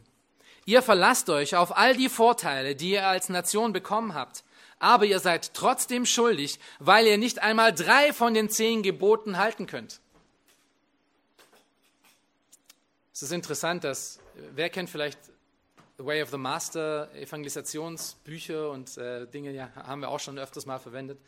ihr 0.65 0.81
verlasst 0.81 1.29
euch 1.29 1.55
auf 1.55 1.75
all 1.75 1.95
die 1.95 2.09
Vorteile, 2.09 2.75
die 2.75 2.91
ihr 2.91 3.07
als 3.07 3.29
Nation 3.29 3.73
bekommen 3.73 4.13
habt, 4.13 4.43
aber 4.79 5.05
ihr 5.05 5.19
seid 5.19 5.53
trotzdem 5.53 6.05
schuldig, 6.05 6.59
weil 6.79 7.07
ihr 7.07 7.17
nicht 7.17 7.39
einmal 7.39 7.73
drei 7.73 8.13
von 8.13 8.33
den 8.33 8.49
zehn 8.49 8.83
Geboten 8.83 9.37
halten 9.37 9.65
könnt. 9.65 10.01
Es 13.13 13.23
ist 13.23 13.31
interessant, 13.31 13.83
dass, 13.83 14.19
wer 14.53 14.69
kennt 14.69 14.89
vielleicht 14.89 15.19
The 16.01 16.07
Way 16.07 16.23
of 16.23 16.31
the 16.31 16.37
Master, 16.39 17.13
Evangelisationsbücher 17.13 18.71
und 18.71 18.97
äh, 18.97 19.27
Dinge, 19.27 19.51
ja, 19.51 19.69
haben 19.75 20.01
wir 20.01 20.09
auch 20.09 20.19
schon 20.19 20.39
öfters 20.39 20.65
mal 20.65 20.79
verwendet. 20.79 21.19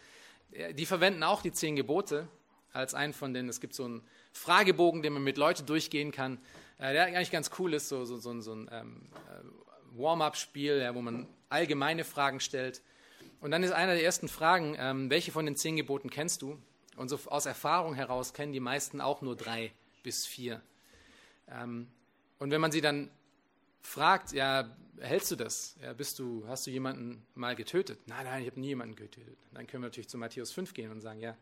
Die 0.72 0.88
verwenden 0.88 1.22
auch 1.22 1.44
die 1.44 1.52
zehn 1.52 1.76
Gebote 1.76 2.28
als 2.72 2.96
einen 2.96 3.14
von 3.14 3.36
denen. 3.36 3.50
Es 3.50 3.62
gibt 3.62 3.76
so 3.76 3.86
einen 3.86 4.02
Fragebogen, 4.32 5.04
den 5.04 5.14
man 5.14 5.24
mit 5.24 5.38
Leuten 5.38 5.68
durchgehen 5.68 6.12
kann, 6.12 6.40
äh, 6.80 6.92
der 6.92 7.06
eigentlich 7.06 7.30
ganz 7.30 7.52
cool 7.60 7.76
ist, 7.76 7.88
so, 7.88 8.04
so, 8.06 8.18
so, 8.18 8.42
so 8.42 8.52
ein 8.52 8.68
ähm, 8.74 9.10
äh, 9.14 10.00
Warm-up-Spiel, 10.00 10.80
ja, 10.80 10.96
wo 10.96 11.04
man 11.04 11.28
allgemeine 11.50 12.04
Fragen 12.04 12.40
stellt. 12.40 12.82
Und 13.42 13.52
dann 13.52 13.62
ist 13.62 13.74
einer 13.74 13.94
der 13.94 14.04
ersten 14.04 14.28
Fragen, 14.28 14.76
ähm, 14.80 15.12
welche 15.12 15.32
von 15.32 15.46
den 15.46 15.56
zehn 15.56 15.76
Geboten 15.76 16.10
kennst 16.10 16.42
du? 16.42 16.58
Und 16.96 17.10
so 17.10 17.20
aus 17.28 17.46
Erfahrung 17.46 17.94
heraus 17.94 18.34
kennen 18.34 18.54
die 18.54 18.60
meisten 18.60 19.02
auch 19.02 19.22
nur 19.22 19.36
drei 19.36 19.72
bis 20.02 20.26
vier. 20.26 20.64
Ähm, 21.48 21.90
und 22.40 22.50
wenn 22.50 22.60
man 22.60 22.72
sie 22.72 22.82
dann 22.82 23.12
fragt, 23.84 24.32
ja, 24.32 24.76
hältst 25.00 25.30
du 25.32 25.36
das? 25.36 25.76
Ja, 25.82 25.94
bist 25.94 26.18
du, 26.20 26.46
hast 26.48 26.66
du 26.66 26.72
jemanden 26.72 27.26
mal 27.36 27.56
getötet? 27.56 28.00
Nein, 28.08 28.26
nein, 28.26 28.42
ich 28.42 28.50
habe 28.50 28.60
nie 28.60 28.68
jemanden 28.68 28.96
getötet. 28.96 29.38
Dann 29.54 29.68
können 29.68 29.84
wir 29.84 29.88
natürlich 29.88 30.10
zu 30.10 30.18
Matthäus 30.18 30.52
5 30.52 30.74
gehen 30.74 30.92
und 30.92 31.02
sagen, 31.02 31.20
ja, 31.20 31.38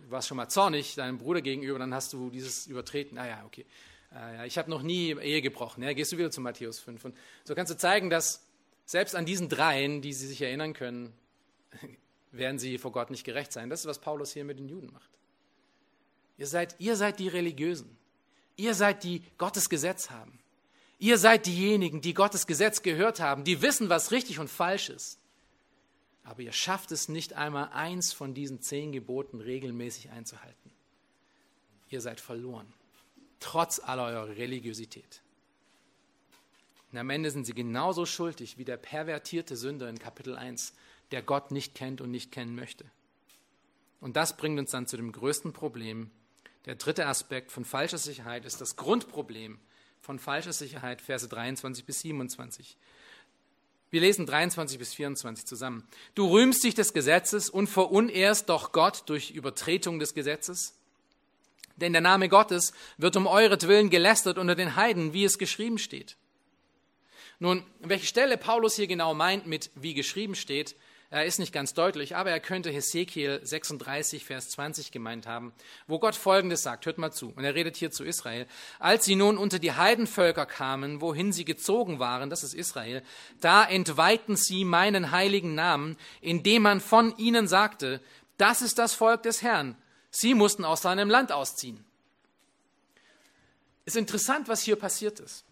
du 0.00 0.10
warst 0.10 0.28
schon 0.28 0.36
mal 0.36 0.48
zornig 0.48 0.94
deinem 0.94 1.18
Bruder 1.18 1.42
gegenüber, 1.42 1.78
dann 1.78 1.94
hast 1.94 2.12
du 2.12 2.30
dieses 2.30 2.66
übertreten. 2.66 3.16
Naja, 3.16 3.44
okay. 3.46 3.66
Äh, 4.14 4.46
ich 4.46 4.58
habe 4.58 4.70
noch 4.70 4.82
nie 4.82 5.12
Ehe 5.12 5.42
gebrochen. 5.42 5.82
Ja, 5.82 5.92
gehst 5.92 6.12
du 6.12 6.18
wieder 6.18 6.30
zu 6.30 6.40
Matthäus 6.40 6.80
5. 6.80 7.04
Und 7.04 7.16
so 7.44 7.54
kannst 7.54 7.72
du 7.72 7.76
zeigen, 7.76 8.10
dass 8.10 8.44
selbst 8.84 9.14
an 9.14 9.26
diesen 9.26 9.48
dreien, 9.48 10.00
die 10.00 10.12
sie 10.12 10.26
sich 10.26 10.42
erinnern 10.42 10.72
können, 10.72 11.12
werden 12.32 12.58
sie 12.58 12.78
vor 12.78 12.92
Gott 12.92 13.10
nicht 13.10 13.24
gerecht 13.24 13.52
sein. 13.52 13.70
Das 13.70 13.80
ist, 13.80 13.86
was 13.86 13.98
Paulus 13.98 14.32
hier 14.32 14.44
mit 14.44 14.58
den 14.58 14.68
Juden 14.68 14.92
macht. 14.92 15.10
Ihr 16.38 16.46
seid, 16.46 16.76
ihr 16.78 16.96
seid 16.96 17.18
die 17.18 17.28
Religiösen. 17.28 17.96
Ihr 18.56 18.74
seid 18.74 19.04
die 19.04 19.22
Gottes 19.38 19.68
Gesetz 19.68 20.10
haben. 20.10 20.38
Ihr 20.98 21.18
seid 21.18 21.46
diejenigen, 21.46 22.00
die 22.00 22.14
Gottes 22.14 22.46
Gesetz 22.46 22.82
gehört 22.82 23.20
haben, 23.20 23.44
die 23.44 23.60
wissen, 23.60 23.88
was 23.88 24.12
richtig 24.12 24.38
und 24.38 24.48
falsch 24.48 24.88
ist. 24.88 25.18
Aber 26.24 26.40
ihr 26.40 26.52
schafft 26.52 26.90
es 26.90 27.08
nicht 27.08 27.34
einmal, 27.34 27.68
eins 27.68 28.12
von 28.12 28.34
diesen 28.34 28.60
zehn 28.60 28.92
Geboten 28.92 29.40
regelmäßig 29.40 30.10
einzuhalten. 30.10 30.72
Ihr 31.88 32.00
seid 32.00 32.20
verloren, 32.20 32.66
trotz 33.38 33.78
aller 33.78 34.04
eurer 34.06 34.28
Religiosität. 34.36 35.22
Und 36.90 36.98
am 36.98 37.10
Ende 37.10 37.30
sind 37.30 37.44
sie 37.44 37.54
genauso 37.54 38.06
schuldig 38.06 38.58
wie 38.58 38.64
der 38.64 38.76
pervertierte 38.76 39.56
Sünder 39.56 39.88
in 39.88 39.98
Kapitel 39.98 40.34
1, 40.34 40.72
der 41.10 41.22
Gott 41.22 41.50
nicht 41.50 41.74
kennt 41.74 42.00
und 42.00 42.10
nicht 42.10 42.32
kennen 42.32 42.54
möchte. 42.56 42.84
Und 44.00 44.16
das 44.16 44.36
bringt 44.36 44.58
uns 44.58 44.70
dann 44.70 44.86
zu 44.86 44.96
dem 44.96 45.12
größten 45.12 45.52
Problem. 45.52 46.10
Der 46.64 46.74
dritte 46.74 47.06
Aspekt 47.06 47.52
von 47.52 47.64
falscher 47.64 47.98
Sicherheit 47.98 48.44
ist 48.44 48.60
das 48.60 48.76
Grundproblem 48.76 49.60
von 50.06 50.20
falscher 50.20 50.52
Sicherheit, 50.52 51.02
Verse 51.02 51.26
23 51.26 51.84
bis 51.84 51.98
27. 51.98 52.76
Wir 53.90 54.00
lesen 54.00 54.24
23 54.24 54.78
bis 54.78 54.94
24 54.94 55.46
zusammen. 55.46 55.82
Du 56.14 56.30
rühmst 56.30 56.62
dich 56.62 56.76
des 56.76 56.92
Gesetzes 56.92 57.50
und 57.50 57.66
verunehrst 57.66 58.48
doch 58.48 58.70
Gott 58.70 59.02
durch 59.06 59.32
Übertretung 59.32 59.98
des 59.98 60.14
Gesetzes? 60.14 60.74
Denn 61.74 61.92
der 61.92 62.02
Name 62.02 62.28
Gottes 62.28 62.72
wird 62.98 63.16
um 63.16 63.26
euretwillen 63.26 63.90
gelästert 63.90 64.38
unter 64.38 64.54
den 64.54 64.76
Heiden, 64.76 65.12
wie 65.12 65.24
es 65.24 65.38
geschrieben 65.38 65.76
steht. 65.76 66.16
Nun, 67.40 67.64
welche 67.80 68.06
Stelle 68.06 68.38
Paulus 68.38 68.76
hier 68.76 68.86
genau 68.86 69.12
meint 69.12 69.48
mit 69.48 69.72
wie 69.74 69.92
geschrieben 69.92 70.36
steht, 70.36 70.76
er 71.08 71.24
ist 71.24 71.38
nicht 71.38 71.52
ganz 71.52 71.72
deutlich, 71.72 72.16
aber 72.16 72.30
er 72.30 72.40
könnte 72.40 72.70
Hesekiel 72.70 73.40
36, 73.42 74.24
Vers 74.24 74.50
20 74.50 74.90
gemeint 74.90 75.26
haben, 75.26 75.52
wo 75.86 76.00
Gott 76.00 76.16
Folgendes 76.16 76.62
sagt. 76.62 76.84
Hört 76.86 76.98
mal 76.98 77.12
zu. 77.12 77.32
Und 77.36 77.44
er 77.44 77.54
redet 77.54 77.76
hier 77.76 77.92
zu 77.92 78.04
Israel. 78.04 78.46
Als 78.80 79.04
sie 79.04 79.14
nun 79.14 79.38
unter 79.38 79.60
die 79.60 79.72
Heidenvölker 79.72 80.46
kamen, 80.46 81.00
wohin 81.00 81.32
sie 81.32 81.44
gezogen 81.44 82.00
waren, 82.00 82.28
das 82.28 82.42
ist 82.42 82.54
Israel, 82.54 83.02
da 83.40 83.64
entweihten 83.64 84.34
sie 84.36 84.64
meinen 84.64 85.12
heiligen 85.12 85.54
Namen, 85.54 85.96
indem 86.20 86.62
man 86.62 86.80
von 86.80 87.16
ihnen 87.16 87.46
sagte, 87.46 88.00
das 88.36 88.60
ist 88.60 88.78
das 88.78 88.94
Volk 88.94 89.22
des 89.22 89.42
Herrn. 89.42 89.76
Sie 90.10 90.34
mussten 90.34 90.64
aus 90.64 90.82
seinem 90.82 91.08
Land 91.08 91.30
ausziehen. 91.30 91.84
Ist 93.84 93.96
interessant, 93.96 94.48
was 94.48 94.62
hier 94.62 94.76
passiert 94.76 95.20
ist. 95.20 95.44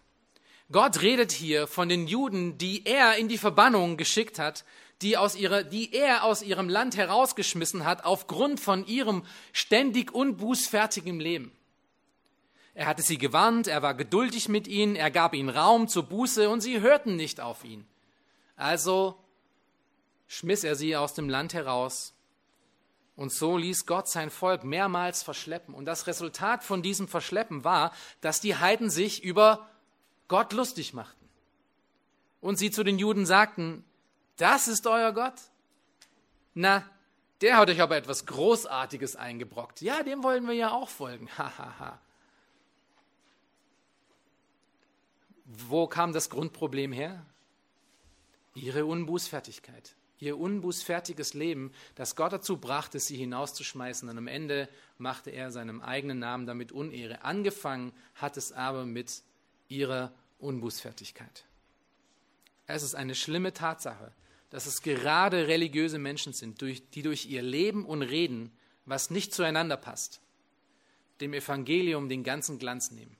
Gott 0.71 1.01
redet 1.01 1.31
hier 1.31 1.67
von 1.67 1.89
den 1.89 2.07
Juden, 2.07 2.57
die 2.57 2.85
er 2.85 3.17
in 3.17 3.27
die 3.27 3.37
Verbannung 3.37 3.97
geschickt 3.97 4.39
hat, 4.39 4.65
die, 5.01 5.17
aus 5.17 5.35
ihrer, 5.35 5.63
die 5.63 5.93
er 5.93 6.23
aus 6.23 6.41
ihrem 6.41 6.69
Land 6.69 6.95
herausgeschmissen 6.95 7.85
hat, 7.85 8.05
aufgrund 8.05 8.59
von 8.59 8.85
ihrem 8.85 9.23
ständig 9.51 10.13
unbußfertigen 10.13 11.19
Leben. 11.19 11.51
Er 12.73 12.87
hatte 12.87 13.01
sie 13.01 13.17
gewarnt, 13.17 13.67
er 13.67 13.81
war 13.81 13.93
geduldig 13.93 14.49
mit 14.49 14.67
ihnen, 14.67 14.95
er 14.95 15.11
gab 15.11 15.33
ihnen 15.33 15.49
Raum 15.49 15.87
zur 15.87 16.03
Buße 16.03 16.49
und 16.49 16.61
sie 16.61 16.81
hörten 16.81 17.15
nicht 17.15 17.39
auf 17.39 17.63
ihn. 17.63 17.85
Also 18.57 19.17
schmiss 20.27 20.63
er 20.63 20.75
sie 20.75 20.95
aus 20.95 21.13
dem 21.13 21.29
Land 21.29 21.53
heraus. 21.53 22.13
Und 23.15 23.31
so 23.31 23.57
ließ 23.57 23.85
Gott 23.85 24.09
sein 24.09 24.29
Volk 24.29 24.65
mehrmals 24.65 25.23
verschleppen. 25.23 25.73
Und 25.73 25.85
das 25.85 26.05
Resultat 26.07 26.63
von 26.65 26.81
diesem 26.81 27.07
Verschleppen 27.07 27.63
war, 27.63 27.93
dass 28.19 28.41
die 28.41 28.57
Heiden 28.57 28.89
sich 28.89 29.23
über 29.23 29.69
Gott 30.27 30.51
lustig 30.51 30.93
machten. 30.93 31.29
Und 32.41 32.57
sie 32.57 32.71
zu 32.71 32.83
den 32.83 32.99
Juden 32.99 33.25
sagten, 33.25 33.85
das 34.37 34.67
ist 34.67 34.85
euer 34.87 35.11
Gott? 35.13 35.41
Na, 36.53 36.83
der 37.41 37.57
hat 37.57 37.69
euch 37.69 37.81
aber 37.81 37.97
etwas 37.97 38.25
Großartiges 38.25 39.15
eingebrockt. 39.15 39.81
Ja, 39.81 40.03
dem 40.03 40.23
wollen 40.23 40.47
wir 40.47 40.53
ja 40.53 40.71
auch 40.71 40.89
folgen. 40.89 41.29
Hahaha. 41.37 41.99
Wo 45.45 45.87
kam 45.87 46.13
das 46.13 46.29
Grundproblem 46.29 46.91
her? 46.91 47.25
Ihre 48.55 48.85
Unbußfertigkeit. 48.85 49.95
Ihr 50.17 50.39
unbußfertiges 50.39 51.33
Leben, 51.33 51.73
das 51.95 52.15
Gott 52.15 52.31
dazu 52.31 52.57
brachte, 52.57 52.99
sie 52.99 53.17
hinauszuschmeißen. 53.17 54.07
Und 54.07 54.17
am 54.17 54.27
Ende 54.27 54.69
machte 54.97 55.29
er 55.29 55.51
seinem 55.51 55.81
eigenen 55.81 56.19
Namen 56.19 56.45
damit 56.45 56.71
Unehre. 56.71 57.23
Angefangen 57.23 57.91
hat 58.15 58.37
es 58.37 58.53
aber 58.53 58.85
mit 58.85 59.23
ihrer 59.67 60.13
Unbußfertigkeit. 60.39 61.45
Es 62.65 62.81
ist 62.81 62.95
eine 62.95 63.13
schlimme 63.13 63.53
Tatsache, 63.53 64.13
dass 64.49 64.65
es 64.65 64.81
gerade 64.81 65.47
religiöse 65.47 65.99
Menschen 65.99 66.33
sind, 66.33 66.61
die 66.61 67.01
durch 67.01 67.25
ihr 67.25 67.41
Leben 67.41 67.85
und 67.85 68.01
Reden, 68.01 68.51
was 68.85 69.09
nicht 69.09 69.33
zueinander 69.33 69.77
passt, 69.77 70.21
dem 71.21 71.33
Evangelium 71.33 72.09
den 72.09 72.23
ganzen 72.23 72.59
Glanz 72.59 72.91
nehmen. 72.91 73.15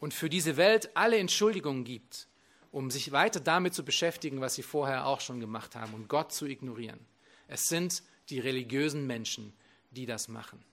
Und 0.00 0.14
für 0.14 0.30
diese 0.30 0.56
Welt 0.56 0.96
alle 0.96 1.18
Entschuldigungen 1.18 1.84
gibt, 1.84 2.26
um 2.72 2.90
sich 2.90 3.12
weiter 3.12 3.40
damit 3.40 3.74
zu 3.74 3.84
beschäftigen, 3.84 4.40
was 4.40 4.54
sie 4.54 4.62
vorher 4.62 5.06
auch 5.06 5.20
schon 5.20 5.40
gemacht 5.40 5.74
haben 5.74 5.92
und 5.94 6.08
Gott 6.08 6.32
zu 6.32 6.46
ignorieren. 6.46 7.00
Es 7.48 7.64
sind 7.64 8.02
die 8.30 8.38
religiösen 8.38 9.06
Menschen, 9.06 9.52
die 9.90 10.06
das 10.06 10.28
machen, 10.28 10.64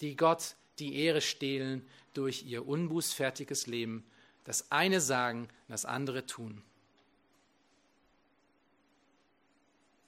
die 0.00 0.16
Gott 0.16 0.54
die 0.78 0.96
Ehre 0.96 1.20
stehlen 1.20 1.86
durch 2.14 2.44
ihr 2.44 2.66
unbußfertiges 2.66 3.66
Leben, 3.66 4.04
das 4.44 4.70
eine 4.70 5.00
sagen, 5.00 5.48
das 5.68 5.84
andere 5.84 6.26
tun. 6.26 6.62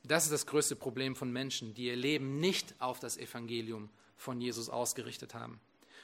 Das 0.06 0.24
ist 0.24 0.32
das 0.32 0.46
größte 0.46 0.76
Problem 0.76 1.16
von 1.16 1.32
Menschen, 1.32 1.74
die 1.74 1.86
ihr 1.86 1.96
Leben 1.96 2.38
nicht 2.38 2.74
auf 2.78 3.00
das 3.00 3.16
Evangelium 3.16 3.88
von 4.16 4.40
Jesus 4.40 4.68
ausgerichtet 4.68 5.34
haben 5.34 5.60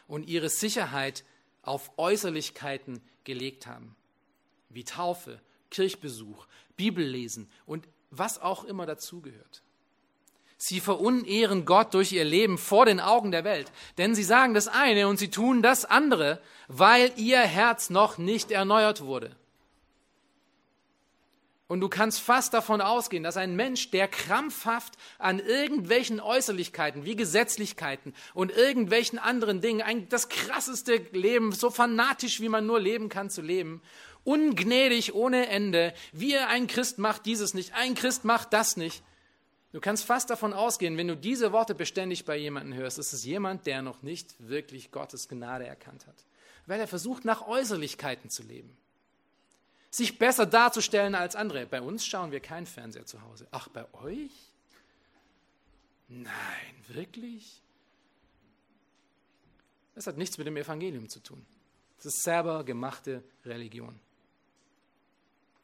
und 0.09 0.27
ihre 0.27 0.49
Sicherheit 0.49 1.25
auf 1.63 1.93
Äußerlichkeiten 1.99 3.03
gelegt 3.25 3.67
haben, 3.67 3.95
wie 4.71 4.85
Taufe, 4.85 5.41
Kirchbesuch, 5.71 6.47
Bibellesen 6.77 7.51
und 7.67 7.87
was 8.11 8.41
auch 8.41 8.65
immer 8.65 8.87
dazugehört. 8.87 9.63
Sie 10.57 10.81
verunehren 10.81 11.65
Gott 11.65 11.95
durch 11.95 12.13
ihr 12.13 12.25
Leben 12.25 12.59
vor 12.59 12.87
den 12.87 13.01
Augen 13.01 13.31
der 13.31 13.45
Welt, 13.45 13.71
denn 13.99 14.15
sie 14.15 14.25
sagen 14.25 14.53
das 14.53 14.69
eine 14.69 15.09
und 15.09 15.19
sie 15.19 15.31
tun 15.31 15.63
das 15.63 15.85
andere, 15.85 16.41
weil 16.69 17.13
ihr 17.17 17.41
Herz 17.41 17.89
noch 17.89 18.19
nicht 18.19 18.51
erneuert 18.51 19.03
wurde. 19.03 19.37
Und 21.71 21.79
du 21.79 21.89
kannst 21.89 22.19
fast 22.19 22.53
davon 22.53 22.81
ausgehen, 22.81 23.23
dass 23.23 23.37
ein 23.37 23.55
Mensch, 23.55 23.93
der 23.93 24.09
krampfhaft 24.09 24.95
an 25.21 25.39
irgendwelchen 25.39 26.19
Äußerlichkeiten 26.19 27.05
wie 27.05 27.15
Gesetzlichkeiten 27.15 28.13
und 28.35 28.51
irgendwelchen 28.51 29.21
anderen 29.21 29.61
Dingen, 29.61 29.81
ein, 29.81 30.09
das 30.09 30.29
krasseste 30.29 30.97
Leben, 31.13 31.53
so 31.53 31.71
fanatisch 31.71 32.41
wie 32.41 32.49
man 32.49 32.67
nur 32.67 32.81
leben 32.81 33.09
kann 33.09 33.31
zu 33.31 33.41
leben, 33.41 33.83
ungnädig 34.25 35.15
ohne 35.15 35.47
Ende, 35.47 35.95
wie 36.11 36.37
ein 36.37 36.67
Christ 36.67 36.99
macht 36.99 37.25
dieses 37.25 37.55
nicht, 37.55 37.73
ein 37.73 37.95
Christ 37.95 38.25
macht 38.25 38.53
das 38.53 38.77
nicht. 38.77 39.05
Du 39.73 39.79
kannst 39.79 40.05
fast 40.05 40.29
davon 40.29 40.53
ausgehen, 40.53 40.97
wenn 40.97 41.07
du 41.07 41.17
diese 41.17 41.53
Worte 41.53 41.77
beständig 41.77 42.25
bei 42.25 42.37
jemandem 42.37 42.75
hörst, 42.75 42.99
ist 42.99 43.13
es 43.13 43.25
jemand, 43.25 43.67
der 43.67 43.81
noch 43.81 44.03
nicht 44.03 44.35
wirklich 44.41 44.91
Gottes 44.91 45.29
Gnade 45.29 45.69
erkannt 45.69 46.09
hat, 46.09 46.27
weil 46.67 46.81
er 46.81 46.89
versucht, 46.89 47.25
nach 47.25 47.47
Äußerlichkeiten 47.47 48.29
zu 48.29 48.43
leben 48.43 48.77
sich 49.91 50.19
besser 50.19 50.47
darzustellen 50.47 51.15
als 51.15 51.35
andere. 51.35 51.67
Bei 51.67 51.83
uns 51.83 52.07
schauen 52.07 52.31
wir 52.31 52.41
keinen 52.41 52.67
Fernseher 52.67 53.07
zu 53.07 53.21
Hause. 53.23 53.47
Ach, 53.51 53.69
bei 53.69 53.85
euch? 53.95 54.31
Nein, 56.09 56.75
wirklich? 56.89 57.61
Das 59.95 60.07
hat 60.07 60.17
nichts 60.17 60.39
mit 60.39 60.47
dem 60.47 60.57
Evangelium 60.57 61.09
zu 61.09 61.21
tun. 61.21 61.45
Das 61.97 62.07
ist 62.07 62.23
selber 62.23 62.65
gemachte 62.65 63.23
Religion. 63.45 63.99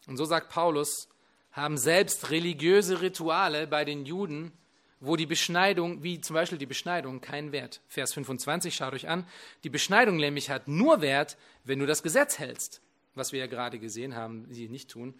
Und 0.06 0.16
so 0.16 0.24
sagt 0.24 0.50
Paulus, 0.50 1.08
haben 1.52 1.78
selbst 1.78 2.30
religiöse 2.30 3.00
Rituale 3.00 3.66
bei 3.66 3.84
den 3.84 4.04
Juden, 4.04 4.52
wo 5.00 5.16
die 5.16 5.26
Beschneidung, 5.26 6.02
wie 6.02 6.20
zum 6.20 6.34
Beispiel 6.34 6.58
die 6.58 6.66
Beschneidung, 6.66 7.20
keinen 7.20 7.52
Wert. 7.52 7.80
Vers 7.88 8.12
25, 8.12 8.74
schaut 8.74 8.92
euch 8.92 9.08
an, 9.08 9.26
die 9.64 9.70
Beschneidung 9.70 10.16
nämlich 10.16 10.50
hat 10.50 10.68
nur 10.68 11.00
Wert, 11.00 11.36
wenn 11.64 11.78
du 11.78 11.86
das 11.86 12.02
Gesetz 12.02 12.38
hältst 12.38 12.82
was 13.16 13.32
wir 13.32 13.40
ja 13.40 13.46
gerade 13.46 13.78
gesehen 13.78 14.14
haben, 14.14 14.46
sie 14.50 14.68
nicht 14.68 14.90
tun. 14.90 15.14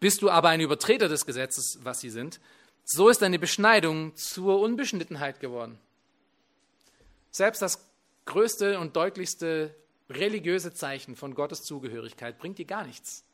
Bist 0.00 0.22
du 0.22 0.30
aber 0.30 0.50
ein 0.50 0.60
Übertreter 0.60 1.08
des 1.08 1.24
Gesetzes, 1.24 1.78
was 1.82 2.00
sie 2.00 2.10
sind, 2.10 2.40
so 2.84 3.08
ist 3.08 3.22
deine 3.22 3.38
Beschneidung 3.38 4.14
zur 4.14 4.60
Unbeschnittenheit 4.60 5.40
geworden. 5.40 5.78
Selbst 7.30 7.62
das 7.62 7.86
größte 8.26 8.78
und 8.78 8.96
deutlichste 8.96 9.74
religiöse 10.08 10.72
Zeichen 10.72 11.16
von 11.16 11.34
Gottes 11.34 11.62
Zugehörigkeit 11.64 12.38
bringt 12.38 12.58
dir 12.58 12.64
gar 12.64 12.86
nichts, 12.86 13.24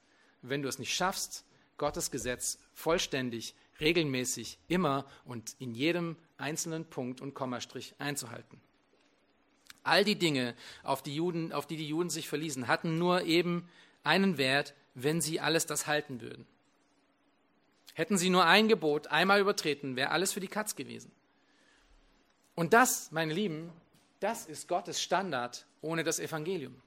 wenn 0.41 0.62
du 0.62 0.68
es 0.68 0.79
nicht 0.79 0.95
schaffst, 0.95 1.45
Gottes 1.77 2.11
Gesetz 2.11 2.59
vollständig, 2.75 3.55
regelmäßig, 3.81 4.59
immer 4.68 5.07
und 5.25 5.57
in 5.59 5.75
jedem 5.75 6.16
einzelnen 6.39 6.85
Punkt 6.85 7.20
und 7.20 7.35
Kommastrich 7.35 7.95
einzuhalten. 7.99 8.61
All 9.85 10.05
die 10.05 10.16
Dinge, 10.16 10.55
auf 10.83 11.03
die, 11.03 11.14
Juden, 11.14 11.53
auf 11.53 11.66
die 11.66 11.76
die 11.76 11.89
Juden 11.89 12.11
sich 12.11 12.28
verließen, 12.28 12.68
hatten 12.68 12.99
nur 12.99 13.22
eben 13.22 13.68
einen 14.05 14.39
Wert, 14.39 14.74
wenn 14.95 15.20
sie 15.20 15.41
alles 15.41 15.66
das 15.66 15.87
halten 15.87 16.20
würden. 16.20 16.47
Hätten 17.95 18.16
sie 18.16 18.30
nur 18.30 18.45
ein 18.45 18.68
Gebot 18.68 19.09
einmal 19.09 19.41
übertreten, 19.41 19.97
wäre 19.97 20.11
alles 20.11 20.33
für 20.33 20.41
die 20.41 20.49
Katz 20.49 20.76
gewesen. 20.76 21.11
Und 22.55 22.72
das, 22.72 23.11
meine 23.12 23.35
Lieben, 23.35 23.70
das 24.20 24.47
ist 24.47 24.68
Gottes 24.68 25.03
Standard 25.03 25.66
ohne 25.80 26.05
das 26.05 26.18
Evangelium. 26.18 26.80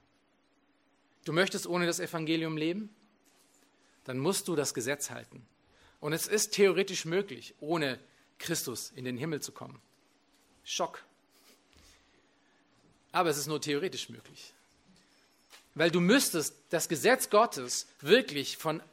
Du 1.25 1.33
möchtest 1.33 1.67
ohne 1.67 1.85
das 1.85 1.99
Evangelium 1.99 2.55
leben? 2.55 2.95
Dann 4.05 4.19
musst 4.19 4.47
du 4.47 4.55
das 4.55 4.73
Gesetz 4.73 5.09
halten. 5.09 5.45
Und 5.99 6.13
es 6.13 6.27
ist 6.27 6.53
theoretisch 6.53 7.05
möglich, 7.05 7.55
ohne 7.59 7.99
Christus 8.37 8.91
in 8.95 9.05
den 9.05 9.17
Himmel 9.17 9.41
zu 9.41 9.51
kommen. 9.51 9.81
Schock. 10.63 11.03
Aber 13.15 13.29
es 13.29 13.37
ist 13.37 13.47
nur 13.47 13.61
theoretisch 13.61 14.09
möglich. 14.09 14.51
Weil 15.73 15.89
du 15.89 16.01
müsstest 16.01 16.53
das 16.69 16.89
Gesetz 16.89 17.29
Gottes 17.29 17.87
wirklich 18.01 18.57
von 18.57 18.83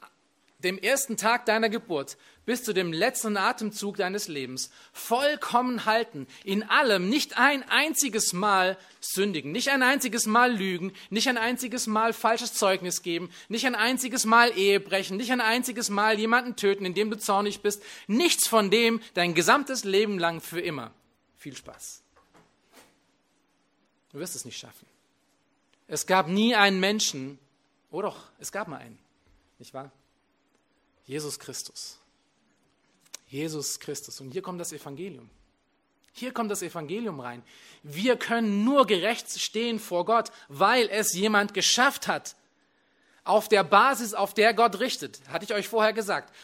dem 0.61 0.79
ersten 0.79 1.17
Tag 1.17 1.45
deiner 1.45 1.69
Geburt 1.69 2.17
bis 2.47 2.63
zu 2.63 2.73
dem 2.73 2.93
letzten 2.93 3.37
Atemzug 3.37 3.97
deines 3.97 4.29
Lebens 4.29 4.71
vollkommen 4.93 5.87
halten, 5.87 6.29
in 6.45 6.63
allem. 6.63 7.09
Nicht 7.09 7.37
ein 7.37 7.69
einziges 7.69 8.33
Mal 8.33 8.79
sündigen, 9.01 9.51
nicht 9.51 9.71
ein 9.71 9.83
einziges 9.83 10.27
Mal 10.27 10.55
lügen, 10.55 10.93
nicht 11.11 11.29
ein 11.29 11.37
einziges 11.37 11.89
Mal 11.89 12.13
falsches 12.13 12.55
Zeugnis 12.55 13.03
geben, 13.03 13.29
nicht 13.49 13.67
ein 13.67 13.75
einziges 13.75 14.25
Mal 14.25 14.57
Ehe 14.57 14.79
brechen, 14.79 15.17
nicht 15.17 15.33
ein 15.33 15.41
einziges 15.41 15.91
Mal 15.91 16.17
jemanden 16.17 16.55
töten, 16.55 16.85
indem 16.85 17.11
du 17.11 17.19
zornig 17.19 17.61
bist, 17.61 17.83
nichts 18.07 18.47
von 18.47 18.71
dem 18.71 19.01
dein 19.15 19.35
gesamtes 19.35 19.83
Leben 19.83 20.21
lang 20.21 20.41
für 20.41 20.61
immer. 20.61 20.93
Viel 21.39 21.57
Spaß. 21.57 22.03
Du 24.13 24.19
wirst 24.19 24.37
es 24.37 24.45
nicht 24.45 24.59
schaffen. 24.59 24.87
Es 25.87 26.07
gab 26.07 26.29
nie 26.29 26.55
einen 26.55 26.81
Menschen, 26.81 27.39
oh 27.91 28.03
doch, 28.03 28.31
es 28.39 28.53
gab 28.53 28.69
mal 28.69 28.79
einen, 28.79 28.99
nicht 29.59 29.75
wahr? 29.75 29.91
Jesus 31.05 31.39
Christus. 31.39 31.99
Jesus 33.27 33.81
Christus. 33.81 34.21
Und 34.21 34.33
hier 34.33 34.43
kommt 34.43 34.61
das 34.61 34.73
Evangelium. 34.73 35.29
Hier 36.13 36.33
kommt 36.33 36.51
das 36.51 36.63
Evangelium 36.63 37.21
rein. 37.21 37.43
Wir 37.83 38.17
können 38.17 38.65
nur 38.65 38.87
gerecht 38.87 39.41
stehen 39.41 39.81
vor 39.81 40.05
Gott, 40.05 40.31
weil 40.49 40.89
es 40.91 41.15
jemand 41.15 41.55
geschafft 41.55 42.07
hat. 42.07 42.37
Auf 43.25 43.49
der 43.49 43.65
Basis, 43.65 44.15
auf 44.15 44.35
der 44.35 44.53
Gott 44.53 44.81
richtet. 44.81 45.21
Hatte 45.29 45.45
ich 45.45 45.55
euch 45.55 45.69
vorher 45.69 45.93
gesagt. 45.93 46.35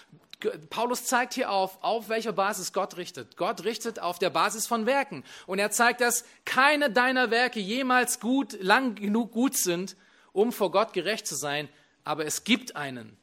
Paulus 0.70 1.05
zeigt 1.05 1.34
hier 1.34 1.51
auf, 1.51 1.82
auf 1.82 2.09
welcher 2.09 2.32
Basis 2.32 2.72
Gott 2.72 2.97
richtet. 2.97 3.36
Gott 3.36 3.64
richtet 3.64 3.99
auf 3.99 4.18
der 4.18 4.30
Basis 4.30 4.66
von 4.66 4.86
Werken. 4.86 5.24
Und 5.47 5.59
er 5.59 5.70
zeigt, 5.70 6.01
dass 6.01 6.24
keine 6.45 6.91
deiner 6.91 7.30
Werke 7.30 7.59
jemals 7.59 8.20
gut, 8.20 8.57
lang 8.61 8.95
genug 8.95 9.32
gut 9.32 9.57
sind, 9.57 9.97
um 10.32 10.53
vor 10.53 10.70
Gott 10.70 10.93
gerecht 10.93 11.26
zu 11.26 11.34
sein. 11.34 11.68
Aber 12.05 12.24
es 12.24 12.45
gibt 12.45 12.76
einen. 12.76 13.16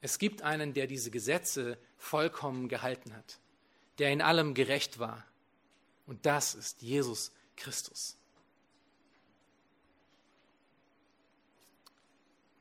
Es 0.00 0.18
gibt 0.18 0.42
einen, 0.42 0.74
der 0.74 0.86
diese 0.86 1.10
Gesetze 1.10 1.78
vollkommen 1.96 2.68
gehalten 2.68 3.14
hat, 3.16 3.38
der 3.98 4.12
in 4.12 4.22
allem 4.22 4.54
gerecht 4.54 4.98
war. 4.98 5.24
Und 6.06 6.24
das 6.26 6.54
ist 6.54 6.82
Jesus 6.82 7.32
Christus. 7.56 8.16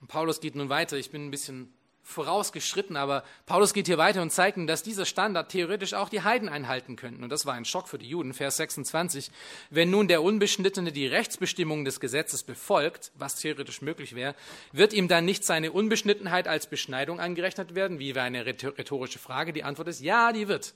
Und 0.01 0.07
Paulus 0.07 0.41
geht 0.41 0.55
nun 0.55 0.70
weiter. 0.70 0.97
Ich 0.97 1.11
bin 1.11 1.28
ein 1.28 1.32
bisschen 1.32 1.74
vorausgeschritten, 2.03 2.97
aber 2.97 3.23
Paulus 3.45 3.73
geht 3.73 3.87
hier 3.87 3.97
weiter 3.97 4.21
und 4.21 4.29
zeigt 4.29 4.57
ihnen, 4.57 4.67
dass 4.67 4.83
dieser 4.83 5.05
Standard 5.05 5.49
theoretisch 5.49 5.93
auch 5.93 6.09
die 6.09 6.21
Heiden 6.21 6.49
einhalten 6.49 6.95
könnten. 6.95 7.23
Und 7.23 7.29
das 7.29 7.45
war 7.45 7.53
ein 7.53 7.65
Schock 7.65 7.87
für 7.87 7.97
die 7.97 8.07
Juden. 8.07 8.33
Vers 8.33 8.57
26. 8.57 9.31
Wenn 9.69 9.89
nun 9.89 10.07
der 10.07 10.21
Unbeschnittene 10.21 10.91
die 10.91 11.07
Rechtsbestimmungen 11.07 11.85
des 11.85 11.99
Gesetzes 11.99 12.43
befolgt, 12.43 13.11
was 13.15 13.35
theoretisch 13.35 13.81
möglich 13.81 14.15
wäre, 14.15 14.35
wird 14.73 14.93
ihm 14.93 15.07
dann 15.07 15.25
nicht 15.25 15.45
seine 15.45 15.71
Unbeschnittenheit 15.71 16.47
als 16.47 16.67
Beschneidung 16.67 17.19
angerechnet 17.19 17.73
werden? 17.73 17.99
Wie 17.99 18.15
wäre 18.15 18.25
eine 18.25 18.45
rhetorische 18.45 19.19
Frage? 19.19 19.53
Die 19.53 19.63
Antwort 19.63 19.87
ist 19.87 20.01
ja, 20.01 20.33
die 20.33 20.47
wird. 20.49 20.73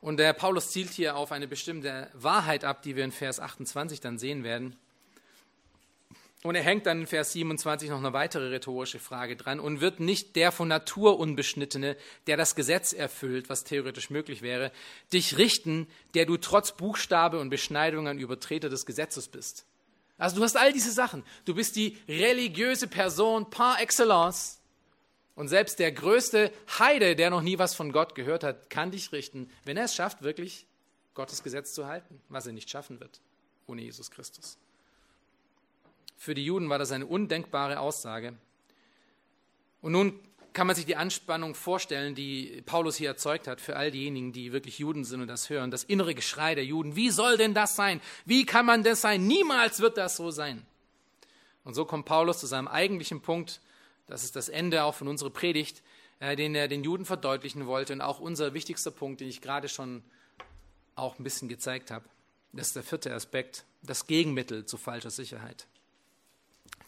Und 0.00 0.18
der 0.18 0.32
Paulus 0.32 0.70
zielt 0.70 0.90
hier 0.90 1.16
auf 1.16 1.32
eine 1.32 1.48
bestimmte 1.48 2.08
Wahrheit 2.12 2.64
ab, 2.64 2.82
die 2.82 2.96
wir 2.96 3.04
in 3.04 3.12
Vers 3.12 3.40
28 3.40 4.00
dann 4.00 4.18
sehen 4.18 4.44
werden. 4.44 4.76
Und 6.44 6.54
er 6.54 6.62
hängt 6.62 6.86
dann 6.86 7.00
in 7.00 7.06
Vers 7.08 7.32
27 7.32 7.90
noch 7.90 7.98
eine 7.98 8.12
weitere 8.12 8.48
rhetorische 8.48 9.00
Frage 9.00 9.34
dran 9.34 9.58
und 9.58 9.80
wird 9.80 9.98
nicht 9.98 10.36
der 10.36 10.52
von 10.52 10.68
Natur 10.68 11.18
Unbeschnittene, 11.18 11.96
der 12.28 12.36
das 12.36 12.54
Gesetz 12.54 12.92
erfüllt, 12.92 13.48
was 13.48 13.64
theoretisch 13.64 14.08
möglich 14.08 14.40
wäre, 14.40 14.70
dich 15.12 15.36
richten, 15.36 15.88
der 16.14 16.26
du 16.26 16.36
trotz 16.36 16.76
Buchstabe 16.76 17.40
und 17.40 17.50
Beschneidung 17.50 18.06
ein 18.06 18.20
Übertreter 18.20 18.68
des 18.68 18.86
Gesetzes 18.86 19.26
bist. 19.26 19.66
Also 20.16 20.36
du 20.36 20.42
hast 20.42 20.56
all 20.56 20.72
diese 20.72 20.92
Sachen. 20.92 21.24
Du 21.44 21.54
bist 21.54 21.74
die 21.74 21.98
religiöse 22.08 22.86
Person 22.86 23.50
par 23.50 23.80
excellence. 23.80 24.60
Und 25.34 25.48
selbst 25.48 25.78
der 25.78 25.92
größte 25.92 26.52
Heide, 26.78 27.16
der 27.16 27.30
noch 27.30 27.42
nie 27.42 27.58
was 27.58 27.74
von 27.74 27.92
Gott 27.92 28.14
gehört 28.14 28.44
hat, 28.44 28.70
kann 28.70 28.90
dich 28.92 29.12
richten, 29.12 29.50
wenn 29.64 29.76
er 29.76 29.84
es 29.84 29.94
schafft, 29.94 30.22
wirklich 30.22 30.66
Gottes 31.14 31.42
Gesetz 31.42 31.72
zu 31.72 31.86
halten, 31.86 32.20
was 32.28 32.46
er 32.46 32.52
nicht 32.52 32.70
schaffen 32.70 33.00
wird 33.00 33.20
ohne 33.68 33.82
Jesus 33.82 34.10
Christus. 34.10 34.58
Für 36.18 36.34
die 36.34 36.44
Juden 36.44 36.68
war 36.68 36.78
das 36.78 36.90
eine 36.90 37.06
undenkbare 37.06 37.78
Aussage. 37.78 38.34
Und 39.80 39.92
nun 39.92 40.18
kann 40.52 40.66
man 40.66 40.74
sich 40.74 40.86
die 40.86 40.96
Anspannung 40.96 41.54
vorstellen, 41.54 42.16
die 42.16 42.62
Paulus 42.66 42.96
hier 42.96 43.08
erzeugt 43.08 43.46
hat 43.46 43.60
für 43.60 43.76
all 43.76 43.92
diejenigen, 43.92 44.32
die 44.32 44.52
wirklich 44.52 44.80
Juden 44.80 45.04
sind 45.04 45.20
und 45.20 45.28
das 45.28 45.48
hören. 45.48 45.70
Das 45.70 45.84
innere 45.84 46.16
Geschrei 46.16 46.56
der 46.56 46.64
Juden. 46.64 46.96
Wie 46.96 47.10
soll 47.10 47.36
denn 47.36 47.54
das 47.54 47.76
sein? 47.76 48.00
Wie 48.24 48.44
kann 48.44 48.66
man 48.66 48.82
das 48.82 49.00
sein? 49.00 49.28
Niemals 49.28 49.78
wird 49.78 49.96
das 49.96 50.16
so 50.16 50.32
sein. 50.32 50.66
Und 51.62 51.74
so 51.74 51.84
kommt 51.84 52.06
Paulus 52.06 52.38
zu 52.40 52.46
seinem 52.46 52.66
eigentlichen 52.66 53.20
Punkt. 53.20 53.60
Das 54.08 54.24
ist 54.24 54.34
das 54.34 54.48
Ende 54.48 54.82
auch 54.82 54.96
von 54.96 55.06
unserer 55.06 55.30
Predigt, 55.30 55.82
äh, 56.18 56.34
den 56.34 56.56
er 56.56 56.66
den 56.66 56.82
Juden 56.82 57.04
verdeutlichen 57.04 57.66
wollte. 57.66 57.92
Und 57.92 58.00
auch 58.00 58.18
unser 58.18 58.54
wichtigster 58.54 58.90
Punkt, 58.90 59.20
den 59.20 59.28
ich 59.28 59.40
gerade 59.40 59.68
schon 59.68 60.02
auch 60.96 61.20
ein 61.20 61.24
bisschen 61.24 61.48
gezeigt 61.48 61.92
habe. 61.92 62.06
Das 62.52 62.68
ist 62.68 62.76
der 62.76 62.82
vierte 62.82 63.14
Aspekt, 63.14 63.64
das 63.82 64.08
Gegenmittel 64.08 64.66
zu 64.66 64.76
falscher 64.76 65.10
Sicherheit. 65.10 65.68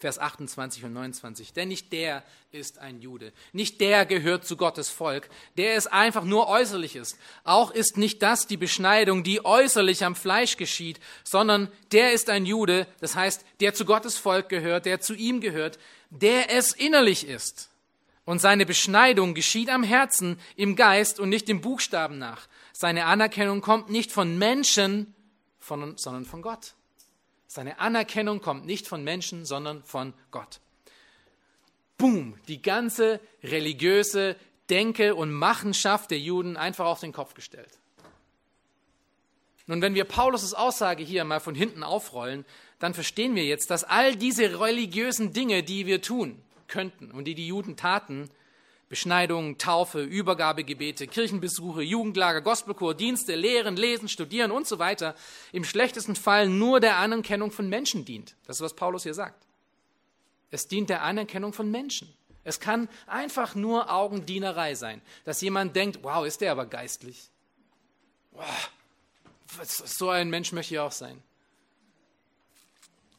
Vers 0.01 0.17
28 0.17 0.83
und 0.83 0.93
29. 0.93 1.53
Denn 1.53 1.67
nicht 1.67 1.93
der 1.93 2.23
ist 2.51 2.79
ein 2.79 3.01
Jude, 3.01 3.31
nicht 3.53 3.79
der 3.81 4.07
gehört 4.07 4.45
zu 4.47 4.57
Gottes 4.57 4.89
Volk, 4.89 5.29
der 5.57 5.75
es 5.75 5.85
einfach 5.85 6.23
nur 6.23 6.47
äußerlich 6.47 6.95
ist. 6.95 7.17
Auch 7.43 7.69
ist 7.69 7.97
nicht 7.97 8.23
das 8.23 8.47
die 8.47 8.57
Beschneidung, 8.57 9.23
die 9.23 9.45
äußerlich 9.45 10.03
am 10.03 10.15
Fleisch 10.15 10.57
geschieht, 10.57 10.99
sondern 11.23 11.71
der 11.91 12.13
ist 12.13 12.31
ein 12.31 12.47
Jude, 12.47 12.87
das 12.99 13.15
heißt, 13.15 13.45
der 13.59 13.75
zu 13.75 13.85
Gottes 13.85 14.17
Volk 14.17 14.49
gehört, 14.49 14.87
der 14.87 15.01
zu 15.01 15.13
ihm 15.13 15.39
gehört, 15.39 15.77
der 16.09 16.51
es 16.51 16.71
innerlich 16.73 17.27
ist. 17.27 17.69
Und 18.25 18.41
seine 18.41 18.65
Beschneidung 18.65 19.35
geschieht 19.35 19.69
am 19.69 19.83
Herzen, 19.83 20.39
im 20.55 20.75
Geist 20.75 21.19
und 21.19 21.29
nicht 21.29 21.47
im 21.47 21.61
Buchstaben 21.61 22.17
nach. 22.17 22.47
Seine 22.73 23.05
Anerkennung 23.05 23.61
kommt 23.61 23.91
nicht 23.91 24.11
von 24.11 24.39
Menschen, 24.39 25.13
von, 25.59 25.95
sondern 25.95 26.25
von 26.25 26.41
Gott. 26.41 26.73
Seine 27.53 27.79
Anerkennung 27.79 28.39
kommt 28.39 28.65
nicht 28.65 28.87
von 28.87 29.03
Menschen, 29.03 29.43
sondern 29.43 29.83
von 29.83 30.13
Gott. 30.31 30.61
Boom, 31.97 32.39
die 32.47 32.61
ganze 32.61 33.19
religiöse 33.43 34.37
Denke 34.69 35.15
und 35.15 35.33
Machenschaft 35.33 36.11
der 36.11 36.19
Juden 36.19 36.55
einfach 36.55 36.85
auf 36.85 37.01
den 37.01 37.11
Kopf 37.11 37.33
gestellt. 37.33 37.77
Nun, 39.67 39.81
wenn 39.81 39.95
wir 39.95 40.05
Paulus' 40.05 40.53
Aussage 40.53 41.03
hier 41.03 41.25
mal 41.25 41.41
von 41.41 41.53
hinten 41.53 41.83
aufrollen, 41.83 42.45
dann 42.79 42.93
verstehen 42.93 43.35
wir 43.35 43.43
jetzt, 43.43 43.69
dass 43.69 43.83
all 43.83 44.15
diese 44.15 44.61
religiösen 44.61 45.33
Dinge, 45.33 45.61
die 45.61 45.85
wir 45.85 46.01
tun 46.01 46.41
könnten 46.69 47.11
und 47.11 47.25
die 47.25 47.35
die 47.35 47.47
Juden 47.47 47.75
taten, 47.75 48.29
Beschneidung, 48.91 49.57
Taufe, 49.57 50.03
Übergabegebete, 50.03 51.07
Kirchenbesuche, 51.07 51.81
Jugendlager, 51.81 52.41
Gospelchor, 52.41 52.93
Dienste, 52.93 53.35
Lehren, 53.35 53.77
Lesen, 53.77 54.09
Studieren 54.09 54.51
und 54.51 54.67
so 54.67 54.79
weiter, 54.79 55.15
im 55.53 55.63
schlechtesten 55.63 56.13
Fall 56.13 56.49
nur 56.49 56.81
der 56.81 56.97
Anerkennung 56.97 57.51
von 57.51 57.69
Menschen 57.69 58.03
dient. 58.03 58.35
Das 58.45 58.57
ist, 58.57 58.61
was 58.61 58.73
Paulus 58.73 59.03
hier 59.03 59.13
sagt. 59.13 59.47
Es 60.49 60.67
dient 60.67 60.89
der 60.89 61.03
Anerkennung 61.03 61.53
von 61.53 61.71
Menschen. 61.71 62.13
Es 62.43 62.59
kann 62.59 62.89
einfach 63.07 63.55
nur 63.55 63.89
Augendienerei 63.89 64.75
sein, 64.75 65.01
dass 65.23 65.39
jemand 65.39 65.73
denkt, 65.73 65.99
wow, 66.01 66.25
ist 66.25 66.41
der 66.41 66.51
aber 66.51 66.65
geistlich. 66.65 67.29
Wow, 68.33 68.71
so 69.63 70.09
ein 70.09 70.29
Mensch 70.29 70.51
möchte 70.51 70.73
ich 70.73 70.79
auch 70.81 70.91
sein. 70.91 71.23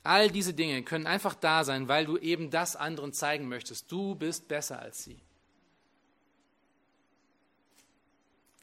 All 0.02 0.30
diese 0.30 0.52
Dinge 0.52 0.82
können 0.82 1.06
einfach 1.06 1.34
da 1.34 1.64
sein, 1.64 1.88
weil 1.88 2.04
du 2.04 2.18
eben 2.18 2.50
das 2.50 2.76
anderen 2.76 3.14
zeigen 3.14 3.48
möchtest. 3.48 3.90
Du 3.90 4.14
bist 4.14 4.48
besser 4.48 4.78
als 4.78 5.02
sie. 5.02 5.18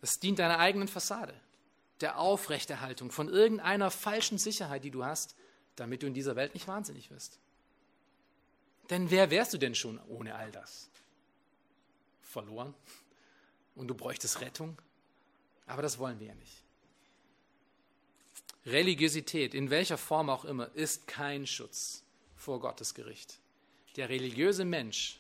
Es 0.01 0.19
dient 0.19 0.39
deiner 0.39 0.59
eigenen 0.59 0.87
Fassade, 0.87 1.33
der 2.01 2.17
Aufrechterhaltung 2.17 3.11
von 3.11 3.27
irgendeiner 3.27 3.91
falschen 3.91 4.37
Sicherheit, 4.37 4.83
die 4.83 4.91
du 4.91 5.03
hast, 5.05 5.35
damit 5.75 6.03
du 6.03 6.07
in 6.07 6.13
dieser 6.13 6.35
Welt 6.35 6.53
nicht 6.53 6.67
wahnsinnig 6.67 7.11
wirst. 7.11 7.39
Denn 8.89 9.11
wer 9.11 9.29
wärst 9.29 9.53
du 9.53 9.57
denn 9.57 9.75
schon 9.75 9.99
ohne 10.07 10.35
all 10.35 10.51
das? 10.51 10.89
Verloren? 12.21 12.73
Und 13.75 13.87
du 13.87 13.93
bräuchtest 13.93 14.41
Rettung? 14.41 14.77
Aber 15.67 15.81
das 15.81 15.99
wollen 15.99 16.19
wir 16.19 16.27
ja 16.27 16.35
nicht. 16.35 16.63
Religiosität, 18.65 19.53
in 19.53 19.69
welcher 19.69 19.97
Form 19.97 20.29
auch 20.29 20.45
immer, 20.45 20.73
ist 20.75 21.07
kein 21.07 21.47
Schutz 21.47 22.03
vor 22.35 22.59
Gottes 22.59 22.93
Gericht. 22.93 23.39
Der 23.95 24.09
religiöse 24.09 24.65
Mensch 24.65 25.19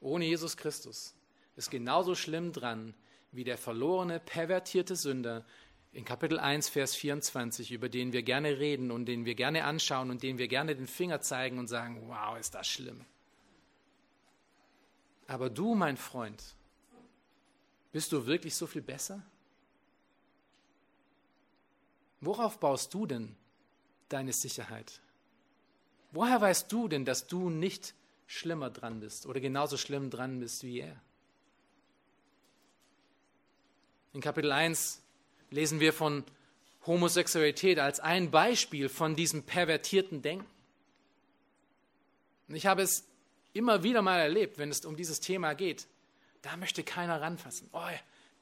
ohne 0.00 0.26
Jesus 0.26 0.56
Christus 0.56 1.14
ist 1.56 1.70
genauso 1.70 2.14
schlimm 2.14 2.52
dran 2.52 2.94
wie 3.34 3.44
der 3.44 3.58
verlorene, 3.58 4.20
pervertierte 4.20 4.94
Sünder 4.96 5.44
in 5.92 6.04
Kapitel 6.04 6.38
1, 6.38 6.68
Vers 6.68 6.94
24, 6.94 7.72
über 7.72 7.88
den 7.88 8.12
wir 8.12 8.22
gerne 8.22 8.58
reden 8.58 8.90
und 8.90 9.06
den 9.06 9.24
wir 9.24 9.34
gerne 9.34 9.64
anschauen 9.64 10.10
und 10.10 10.22
den 10.22 10.38
wir 10.38 10.48
gerne 10.48 10.74
den 10.74 10.86
Finger 10.86 11.20
zeigen 11.20 11.58
und 11.58 11.66
sagen, 11.66 12.08
wow, 12.08 12.38
ist 12.38 12.54
das 12.54 12.66
schlimm. 12.66 13.04
Aber 15.26 15.50
du, 15.50 15.74
mein 15.74 15.96
Freund, 15.96 16.42
bist 17.92 18.12
du 18.12 18.26
wirklich 18.26 18.54
so 18.54 18.66
viel 18.66 18.82
besser? 18.82 19.22
Worauf 22.20 22.58
baust 22.58 22.94
du 22.94 23.06
denn 23.06 23.36
deine 24.08 24.32
Sicherheit? 24.32 25.00
Woher 26.12 26.40
weißt 26.40 26.70
du 26.70 26.88
denn, 26.88 27.04
dass 27.04 27.26
du 27.26 27.50
nicht 27.50 27.94
schlimmer 28.26 28.70
dran 28.70 29.00
bist 29.00 29.26
oder 29.26 29.40
genauso 29.40 29.76
schlimm 29.76 30.10
dran 30.10 30.40
bist 30.40 30.62
wie 30.62 30.80
er? 30.80 31.00
In 34.14 34.20
Kapitel 34.20 34.52
1 34.52 35.02
lesen 35.50 35.80
wir 35.80 35.92
von 35.92 36.24
Homosexualität 36.86 37.80
als 37.80 37.98
ein 37.98 38.30
Beispiel 38.30 38.88
von 38.88 39.16
diesem 39.16 39.42
pervertierten 39.42 40.22
Denken. 40.22 40.46
Und 42.46 42.54
ich 42.54 42.66
habe 42.66 42.82
es 42.82 43.04
immer 43.54 43.82
wieder 43.82 44.02
mal 44.02 44.20
erlebt, 44.20 44.56
wenn 44.56 44.70
es 44.70 44.84
um 44.84 44.96
dieses 44.96 45.18
Thema 45.18 45.54
geht. 45.54 45.88
Da 46.42 46.56
möchte 46.56 46.84
keiner 46.84 47.20
ranfassen. 47.20 47.68
Oh, 47.72 47.82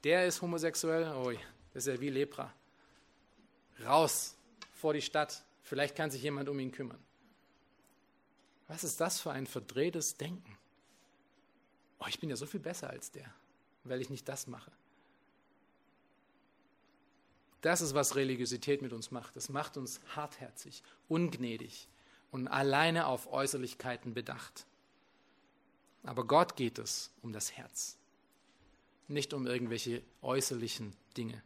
der 0.04 0.26
ist 0.26 0.42
homosexuell. 0.42 1.10
Oh, 1.14 1.32
das 1.72 1.86
ist 1.86 1.94
ja 1.94 2.00
wie 2.00 2.10
Lepra. 2.10 2.52
Raus 3.82 4.36
vor 4.74 4.92
die 4.92 5.00
Stadt. 5.00 5.42
Vielleicht 5.62 5.96
kann 5.96 6.10
sich 6.10 6.22
jemand 6.22 6.50
um 6.50 6.58
ihn 6.58 6.72
kümmern. 6.72 7.02
Was 8.68 8.84
ist 8.84 9.00
das 9.00 9.20
für 9.20 9.30
ein 9.30 9.46
verdrehtes 9.46 10.18
Denken? 10.18 10.58
Oh, 11.98 12.06
ich 12.08 12.20
bin 12.20 12.28
ja 12.28 12.36
so 12.36 12.44
viel 12.44 12.60
besser 12.60 12.90
als 12.90 13.10
der, 13.10 13.32
weil 13.84 14.02
ich 14.02 14.10
nicht 14.10 14.28
das 14.28 14.46
mache. 14.46 14.70
Das 17.62 17.80
ist, 17.80 17.94
was 17.94 18.16
Religiosität 18.16 18.82
mit 18.82 18.92
uns 18.92 19.10
macht. 19.12 19.36
Es 19.36 19.48
macht 19.48 19.76
uns 19.76 20.00
hartherzig, 20.14 20.82
ungnädig 21.08 21.88
und 22.32 22.48
alleine 22.48 23.06
auf 23.06 23.32
Äußerlichkeiten 23.32 24.14
bedacht. 24.14 24.66
Aber 26.02 26.26
Gott 26.26 26.56
geht 26.56 26.78
es 26.80 27.12
um 27.22 27.32
das 27.32 27.52
Herz, 27.52 27.96
nicht 29.06 29.32
um 29.32 29.46
irgendwelche 29.46 30.02
äußerlichen 30.22 30.92
Dinge. 31.16 31.40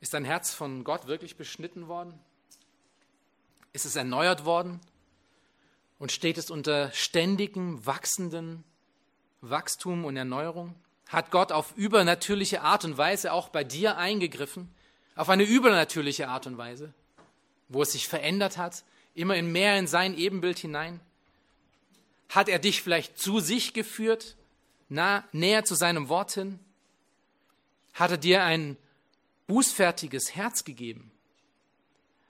Ist 0.00 0.14
dein 0.14 0.24
Herz 0.24 0.52
von 0.52 0.82
Gott 0.82 1.06
wirklich 1.06 1.36
beschnitten 1.36 1.86
worden? 1.86 2.18
Ist 3.72 3.84
es 3.84 3.94
erneuert 3.94 4.44
worden? 4.44 4.80
Und 6.00 6.10
steht 6.10 6.38
es 6.38 6.50
unter 6.50 6.90
ständigem, 6.90 7.86
wachsenden 7.86 8.64
Wachstum 9.40 10.04
und 10.04 10.16
Erneuerung? 10.16 10.74
Hat 11.14 11.30
Gott 11.30 11.52
auf 11.52 11.76
übernatürliche 11.76 12.62
Art 12.62 12.84
und 12.84 12.98
Weise 12.98 13.32
auch 13.32 13.48
bei 13.48 13.64
dir 13.64 13.96
eingegriffen, 13.96 14.72
auf 15.14 15.28
eine 15.28 15.44
übernatürliche 15.44 16.28
Art 16.28 16.46
und 16.46 16.58
Weise, 16.58 16.92
wo 17.68 17.82
es 17.82 17.92
sich 17.92 18.08
verändert 18.08 18.56
hat, 18.56 18.84
immer 19.14 19.40
mehr 19.42 19.78
in 19.78 19.86
sein 19.86 20.16
Ebenbild 20.16 20.58
hinein? 20.58 21.00
Hat 22.28 22.48
er 22.48 22.58
dich 22.58 22.82
vielleicht 22.82 23.18
zu 23.18 23.40
sich 23.40 23.74
geführt, 23.74 24.36
nah, 24.88 25.24
näher 25.32 25.64
zu 25.64 25.74
seinem 25.74 26.08
Wort 26.08 26.32
hin? 26.32 26.58
Hat 27.92 28.10
er 28.10 28.16
dir 28.16 28.42
ein 28.42 28.76
bußfertiges 29.46 30.34
Herz 30.34 30.64
gegeben? 30.64 31.12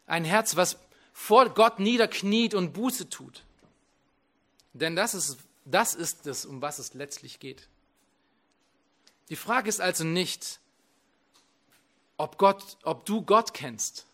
Ein 0.07 0.24
Herz, 0.24 0.57
was 0.57 0.78
vor 1.12 1.49
Gott 1.51 1.78
niederkniet 1.78 2.55
und 2.55 2.72
Buße 2.72 3.09
tut? 3.09 3.45
Denn 4.74 4.97
das 4.97 5.14
ist, 5.14 5.39
das 5.64 5.95
ist 5.95 6.26
es, 6.26 6.45
um 6.45 6.61
was 6.61 6.78
es 6.78 6.93
letztlich 6.93 7.41
geht. 7.41 7.68
Die 9.29 9.37
Frage 9.37 9.68
ist 9.68 9.81
also 9.81 10.05
nicht, 10.05 10.61
ob, 12.16 12.39
Gott, 12.39 12.77
ob 12.83 13.07
du 13.07 13.22
Gott 13.22 13.55
kennst. 13.55 14.07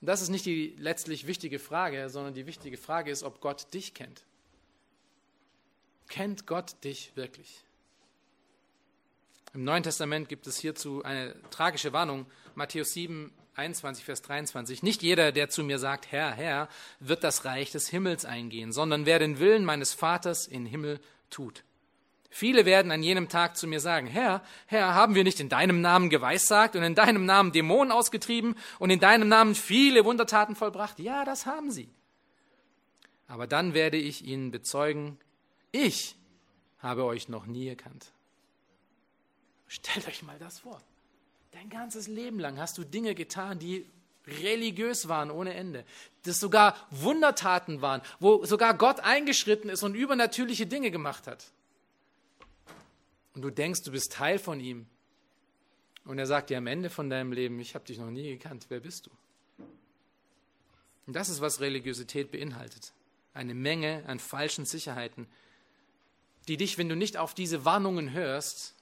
Das 0.00 0.22
ist 0.22 0.30
nicht 0.30 0.46
die 0.46 0.74
letztlich 0.78 1.26
wichtige 1.26 1.58
Frage, 1.58 2.08
sondern 2.08 2.34
die 2.34 2.46
wichtige 2.46 2.78
Frage 2.78 3.10
ist, 3.10 3.22
ob 3.22 3.40
Gott 3.40 3.72
dich 3.74 3.92
kennt. 3.92 4.22
Kennt 6.08 6.46
Gott 6.46 6.82
dich 6.84 7.12
wirklich? 7.16 7.64
Im 9.52 9.64
Neuen 9.64 9.82
Testament 9.82 10.28
gibt 10.28 10.46
es 10.46 10.58
hierzu 10.58 11.02
eine 11.02 11.34
tragische 11.50 11.92
Warnung. 11.92 12.26
Matthäus 12.54 12.92
7, 12.92 13.32
21, 13.56 14.04
Vers 14.04 14.22
23. 14.22 14.82
Nicht 14.82 15.02
jeder, 15.02 15.32
der 15.32 15.50
zu 15.50 15.62
mir 15.64 15.78
sagt, 15.78 16.10
Herr, 16.10 16.32
Herr, 16.32 16.68
wird 17.00 17.24
das 17.24 17.44
Reich 17.44 17.70
des 17.70 17.88
Himmels 17.88 18.24
eingehen, 18.24 18.72
sondern 18.72 19.06
wer 19.06 19.18
den 19.18 19.38
Willen 19.38 19.64
meines 19.64 19.92
Vaters 19.92 20.46
im 20.46 20.66
Himmel 20.66 21.00
tut. 21.30 21.64
Viele 22.32 22.64
werden 22.64 22.92
an 22.92 23.02
jenem 23.02 23.28
Tag 23.28 23.56
zu 23.56 23.66
mir 23.66 23.80
sagen, 23.80 24.06
Herr, 24.06 24.42
Herr, 24.66 24.94
haben 24.94 25.16
wir 25.16 25.24
nicht 25.24 25.40
in 25.40 25.48
deinem 25.48 25.80
Namen 25.80 26.10
geweissagt 26.10 26.76
und 26.76 26.84
in 26.84 26.94
deinem 26.94 27.26
Namen 27.26 27.50
Dämonen 27.50 27.90
ausgetrieben 27.90 28.54
und 28.78 28.90
in 28.90 29.00
deinem 29.00 29.28
Namen 29.28 29.56
viele 29.56 30.04
Wundertaten 30.04 30.54
vollbracht? 30.54 31.00
Ja, 31.00 31.24
das 31.24 31.44
haben 31.44 31.72
sie. 31.72 31.88
Aber 33.26 33.48
dann 33.48 33.74
werde 33.74 33.96
ich 33.96 34.24
ihnen 34.24 34.52
bezeugen, 34.52 35.18
ich 35.72 36.14
habe 36.78 37.04
euch 37.04 37.28
noch 37.28 37.46
nie 37.46 37.66
erkannt. 37.66 38.12
Stellt 39.66 40.06
euch 40.06 40.22
mal 40.22 40.38
das 40.38 40.60
vor. 40.60 40.80
Dein 41.50 41.68
ganzes 41.68 42.06
Leben 42.06 42.38
lang 42.38 42.58
hast 42.58 42.78
du 42.78 42.84
Dinge 42.84 43.16
getan, 43.16 43.58
die 43.58 43.86
religiös 44.26 45.08
waren 45.08 45.32
ohne 45.32 45.54
Ende, 45.54 45.84
das 46.22 46.38
sogar 46.38 46.76
Wundertaten 46.90 47.82
waren, 47.82 48.02
wo 48.20 48.44
sogar 48.44 48.74
Gott 48.74 49.00
eingeschritten 49.00 49.68
ist 49.68 49.82
und 49.82 49.96
übernatürliche 49.96 50.66
Dinge 50.66 50.92
gemacht 50.92 51.26
hat 51.26 51.50
und 53.34 53.42
du 53.42 53.50
denkst, 53.50 53.82
du 53.82 53.92
bist 53.92 54.12
Teil 54.12 54.38
von 54.38 54.60
ihm. 54.60 54.86
Und 56.04 56.18
er 56.18 56.26
sagt 56.26 56.50
dir 56.50 56.58
am 56.58 56.66
Ende 56.66 56.90
von 56.90 57.10
deinem 57.10 57.32
Leben, 57.32 57.60
ich 57.60 57.74
habe 57.74 57.84
dich 57.84 57.98
noch 57.98 58.10
nie 58.10 58.30
gekannt, 58.30 58.66
wer 58.68 58.80
bist 58.80 59.06
du? 59.06 59.10
Und 61.06 61.14
das 61.14 61.28
ist, 61.28 61.40
was 61.40 61.60
Religiosität 61.60 62.30
beinhaltet. 62.30 62.92
Eine 63.34 63.54
Menge 63.54 64.04
an 64.06 64.18
falschen 64.18 64.64
Sicherheiten, 64.64 65.28
die 66.48 66.56
dich, 66.56 66.78
wenn 66.78 66.88
du 66.88 66.96
nicht 66.96 67.16
auf 67.16 67.34
diese 67.34 67.64
Warnungen 67.64 68.12
hörst, 68.12 68.74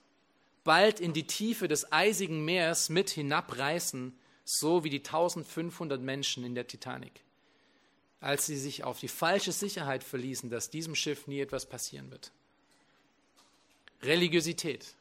bald 0.65 1.01
in 1.01 1.13
die 1.13 1.27
Tiefe 1.27 1.69
des 1.69 1.93
eisigen 1.93 2.45
Meers 2.45 2.89
mit 2.89 3.11
hinabreißen, 3.11 4.17
so 4.45 4.85
wie 4.85 4.91
die 4.91 4.99
1500 4.99 6.01
Menschen 6.01 6.45
in 6.45 6.55
der 6.55 6.67
Titanic, 6.67 7.25
als 8.21 8.47
sie 8.47 8.57
sich 8.57 8.85
auf 8.85 9.01
die 9.01 9.09
falsche 9.09 9.53
Sicherheit 9.53 10.05
verließen, 10.05 10.51
dass 10.51 10.71
diesem 10.71 10.95
Schiff 10.95 11.27
nie 11.27 11.41
etwas 11.41 11.67
passieren 11.67 12.11
wird. 12.11 12.33
Religiosität 14.03 14.95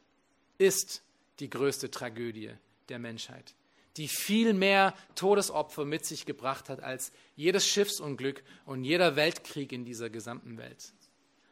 ist 0.58 1.04
die 1.40 1.50
größte 1.50 1.92
Tragödie 1.92 2.52
der 2.90 3.00
Menschheit, 3.00 3.54
die 3.98 4.08
viel 4.08 4.54
mehr 4.54 4.94
Todesopfer 5.16 5.86
mit 5.86 6.06
sich 6.06 6.26
gebracht 6.26 6.70
hat 6.70 6.82
als 6.82 7.12
jedes 7.36 7.68
Schiffsunglück 7.68 8.44
und 8.66 8.84
jeder 8.84 9.16
Weltkrieg 9.16 9.72
in 9.72 9.86
dieser 9.86 10.10
gesamten 10.10 10.58
Welt, 10.58 10.94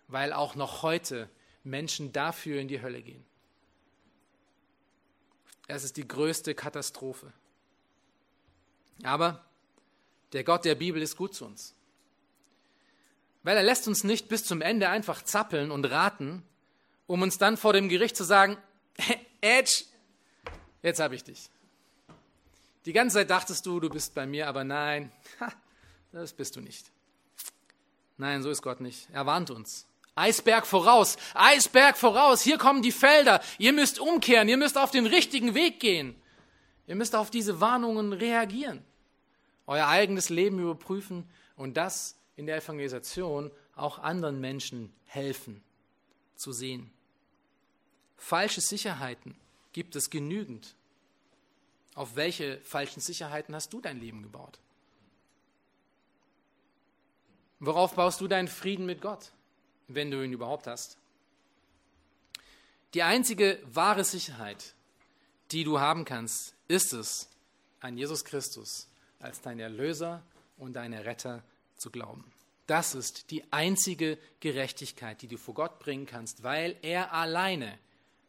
weil 0.08 0.34
auch 0.34 0.56
noch 0.56 0.82
heute 0.82 1.30
Menschen 1.64 2.12
dafür 2.12 2.60
in 2.60 2.68
die 2.68 2.82
Hölle 2.82 3.02
gehen. 3.02 3.26
Es 5.68 5.84
ist 5.84 5.98
die 5.98 6.08
größte 6.08 6.54
Katastrophe. 6.54 7.34
Aber 9.04 9.44
der 10.34 10.44
Gott 10.44 10.66
der 10.66 10.76
Bibel 10.76 11.02
ist 11.02 11.18
gut 11.18 11.34
zu 11.34 11.46
uns. 11.46 11.74
Weil 13.44 13.58
er 13.58 13.64
lässt 13.64 13.88
uns 13.88 14.04
nicht 14.04 14.30
bis 14.30 14.44
zum 14.44 14.62
Ende 14.62 14.90
einfach 14.90 15.24
zappeln 15.24 15.72
und 15.72 15.86
raten, 15.86 16.44
um 17.08 17.22
uns 17.22 17.38
dann 17.38 17.58
vor 17.58 17.74
dem 17.74 17.90
Gericht 17.90 18.16
zu 18.16 18.24
sagen, 18.24 18.58
Edge, 19.42 19.86
jetzt 20.82 21.00
habe 21.00 21.16
ich 21.16 21.24
dich. 21.24 21.50
Die 22.86 22.94
ganze 22.94 23.16
Zeit 23.16 23.30
dachtest 23.30 23.66
du, 23.66 23.80
du 23.80 23.90
bist 23.90 24.14
bei 24.14 24.26
mir, 24.26 24.48
aber 24.48 24.64
nein, 24.64 25.12
das 26.12 26.34
bist 26.34 26.56
du 26.56 26.62
nicht. 26.62 26.92
Nein, 28.18 28.44
so 28.44 28.50
ist 28.50 28.62
Gott 28.62 28.80
nicht. 28.80 29.10
Er 29.12 29.26
warnt 29.26 29.50
uns. 29.50 29.88
Eisberg 30.16 30.66
voraus, 30.66 31.18
Eisberg 31.34 31.98
voraus, 31.98 32.42
hier 32.42 32.58
kommen 32.58 32.82
die 32.82 32.94
Felder, 32.94 33.42
ihr 33.58 33.74
müsst 33.74 34.00
umkehren, 34.00 34.48
ihr 34.48 34.56
müsst 34.56 34.78
auf 34.78 34.92
den 34.92 35.06
richtigen 35.06 35.56
Weg 35.56 35.82
gehen. 35.82 36.16
Ihr 36.88 36.96
müsst 36.96 37.16
auf 37.16 37.32
diese 37.32 37.60
Warnungen 37.60 38.14
reagieren, 38.14 38.82
euer 39.68 39.88
eigenes 39.88 40.30
Leben 40.30 40.60
überprüfen 40.60 41.30
und 41.58 41.76
das 41.76 42.16
in 42.38 42.46
der 42.46 42.58
Evangelisation 42.58 43.52
auch 43.76 44.00
anderen 44.00 44.40
Menschen 44.40 44.94
helfen 45.04 45.62
zu 46.36 46.52
sehen. 46.52 46.92
Falsche 48.18 48.62
Sicherheiten 48.62 49.36
gibt 49.74 49.96
es 49.96 50.10
genügend. 50.10 50.76
Auf 51.94 52.16
welche 52.16 52.60
falschen 52.62 53.00
Sicherheiten 53.00 53.56
hast 53.56 53.72
du 53.74 53.82
dein 53.82 54.00
Leben 54.00 54.24
gebaut? 54.24 54.60
Worauf 57.60 57.96
baust 57.96 58.20
du 58.22 58.28
deinen 58.28 58.48
Frieden 58.48 58.86
mit 58.86 59.02
Gott, 59.02 59.32
wenn 59.88 60.12
du 60.12 60.24
ihn 60.24 60.34
überhaupt 60.34 60.68
hast? 60.68 60.98
Die 62.94 63.04
einzige 63.04 63.62
wahre 63.66 64.04
Sicherheit, 64.04 64.74
die 65.52 65.64
du 65.64 65.80
haben 65.80 66.06
kannst, 66.06 66.54
ist 66.68 66.94
es, 66.94 67.30
an 67.80 67.98
Jesus 67.98 68.26
Christus 68.26 68.88
als 69.20 69.42
dein 69.42 69.60
Erlöser 69.60 70.22
und 70.58 70.74
deinen 70.74 71.02
Retter 71.02 71.44
zu 71.78 71.90
glauben. 71.92 72.24
Das 72.68 72.96
ist 72.96 73.30
die 73.32 73.44
einzige 73.52 74.18
Gerechtigkeit, 74.40 75.22
die 75.22 75.28
du 75.28 75.38
vor 75.38 75.54
Gott 75.54 75.80
bringen 75.80 76.06
kannst, 76.06 76.44
weil 76.44 76.76
er 76.82 77.14
alleine 77.14 77.78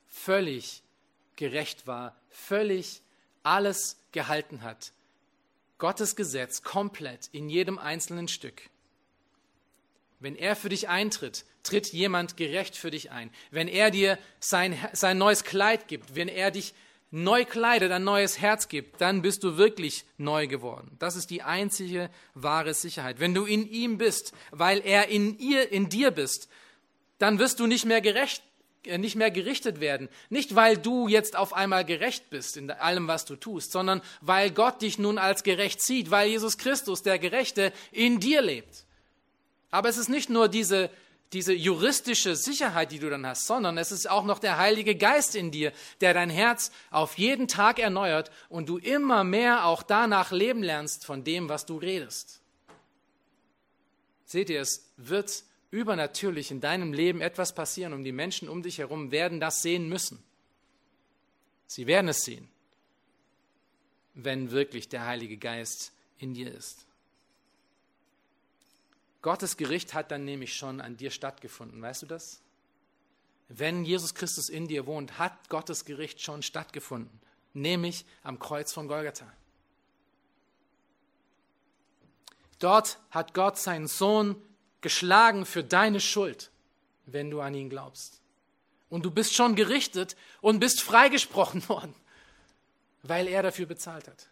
völlig 0.07 0.83
gerecht 1.37 1.87
war, 1.87 2.17
völlig 2.29 3.03
alles 3.43 3.99
gehalten 4.13 4.63
hat. 4.63 4.93
Gottes 5.79 6.17
Gesetz 6.17 6.63
komplett 6.63 7.29
in 7.33 7.49
jedem 7.49 7.79
einzelnen 7.79 8.29
Stück. 8.29 8.71
Wenn 10.19 10.35
er 10.35 10.57
für 10.57 10.71
dich 10.71 10.89
eintritt, 10.89 11.45
tritt 11.63 11.93
jemand 11.93 12.37
gerecht 12.37 12.77
für 12.77 12.91
dich 12.91 13.11
ein. 13.11 13.31
Wenn 13.51 13.69
er 13.69 13.91
dir 13.91 14.19
sein, 14.41 14.79
sein 14.93 15.19
neues 15.19 15.45
Kleid 15.45 15.89
gibt, 15.89 16.15
wenn 16.15 16.29
er 16.29 16.51
dich 16.51 16.75
neu 17.11 17.45
kleidet, 17.45 17.93
ein 17.93 18.05
neues 18.05 18.41
Herz 18.41 18.69
gibt, 18.69 19.01
dann 19.01 19.23
bist 19.23 19.45
du 19.45 19.57
wirklich 19.57 20.05
neu 20.19 20.47
geworden. 20.47 20.97
Das 20.99 21.17
ist 21.17 21.31
die 21.31 21.43
einzige 21.43 22.11
wahre 22.35 22.75
Sicherheit. 22.75 23.21
Wenn 23.21 23.35
du 23.35 23.45
in 23.45 23.69
ihm 23.69 23.99
bist, 23.99 24.33
weil 24.51 24.81
er 24.85 25.09
in 25.09 25.39
ihr, 25.39 25.71
in 25.71 25.89
dir 25.89 26.11
bist, 26.11 26.49
dann 27.19 27.39
wirst 27.39 27.61
du 27.61 27.67
nicht 27.67 27.85
mehr 27.85 28.01
gerecht 28.01 28.43
äh, 28.87 28.99
nicht 28.99 29.17
mehr 29.17 29.31
gerichtet 29.31 29.81
werden. 29.81 30.09
Nicht, 30.31 30.55
weil 30.55 30.77
du 30.77 31.09
jetzt 31.09 31.37
auf 31.37 31.53
einmal 31.53 31.85
gerecht 31.85 32.31
bist 32.31 32.57
in 32.57 32.71
allem, 32.71 33.09
was 33.09 33.25
du 33.25 33.37
tust, 33.37 33.73
sondern 33.73 34.01
weil 34.21 34.51
Gott 34.51 34.83
dich 34.83 34.99
nun 34.99 35.19
als 35.19 35.43
gerecht 35.43 35.81
sieht, 35.81 36.11
weil 36.11 36.29
Jesus 36.29 36.59
Christus, 36.59 37.03
der 37.03 37.19
Gerechte, 37.19 37.73
in 37.93 38.21
dir 38.21 38.43
lebt. 38.43 38.85
Aber 39.71 39.89
es 39.89 39.99
ist 39.99 40.09
nicht 40.09 40.31
nur 40.31 40.49
diese, 40.49 40.91
diese 41.33 41.53
juristische 41.53 42.37
Sicherheit, 42.37 42.93
die 42.93 42.99
du 42.99 43.11
dann 43.11 43.27
hast, 43.27 43.47
sondern 43.47 43.79
es 43.79 43.91
ist 43.91 44.09
auch 44.09 44.25
noch 44.25 44.39
der 44.39 44.59
Heilige 44.59 44.95
Geist 44.95 45.35
in 45.35 45.51
dir, 45.51 45.73
der 46.01 46.15
dein 46.15 46.31
Herz 46.31 46.71
auf 46.91 47.19
jeden 47.19 47.49
Tag 47.49 47.79
erneuert 47.79 48.31
und 48.49 48.69
du 48.69 48.79
immer 48.79 49.25
mehr 49.25 49.67
auch 49.67 49.83
danach 49.83 50.31
leben 50.31 50.63
lernst 50.63 51.05
von 51.05 51.25
dem, 51.25 51.49
was 51.49 51.67
du 51.67 51.79
redest. 51.79 52.41
Seht 54.25 54.51
ihr, 54.51 54.61
es 54.61 54.93
wird 54.97 55.45
übernatürlich 55.71 56.51
in 56.51 56.61
deinem 56.61 56.93
Leben 56.93 57.21
etwas 57.21 57.55
passieren 57.55 57.93
und 57.93 58.05
die 58.05 58.13
Menschen 58.13 58.49
um 58.49 58.63
dich 58.63 58.79
herum 58.79 59.11
werden 59.11 59.41
das 59.41 59.63
sehen 59.63 59.89
müssen. 59.89 60.23
Sie 61.67 61.87
werden 61.87 62.09
es 62.09 62.25
sehen, 62.25 62.49
wenn 64.15 64.53
wirklich 64.53 64.89
der 64.89 65.05
Heilige 65.07 65.37
Geist 65.37 65.93
in 66.19 66.35
dir 66.35 66.53
ist. 66.53 66.86
Gottes 69.27 69.57
Gericht 69.57 69.93
hat 69.93 70.13
dann 70.13 70.25
nämlich 70.25 70.55
schon 70.55 70.81
an 70.81 70.97
dir 70.97 71.11
stattgefunden, 71.11 71.83
weißt 71.83 72.03
du 72.03 72.07
das? 72.07 72.43
Wenn 73.49 73.85
Jesus 73.85 74.15
Christus 74.15 74.49
in 74.49 74.69
dir 74.69 74.87
wohnt, 74.87 75.19
hat 75.19 75.49
Gottes 75.49 75.85
Gericht 75.85 76.23
schon 76.23 76.45
stattgefunden, 76.45 77.21
nämlich 77.53 78.07
am 78.23 78.39
Kreuz 78.39 78.73
von 78.73 78.87
Golgatha. 78.87 79.27
Dort 82.61 83.01
hat 83.11 83.35
Gott 83.35 83.59
seinen 83.59 83.89
Sohn 83.89 84.41
geschlagen 84.81 85.45
für 85.45 85.65
deine 85.65 85.99
Schuld, 85.99 86.53
wenn 87.07 87.29
du 87.29 87.41
an 87.41 87.55
ihn 87.55 87.69
glaubst. 87.69 88.21
Und 88.89 89.05
du 89.05 89.11
bist 89.11 89.35
schon 89.35 89.57
gerichtet 89.57 90.15
und 90.41 90.61
bist 90.61 90.83
freigesprochen 90.83 91.69
worden, 91.69 91.97
weil 93.03 93.27
er 93.27 93.43
dafür 93.43 93.67
bezahlt 93.67 94.07
hat. 94.07 94.29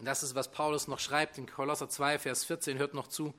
Das 0.00 0.22
ist, 0.22 0.34
was 0.34 0.50
Paulus 0.50 0.88
noch 0.88 0.98
schreibt 0.98 1.38
in 1.38 1.46
Kolosser 1.46 1.88
2, 1.88 2.18
Vers 2.18 2.44
14, 2.44 2.78
hört 2.78 2.94
noch 2.94 3.08
zu. 3.08 3.34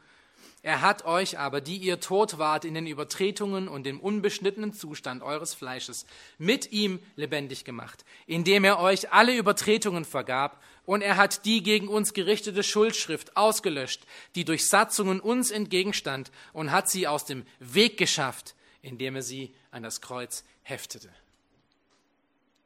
Er 0.63 0.81
hat 0.81 1.05
euch 1.05 1.37
aber, 1.37 1.61
die 1.61 1.77
ihr 1.77 1.99
tot 1.99 2.39
wart 2.39 2.65
in 2.65 2.73
den 2.73 2.87
Übertretungen 2.87 3.67
und 3.67 3.85
dem 3.85 3.99
unbeschnittenen 3.99 4.73
Zustand 4.73 5.21
eures 5.21 5.53
Fleisches, 5.53 6.05
mit 6.37 6.71
ihm 6.71 6.99
lebendig 7.15 7.63
gemacht, 7.63 8.05
indem 8.25 8.63
er 8.63 8.79
euch 8.79 9.13
alle 9.13 9.35
Übertretungen 9.35 10.03
vergab 10.03 10.61
und 10.85 11.01
er 11.01 11.17
hat 11.17 11.45
die 11.45 11.61
gegen 11.61 11.87
uns 11.87 12.13
gerichtete 12.13 12.63
Schuldschrift 12.63 13.37
ausgelöscht, 13.37 14.05
die 14.35 14.45
durch 14.45 14.67
Satzungen 14.67 15.19
uns 15.19 15.51
entgegenstand, 15.51 16.31
und 16.53 16.71
hat 16.71 16.89
sie 16.89 17.07
aus 17.07 17.25
dem 17.25 17.45
Weg 17.59 17.97
geschafft, 17.97 18.55
indem 18.81 19.15
er 19.15 19.21
sie 19.21 19.53
an 19.69 19.83
das 19.83 20.01
Kreuz 20.01 20.43
heftete. 20.63 21.09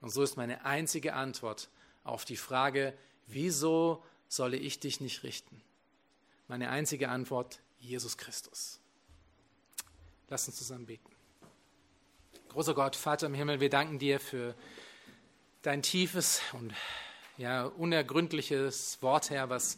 Und 0.01 0.13
so 0.13 0.23
ist 0.23 0.37
meine 0.37 0.65
einzige 0.65 1.13
Antwort 1.13 1.69
auf 2.03 2.25
die 2.25 2.37
Frage, 2.37 2.93
wieso 3.27 4.03
solle 4.27 4.57
ich 4.57 4.79
dich 4.79 5.01
nicht 5.01 5.23
richten? 5.23 5.61
Meine 6.47 6.69
einzige 6.69 7.09
Antwort, 7.09 7.59
Jesus 7.79 8.17
Christus. 8.17 8.79
Lass 10.29 10.47
uns 10.47 10.57
zusammen 10.57 10.85
beten. 10.85 11.09
Großer 12.49 12.73
Gott, 12.73 12.95
Vater 12.95 13.27
im 13.27 13.33
Himmel, 13.33 13.59
wir 13.59 13.69
danken 13.69 13.99
dir 13.99 14.19
für 14.19 14.55
dein 15.61 15.81
tiefes 15.81 16.41
und 16.53 16.73
ja, 17.37 17.65
unergründliches 17.65 19.01
Wort, 19.01 19.29
Herr, 19.29 19.49
was 19.49 19.77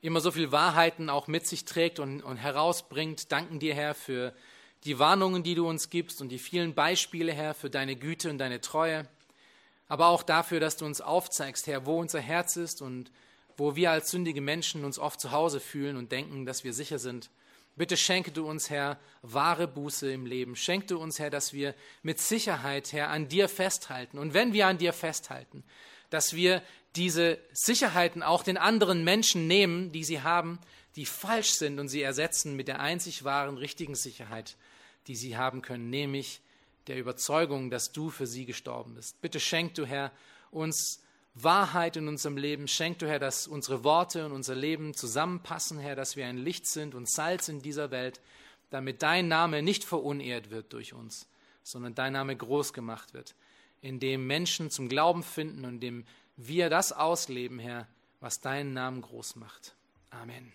immer 0.00 0.20
so 0.20 0.30
viel 0.30 0.52
Wahrheiten 0.52 1.08
auch 1.08 1.28
mit 1.28 1.46
sich 1.46 1.64
trägt 1.64 1.98
und, 1.98 2.22
und 2.22 2.36
herausbringt. 2.36 3.32
Danken 3.32 3.58
dir, 3.58 3.74
Herr, 3.74 3.94
für 3.94 4.34
die 4.84 4.98
Warnungen, 4.98 5.42
die 5.42 5.54
du 5.54 5.66
uns 5.66 5.88
gibst 5.88 6.20
und 6.20 6.28
die 6.28 6.38
vielen 6.38 6.74
Beispiele, 6.74 7.32
Herr, 7.32 7.54
für 7.54 7.70
deine 7.70 7.96
Güte 7.96 8.28
und 8.28 8.38
deine 8.38 8.60
Treue. 8.60 9.08
Aber 9.88 10.06
auch 10.06 10.22
dafür, 10.22 10.60
dass 10.60 10.76
du 10.76 10.86
uns 10.86 11.00
aufzeigst, 11.00 11.66
Herr, 11.66 11.86
wo 11.86 12.00
unser 12.00 12.20
Herz 12.20 12.56
ist 12.56 12.82
und 12.82 13.10
wo 13.56 13.76
wir 13.76 13.90
als 13.90 14.10
sündige 14.10 14.40
Menschen 14.40 14.84
uns 14.84 14.98
oft 14.98 15.20
zu 15.20 15.30
Hause 15.30 15.60
fühlen 15.60 15.96
und 15.96 16.10
denken, 16.10 16.46
dass 16.46 16.64
wir 16.64 16.72
sicher 16.72 16.98
sind. 16.98 17.30
Bitte 17.76 17.96
schenke 17.96 18.30
du 18.30 18.48
uns, 18.48 18.70
Herr, 18.70 18.98
wahre 19.22 19.66
Buße 19.66 20.10
im 20.12 20.26
Leben. 20.26 20.54
Schenke 20.54 20.86
du 20.86 20.98
uns, 20.98 21.18
Herr, 21.18 21.30
dass 21.30 21.52
wir 21.52 21.74
mit 22.02 22.20
Sicherheit, 22.20 22.92
Herr, 22.92 23.10
an 23.10 23.28
dir 23.28 23.48
festhalten. 23.48 24.18
Und 24.18 24.32
wenn 24.32 24.52
wir 24.52 24.68
an 24.68 24.78
dir 24.78 24.92
festhalten, 24.92 25.64
dass 26.10 26.34
wir 26.34 26.62
diese 26.94 27.38
Sicherheiten 27.52 28.22
auch 28.22 28.44
den 28.44 28.56
anderen 28.56 29.02
Menschen 29.02 29.48
nehmen, 29.48 29.90
die 29.90 30.04
sie 30.04 30.22
haben, 30.22 30.60
die 30.94 31.06
falsch 31.06 31.54
sind 31.54 31.80
und 31.80 31.88
sie 31.88 32.02
ersetzen 32.02 32.54
mit 32.54 32.68
der 32.68 32.78
einzig 32.80 33.24
wahren, 33.24 33.58
richtigen 33.58 33.96
Sicherheit, 33.96 34.56
die 35.08 35.16
sie 35.16 35.36
haben 35.36 35.60
können, 35.60 35.90
nämlich 35.90 36.40
der 36.86 36.98
Überzeugung, 36.98 37.70
dass 37.70 37.92
du 37.92 38.10
für 38.10 38.26
sie 38.26 38.46
gestorben 38.46 38.94
bist. 38.94 39.20
Bitte 39.20 39.40
schenk 39.40 39.74
du, 39.74 39.86
Herr, 39.86 40.12
uns 40.50 41.02
Wahrheit 41.34 41.96
in 41.96 42.08
unserem 42.08 42.36
Leben. 42.36 42.68
Schenk 42.68 43.00
du, 43.00 43.08
Herr, 43.08 43.18
dass 43.18 43.46
unsere 43.46 43.82
Worte 43.82 44.24
und 44.24 44.32
unser 44.32 44.54
Leben 44.54 44.94
zusammenpassen, 44.94 45.78
Herr, 45.78 45.96
dass 45.96 46.16
wir 46.16 46.26
ein 46.26 46.38
Licht 46.38 46.66
sind 46.66 46.94
und 46.94 47.08
Salz 47.08 47.48
in 47.48 47.60
dieser 47.60 47.90
Welt, 47.90 48.20
damit 48.70 49.02
dein 49.02 49.28
Name 49.28 49.62
nicht 49.62 49.84
verunehrt 49.84 50.50
wird 50.50 50.72
durch 50.72 50.92
uns, 50.92 51.28
sondern 51.62 51.94
dein 51.94 52.12
Name 52.12 52.36
groß 52.36 52.72
gemacht 52.72 53.14
wird, 53.14 53.34
indem 53.80 54.26
Menschen 54.26 54.70
zum 54.70 54.88
Glauben 54.88 55.22
finden 55.22 55.64
und 55.64 55.74
indem 55.74 56.04
wir 56.36 56.70
das 56.70 56.92
ausleben, 56.92 57.58
Herr, 57.58 57.88
was 58.20 58.40
deinen 58.40 58.72
Namen 58.72 59.02
groß 59.02 59.36
macht. 59.36 59.74
Amen. 60.10 60.52